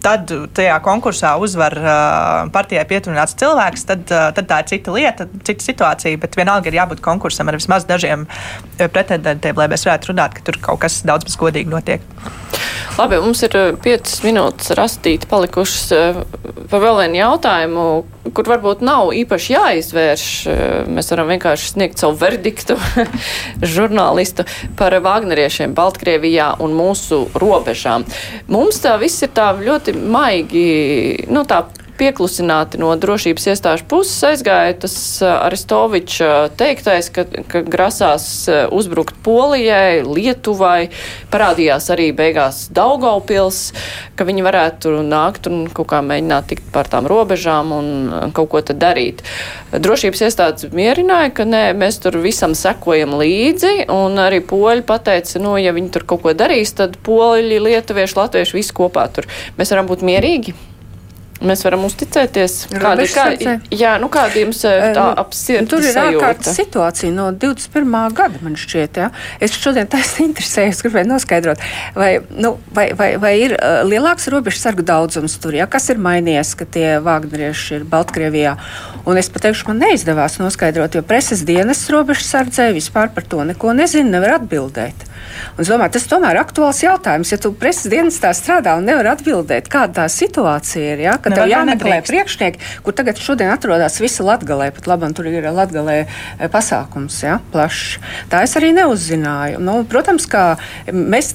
tad 0.04 0.30
tajā 0.54 0.76
konkursā 0.84 1.34
uzvar 1.42 1.74
uh, 1.80 1.90
partijai 2.54 2.84
pietuvināts 2.88 3.34
cilvēks, 3.40 3.84
tad, 3.88 4.04
uh, 4.14 4.28
tad 4.36 4.48
tā 4.48 4.60
ir 4.62 4.70
cita 4.70 4.94
lieta, 4.94 5.28
cita 5.48 5.66
situācija. 5.66 6.20
Bet 6.22 6.38
vienalga 6.38 6.70
ir 6.70 6.78
jābūt 6.78 7.02
konkursam 7.04 7.50
ar 7.50 7.58
vismaz 7.58 7.88
dažiem 7.88 8.28
pretendentiem, 8.78 9.58
lai 9.58 9.68
mēs 9.72 9.88
varētu 9.88 10.12
runāt, 10.12 10.38
ka 10.38 10.46
tur 10.46 10.60
kaut 10.62 10.84
kas 10.86 11.02
daudz 11.08 11.28
maz 11.28 11.38
godīgi 11.40 11.72
notiek. 11.72 12.04
Labi, 12.98 13.20
mums 13.22 13.44
ir 13.46 13.52
eh, 13.54 13.76
piecas 13.78 14.16
minūtes 14.24 14.72
rastīti 14.74 15.28
palikušas 15.30 15.82
eh, 15.94 16.16
par 16.66 16.80
vēl 16.82 16.96
vienu 17.04 17.20
jautājumu, 17.20 17.84
kur 18.34 18.50
varbūt 18.50 18.82
nav 18.82 19.12
īpaši 19.14 19.54
jāizvērš. 19.54 20.24
Eh, 20.50 20.72
mēs 20.96 21.12
varam 21.14 21.30
vienkārši 21.30 21.70
sniegt 21.76 22.02
savu 22.02 22.18
verdiktu 22.18 22.74
žurnālistu 23.76 24.48
par 24.80 24.98
Vāgneriešiem 25.04 25.78
Baltkrievijā 25.78 26.56
un 26.58 26.74
mūsu 26.74 27.20
robežām. 27.38 28.02
Mums 28.50 28.82
tā 28.82 28.96
viss 28.98 29.22
ir 29.22 29.30
tā 29.30 29.52
ļoti 29.54 29.94
maigi, 29.94 30.66
nu 31.30 31.46
tā 31.46 31.68
pieklusināti 31.98 32.78
no 32.80 32.92
drošības 32.98 33.48
iestāžu 33.52 33.86
puses 33.90 34.18
aizgāja 34.30 34.76
tas 34.84 34.94
Aristoviča 35.26 36.48
teiktais, 36.58 37.10
ka, 37.14 37.24
ka 37.50 37.62
grasās 37.66 38.26
uzbrukt 38.74 39.18
Polijai, 39.24 40.04
Lietuvai, 40.06 40.90
parādījās 41.32 41.90
arī 41.94 42.10
beigās 42.16 42.66
Daugaupils, 42.74 43.60
ka 44.18 44.26
viņi 44.28 44.46
varētu 44.46 44.94
nākt 45.06 45.50
un 45.50 45.66
kaut 45.74 45.90
kā 45.92 46.02
mēģināt 46.04 46.50
tikt 46.52 46.70
pār 46.74 46.90
tām 46.90 47.08
robežām 47.10 47.74
un 47.74 47.90
kaut 48.36 48.52
ko 48.54 48.62
tad 48.70 48.80
darīt. 48.82 49.24
Drošības 49.74 50.24
iestādes 50.28 50.70
mierināja, 50.74 51.32
ka 51.34 51.48
nē, 51.48 51.64
mēs 51.78 52.00
tur 52.04 52.20
visam 52.22 52.54
sekojam 52.58 53.18
līdzi, 53.20 53.88
un 53.92 54.18
arī 54.22 54.40
poļi 54.44 54.86
pateica, 54.88 55.42
nu, 55.42 55.56
ja 55.60 55.74
viņi 55.76 55.92
tur 55.94 56.06
kaut 56.08 56.24
ko 56.24 56.34
darīs, 56.36 56.74
tad 56.78 56.96
poļi, 57.06 57.60
lietuvieši, 57.68 58.18
latvieši 58.22 58.58
visi 58.60 58.74
kopā 58.76 59.08
tur. 59.12 59.28
Mēs 59.58 59.74
varam 59.74 59.90
būt 59.90 60.06
mierīgi. 60.06 60.56
Mēs 61.38 61.60
varam 61.62 61.84
uzticēties. 61.86 62.54
Kāda, 62.82 63.04
kā, 63.14 63.24
jā, 63.70 63.92
nu 64.02 64.08
kāda 64.10 64.40
jums 64.42 64.58
tā 64.64 65.04
apsirds? 65.22 65.70
Tur 65.70 65.84
ir 65.86 65.98
ārkārtas 66.02 66.56
situācija 66.58 67.12
no 67.14 67.28
21. 67.30 67.94
gada, 68.18 68.40
man 68.42 68.56
šķiet. 68.58 68.98
Ja? 68.98 69.10
Es 69.42 69.54
šodien 69.54 69.86
taisni 69.92 70.26
interesējos, 70.26 70.82
gribēju 70.82 71.10
noskaidrot, 71.12 71.62
vai, 71.94 72.10
nu, 72.34 72.56
vai, 72.74 72.88
vai, 72.98 73.12
vai 73.22 73.32
ir 73.44 73.54
uh, 73.54 73.84
lielāks 73.86 74.26
robežu 74.34 74.58
sargu 74.58 74.82
daudzums 74.86 75.38
tur, 75.38 75.54
ja? 75.60 75.68
kas 75.70 75.86
ir 75.94 76.02
mainījies, 76.02 76.56
ka 76.58 76.66
tie 76.66 76.86
vāgnerieši 77.06 77.78
ir 77.78 77.86
Baltkrievijā. 77.88 78.56
Un 79.08 79.20
es 79.20 79.30
pateikšu, 79.32 79.70
man 79.70 79.84
neizdevās 79.86 80.40
noskaidrot, 80.42 80.98
jo 80.98 81.06
preses 81.06 81.46
dienas 81.46 81.84
robežu 81.92 82.26
sardzē 82.26 82.72
vispār 82.74 83.14
par 83.14 83.26
to 83.30 83.46
neko 83.46 83.76
nezinu, 83.78 84.10
nevar 84.16 84.40
atbildēt. 84.40 85.06
Un 85.56 85.64
es 85.64 85.70
domāju, 85.70 85.94
tas 85.96 86.06
tomēr 86.10 86.36
ir 86.36 86.42
aktuāls 86.42 86.82
jautājums. 86.82 87.32
Ja 87.32 87.38
tu 87.42 87.52
preses 87.56 87.90
dienestā 87.90 88.30
strādā 88.36 88.76
un 88.78 88.86
nevar 88.88 89.10
atbildēt, 89.14 89.70
kāda 89.72 90.02
tā 90.02 90.06
situācija 90.12 90.94
ir, 90.94 91.04
ja? 91.08 91.16
ka 91.22 91.32
tev 91.34 91.50
jāmeklē 91.50 92.00
priekšnieki, 92.06 92.62
kur 92.86 92.96
tagad 92.96 93.20
šodien 93.22 93.52
atrodas 93.54 93.98
visi 94.02 94.26
latgalē, 94.26 94.70
pat 94.76 94.90
labam 94.90 95.16
tur 95.16 95.30
ir 95.30 95.48
latgalē 95.54 95.98
e, 96.04 96.50
pasākums, 96.52 97.18
ja? 97.24 97.38
plašs. 97.54 97.98
Tā 98.30 98.44
es 98.46 98.54
arī 98.60 98.70
neuzzināju. 98.76 99.62
Nu, 99.64 99.80
protams, 99.88 100.28
ka 100.30 100.44
mēs, 100.92 101.34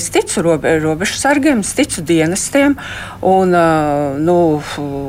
es 0.00 0.08
ticu 0.14 0.46
robe, 0.46 0.78
robežu 0.82 1.18
sargiem, 1.20 1.60
es 1.66 1.74
ticu 1.76 2.04
dienestiem 2.06 2.78
un 3.26 3.54
nu, 4.24 4.40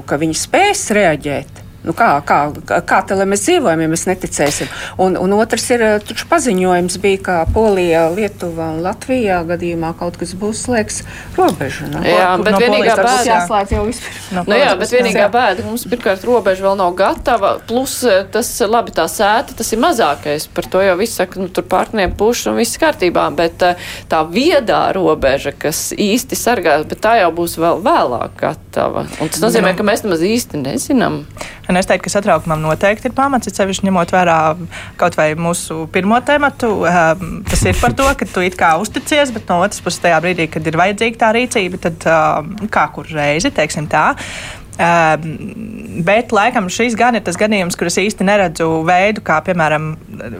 ka 0.10 0.20
viņi 0.22 0.38
spēs 0.44 0.90
reaģēt. 0.96 1.69
Nu 1.80 1.94
kā, 1.96 2.10
kā, 2.28 2.40
kā 2.68 2.98
tā, 3.08 3.16
lai 3.16 3.26
mēs 3.30 3.46
dzīvojam, 3.46 3.80
ja 3.80 3.88
mēs 3.88 4.02
neticēsim? 4.10 4.68
Un, 5.00 5.16
un 5.16 5.32
otrs 5.38 5.64
ir, 5.72 5.84
eh, 5.86 5.94
taču 6.04 6.26
paziņojums 6.28 6.98
bija, 7.00 7.20
ka 7.24 7.36
Polijā, 7.56 8.02
Lietuvā 8.12 8.74
un 8.76 8.82
Latvijā 8.84 9.38
gadījumā 9.48 9.94
kaut 10.00 10.18
kas 10.20 10.34
būs 10.36 10.66
slēgts 10.66 11.06
robežu. 11.38 11.88
Nu? 11.94 12.02
Jā, 12.04 12.34
bet 12.44 12.58
no 12.58 12.60
vienīgā 12.60 12.98
bēda 13.00 13.24
jāslēdz 13.30 13.72
jau 13.78 13.86
vispār. 13.88 14.18
No 14.36 14.44
nu, 14.50 14.58
jā, 14.60 14.74
bet 14.82 14.92
vienīgā 14.92 15.24
jā. 15.24 15.30
bēda, 15.32 15.64
ka 15.64 15.70
mums 15.70 15.86
pirmkārt 15.94 16.26
robeža 16.28 16.66
vēl 16.68 16.76
nav 16.82 16.98
gatava, 17.00 17.54
plus 17.70 17.96
eh, 18.04 18.26
tas 18.34 18.52
labi 18.68 18.96
tā 19.00 19.08
sēta, 19.08 19.56
tas 19.62 19.72
ir 19.72 19.80
mazākais. 19.80 20.50
Par 20.52 20.68
to 20.68 20.84
jau 20.84 20.98
viss 21.00 21.16
saka, 21.22 21.40
nu 21.40 21.48
tur 21.48 21.64
partneri 21.64 22.12
puši 22.20 22.52
un 22.52 22.60
viss 22.60 22.82
kārtībā, 22.82 23.24
bet 23.40 23.64
eh, 23.70 23.88
tā 24.12 24.26
viedā 24.28 24.82
robeža, 25.00 25.56
kas 25.56 25.94
īsti 25.96 26.36
sargās, 26.36 26.84
bet 26.92 27.00
tā 27.08 27.16
jau 27.22 27.32
būs 27.40 27.56
vēl 27.56 27.80
vēlāk 27.88 28.36
gatava. 28.44 29.08
Un 29.24 29.32
tas 29.32 29.40
nozīmē, 29.48 29.72
ka 29.80 29.88
mēs 29.88 30.04
nemaz 30.04 30.28
īsti 30.28 30.60
nezinām. 30.68 31.24
Un 31.70 31.78
es 31.78 31.86
teiktu, 31.86 32.08
ka 32.08 32.14
satraukumam 32.16 32.64
noteikti 32.64 33.12
ir 33.12 33.14
pamats, 33.14 33.52
sevišķi 33.54 33.86
ņemot 33.86 34.10
vērā 34.14 34.38
kaut 34.98 35.18
vai 35.20 35.28
mūsu 35.38 35.84
pirmo 35.94 36.18
tematu. 36.26 36.72
Um, 36.90 37.44
tas 37.46 37.62
ir 37.70 37.78
par 37.78 37.94
to, 37.98 38.08
ka 38.18 38.26
tu 38.26 38.42
it 38.42 38.58
kā 38.58 38.72
uzticies, 38.82 39.30
bet 39.36 39.46
no 39.52 39.60
otras 39.62 39.84
puses, 39.86 40.02
tajā 40.02 40.18
brīdī, 40.24 40.48
kad 40.50 40.66
ir 40.66 40.80
vajadzīga 40.82 41.22
tā 41.22 41.30
rīcība, 41.38 41.82
tad 41.84 42.08
um, 42.10 42.56
kā 42.74 42.88
kur 42.96 43.10
reizi, 43.14 43.54
teiksim 43.54 43.86
tā. 43.92 44.08
Uh, 44.80 45.18
bet, 46.08 46.32
laikam, 46.32 46.70
šis 46.72 46.96
gan 46.96 47.18
ir 47.18 47.24
tas 47.26 47.36
gadījums, 47.40 47.76
kur 47.76 47.90
es 47.90 47.98
īsti 48.00 48.24
neredzu 48.24 48.68
veidu, 48.88 49.20
kā, 49.26 49.42
piemēram, 49.44 49.90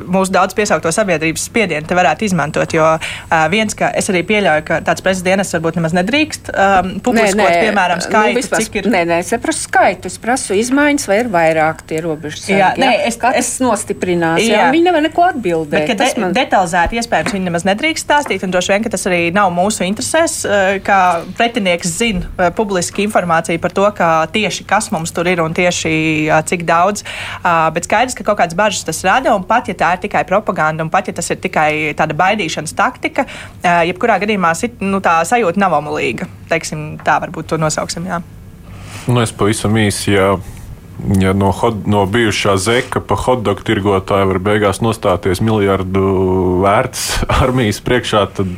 mūsu 0.08 0.32
daudz 0.32 0.56
piesaukto 0.56 0.94
sabiedrības 0.96 1.44
spiedienu 1.50 1.88
te 1.90 1.98
varētu 1.98 2.24
izmantot. 2.30 2.72
Jo 2.76 2.86
uh, 2.96 3.34
viens, 3.52 3.76
ka 3.76 3.90
es 4.00 4.08
arī 4.12 4.22
pieļauju, 4.30 4.64
ka 4.70 4.80
tāds 4.88 5.04
prezidents 5.04 5.52
varbūt 5.58 5.80
nemaz 5.80 5.96
nedrīkst 5.98 6.52
um, 6.54 6.94
publiskot, 7.04 7.42
nē, 7.42 7.50
nē, 7.50 7.66
piemēram, 7.66 8.00
nu, 8.00 8.06
skaitu, 8.08 8.32
nu, 8.32 8.40
vispār, 8.40 8.64
cik 8.64 8.80
ir. 8.80 8.90
Nē, 8.94 9.04
nē, 9.10 9.18
es 9.26 9.34
neprasu 9.36 9.66
skaitu, 9.66 10.12
es 10.14 10.16
prasu 10.24 10.56
izmaiņas, 10.60 11.10
vai 11.12 11.20
ir 11.26 11.32
vairāk 11.36 11.84
tie 11.90 12.00
robežas. 12.06 12.48
Jā, 12.48 12.72
nē, 12.80 12.94
es, 13.10 13.20
es 13.42 13.52
nostiprinās, 13.64 14.40
jā, 14.46 14.64
jā. 14.64 14.72
viņi 14.72 14.88
nevar 14.88 15.04
neko 15.10 15.28
atbildēt. 15.34 15.92
Bet, 15.92 16.00
de, 16.00 16.10
man... 16.24 16.38
detalizēti, 16.38 17.02
iespējams, 17.04 17.36
viņi 17.36 17.50
nemaz 17.50 17.68
nedrīkst 17.68 18.08
stāstīt, 18.08 18.48
un 18.48 18.56
droši 18.56 18.76
vien, 18.76 18.88
ka 18.88 18.96
tas 18.96 19.04
arī 19.12 19.22
nav 19.36 19.52
mūsu 19.52 19.84
interesēs, 19.88 20.40
kā 20.88 21.02
pretinieks 21.36 21.92
zina 22.00 22.52
publiski 22.56 23.04
informāciju 23.04 23.60
par 23.60 23.76
to, 23.76 23.88
ka 23.98 24.10
tieši 24.34 24.66
kas 24.70 24.90
mums 24.94 25.14
tur 25.16 25.28
ir 25.30 25.42
un 25.44 25.56
tieši 25.56 25.92
cik 26.50 26.66
daudz. 26.68 27.06
Bet 27.76 27.88
skaidrs, 27.88 28.18
ka 28.18 28.26
kaut 28.28 28.42
kādas 28.42 28.58
bažas 28.58 28.86
tas 28.88 29.02
rada, 29.08 29.34
un 29.36 29.46
pat 29.48 29.72
ja 29.72 29.78
tā 29.78 29.94
ir 29.96 30.04
tikai 30.06 30.26
propaganda, 30.30 30.86
un 30.86 30.92
pat 30.94 31.10
ja 31.10 31.16
tas 31.16 31.30
ir 31.32 31.42
tikai 31.42 31.96
tāda 31.98 32.18
baidīšanas 32.18 32.76
taktika, 32.78 33.28
jebkurā 33.64 34.20
gadījumā 34.24 34.54
nu, 34.86 35.02
tā 35.04 35.20
sajūta 35.28 35.62
nav 35.62 35.78
omulīga. 35.80 36.30
Teiksim, 36.50 36.94
tā 37.06 37.20
varbūt 37.24 37.52
to 37.52 37.60
nosauksim. 37.62 38.08
Jā. 38.10 38.22
Nu, 39.10 39.22
es 39.24 39.34
pavisam 39.36 39.78
īsi. 39.80 40.14
Jā. 40.16 40.38
Ja 41.16 41.32
no, 41.32 41.54
hod, 41.56 41.86
no 41.88 42.02
bijušā 42.12 42.58
zeka 42.60 43.00
pa 43.08 43.16
hotdogu 43.16 43.64
tirgotāju 43.64 44.34
var 44.34 44.40
beigās 44.44 44.82
nostāties 44.84 45.40
miljardu 45.40 46.02
vērts 46.60 47.06
armijas 47.40 47.80
priekšā, 47.86 48.26
tad 48.36 48.52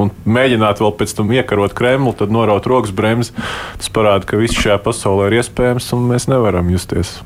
un 0.00 0.12
mēģināt 0.24 0.82
vēl 0.82 0.94
pēc 0.98 1.14
tam 1.18 1.32
iekarot 1.34 1.76
Kremlu, 1.76 2.14
tad 2.16 2.32
noraut 2.34 2.66
rokas 2.70 2.94
bremzi. 2.94 3.34
Tas 3.80 3.92
parāda, 3.92 4.28
ka 4.28 4.40
viss 4.40 4.58
šajā 4.58 4.78
pasaulē 4.84 5.30
ir 5.30 5.40
iespējams, 5.42 5.92
un 5.96 6.06
mēs 6.12 6.28
nevaram 6.32 6.70
justies 6.72 7.18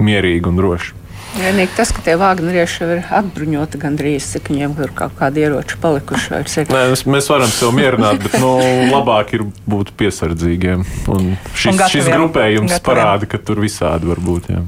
mierīgi 0.00 0.50
un 0.50 0.60
droši. 0.60 0.96
Vienīgi 1.30 1.76
tas, 1.76 1.92
ka 1.94 2.02
tie 2.02 2.16
vāgnerieši 2.18 2.86
ir 2.86 3.02
atbruņoti 3.14 3.78
gandrīz, 3.80 4.26
cik 4.32 4.50
viņiem 4.50 4.72
tur 4.78 4.90
kaut 4.96 5.12
kādi 5.18 5.44
ieroči 5.44 5.78
palikuši. 5.78 6.40
Nē, 6.72 6.80
mēs, 6.90 7.04
mēs 7.06 7.30
varam 7.30 7.52
sev 7.54 7.70
mierināt, 7.76 8.18
bet 8.24 8.34
nu, 8.42 8.56
labāk 8.90 9.36
ir 9.38 9.46
būt 9.70 9.92
piesardzīgiem. 10.00 10.82
Un 11.14 11.36
šis, 11.54 11.70
un 11.70 11.84
šis 11.92 12.10
grupējums 12.10 12.74
gataviem. 12.74 12.86
parāda, 12.88 13.30
ka 13.30 13.38
tur 13.38 13.62
visādi 13.62 14.10
var 14.10 14.22
būt. 14.26 14.50
Jā. 14.50 14.64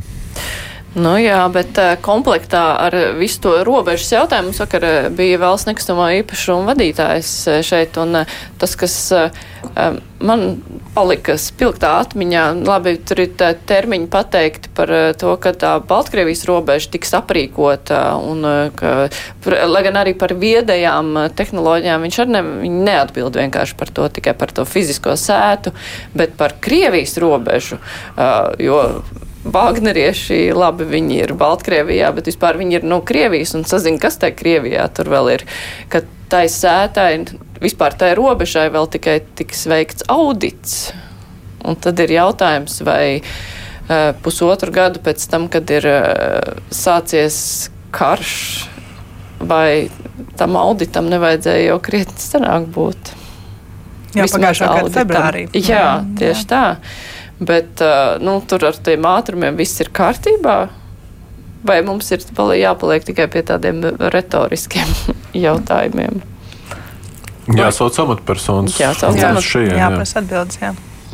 Nu 0.92 1.14
jā, 1.16 1.38
bet 1.48 1.78
uh, 1.80 1.94
komplektā 2.04 2.60
ar 2.84 2.94
visu 3.16 3.40
to 3.40 3.52
robežas 3.64 4.10
jautājumu 4.12 4.50
mums 4.50 4.58
vakar 4.60 4.84
uh, 4.84 5.06
bija 5.16 5.38
valsts 5.40 5.70
nekustamo 5.70 6.04
īpašumu 6.18 6.68
vadītājs 6.68 7.30
uh, 7.48 7.60
šeit, 7.64 7.96
un 7.96 8.26
tas, 8.60 8.76
kas 8.76 8.96
man 10.20 10.42
palika 10.92 11.38
spilgtā 11.40 11.94
atmiņā, 12.02 12.42
labi, 12.66 12.96
tur 13.08 13.22
ir 13.24 13.32
termiņi 13.38 14.08
pateikti 14.12 14.72
par 14.76 14.92
to, 15.16 15.32
ka 15.40 15.54
tā 15.56 15.72
Baltkrievijas 15.88 16.44
robeža 16.50 16.90
tiks 16.92 17.14
aprīkota, 17.16 18.02
un, 18.20 18.44
ka, 18.76 19.08
lai 19.46 19.84
gan 19.86 20.00
arī 20.02 20.12
par 20.18 20.34
viedajām 20.36 21.14
tehnoloģijām 21.38 22.04
viņš 22.04 22.20
arī 22.24 22.36
ne, 22.36 22.44
neatbild 22.90 23.38
vienkārši 23.40 23.78
par 23.80 23.94
to, 23.94 24.10
tikai 24.18 24.36
par 24.36 24.52
to 24.52 24.66
fizisko 24.68 25.16
sētu, 25.16 25.72
bet 26.18 26.36
par 26.36 26.58
Krievijas 26.60 27.16
robežu, 27.22 27.80
jo 28.60 28.82
Vāgnerieši, 29.42 30.52
labi, 30.54 30.86
viņi 30.86 31.16
ir 31.24 31.32
Baltkrievijā, 31.38 32.12
bet 32.14 32.28
vispār 32.30 32.60
viņi 32.60 32.78
ir 32.78 32.84
no 32.86 33.00
Krievijas 33.02 33.56
un 33.58 33.64
sazina, 33.66 33.98
kas 34.02 34.20
tai 34.22 34.30
Krievijā 34.38 34.84
tur 34.94 35.10
vēl 35.10 35.32
ir. 35.34 35.44
Ka 35.90 36.04
tai 36.30 36.44
sētai, 36.52 37.24
vispār 37.62 37.96
tai 37.98 38.12
robežai 38.18 38.68
vēl 38.72 38.86
tikai 38.92 39.18
tiks 39.38 39.66
veikts 39.70 40.06
audits. 40.12 40.92
Un 41.66 41.74
tad 41.78 41.98
ir 42.02 42.14
jautājums, 42.14 42.78
vai 42.86 43.18
uh, 43.18 44.12
pusotru 44.22 44.74
gadu 44.74 45.02
pēc 45.02 45.26
tam, 45.30 45.48
kad 45.50 45.70
ir 45.74 45.86
uh, 45.90 46.54
sācies 46.74 47.36
karš, 47.94 48.36
vai 49.42 49.90
tam 50.38 50.54
auditam 50.58 51.10
nevajadzēja 51.10 51.72
jau 51.72 51.80
krietni 51.82 52.22
senāk 52.22 52.70
būt. 52.72 53.12
Jā, 54.12 54.26
pagājušā 54.28 54.70
gada 54.70 54.92
februārī. 54.92 55.46
Jā, 55.56 55.86
tieši 56.18 56.44
jā. 56.44 56.48
tā. 56.50 56.64
Bet 57.42 57.82
nu, 58.22 58.36
tur 58.46 58.68
ar 58.68 58.76
tiem 58.86 59.06
ātrumiem 59.08 59.56
viss 59.58 59.80
ir 59.82 59.90
kārtībā. 59.94 60.56
Vai 61.66 61.78
mums 61.86 62.10
ir 62.14 62.22
jāpaliek 62.58 63.04
tikai 63.06 63.28
pie 63.30 63.42
tādiem 63.46 63.82
retoriskiem 64.12 64.88
jautājumiem? 65.46 66.22
Jāsauc 67.50 67.98
amatpersonas. 68.04 68.78
Jāsauc 68.78 69.18
amatpersonas. 69.18 69.76
Jā, 69.78 69.90
prasa 69.94 70.22
atbildes. 70.22 70.58
Jā. 70.62 70.72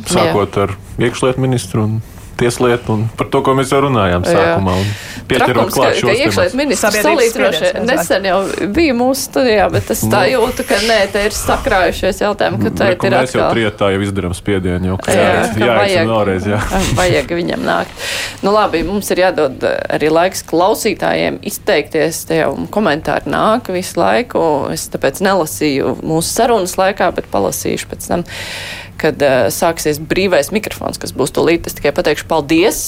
Sākot 0.09 0.55
jā. 0.55 0.67
ar 0.67 0.75
iekšlietu 1.01 1.41
ministru 1.43 1.85
un 1.85 1.95
tieslietu 2.39 2.95
un 2.95 3.05
par 3.19 3.29
to, 3.31 3.41
ko 3.45 3.55
mēs 3.57 3.73
jau 3.73 3.81
runājām 3.85 4.25
sākumā. 4.27 4.75
Trakums, 5.29 5.75
ka, 5.75 5.89
ka 5.93 6.13
iekšliet 6.17 6.55
ministrs 6.57 6.95
salīdzinoši 7.05 7.83
nesen 7.85 8.25
jau 8.25 8.39
bija 8.73 8.95
mūsu 8.97 9.27
studijā, 9.27 9.67
bet 9.73 9.91
es 9.93 10.01
tā 10.09 10.23
nu. 10.25 10.31
jūtu, 10.33 10.65
ka 10.65 10.79
nē, 10.87 10.97
te 11.13 11.25
ir 11.27 11.35
sakrājušies 11.37 12.23
jautājumi, 12.23 12.61
ka 12.63 12.71
tā 12.79 12.89
ir 12.95 13.05
mēs 13.13 13.35
jau 13.37 13.51
trietā 13.53 13.91
jau 13.93 14.01
izdarām 14.07 14.33
spiedienu, 14.37 14.93
jau 14.93 14.97
ka 15.05 15.13
jā, 15.13 15.27
jā, 15.53 15.77
vajag, 15.77 16.09
vēlreiz, 16.09 16.49
jā. 16.49 16.61
vajag 16.99 17.35
viņam 17.37 17.65
nākt. 17.67 18.09
Nu 18.45 18.55
labi, 18.55 18.81
mums 18.87 19.13
ir 19.13 19.23
jādod 19.25 19.69
arī 19.69 20.09
laiks 20.13 20.41
klausītājiem 20.49 21.41
izteikties, 21.51 22.23
te 22.29 22.41
jau 22.41 22.51
komentāri 22.73 23.29
nāk 23.29 23.69
visu 23.75 24.01
laiku, 24.01 24.43
es 24.73 24.89
tāpēc 24.89 25.21
nelasīju 25.29 25.99
mūsu 26.01 26.33
sarunas 26.33 26.77
laikā, 26.79 27.13
bet 27.19 27.29
palasīšu 27.29 27.93
pēc 27.93 28.09
tam 28.09 28.25
kad 28.99 29.23
uh, 29.25 29.47
sāksies 29.53 30.01
brīvais 30.01 30.51
mikrofons, 30.55 30.99
kas 31.01 31.13
būs 31.15 31.33
tūlīt. 31.35 31.67
Es 31.69 31.77
tikai 31.77 31.93
pateikšu 31.95 32.27
paldies 32.29 32.83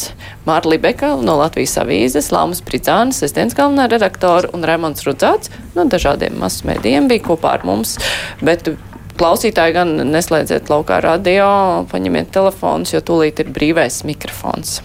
Mārta 0.47 0.71
Libeka 0.71 1.13
no 1.21 1.37
Latvijas 1.39 1.77
avīzes, 1.81 2.31
Lāmas 2.35 2.63
Pricānas, 2.65 3.23
es 3.25 3.35
dienas 3.37 3.57
galvenā 3.57 3.87
redaktora 3.91 4.51
un 4.55 4.67
Remons 4.67 5.05
Rudzāts 5.07 5.51
no 5.77 5.87
dažādiem 5.89 6.37
masmēdiem 6.41 7.09
bija 7.11 7.25
kopā 7.31 7.55
ar 7.57 7.67
mums. 7.67 7.97
Bet 8.43 8.73
klausītāji 9.21 9.75
gan 9.75 9.97
neslēdziet 10.11 10.71
laukā 10.71 11.01
radio, 11.03 11.49
paņemiet 11.91 12.31
telefonus, 12.35 12.95
jo 12.95 13.03
tūlīt 13.05 13.43
ir 13.43 13.51
brīvais 13.53 14.03
mikrofons. 14.07 14.79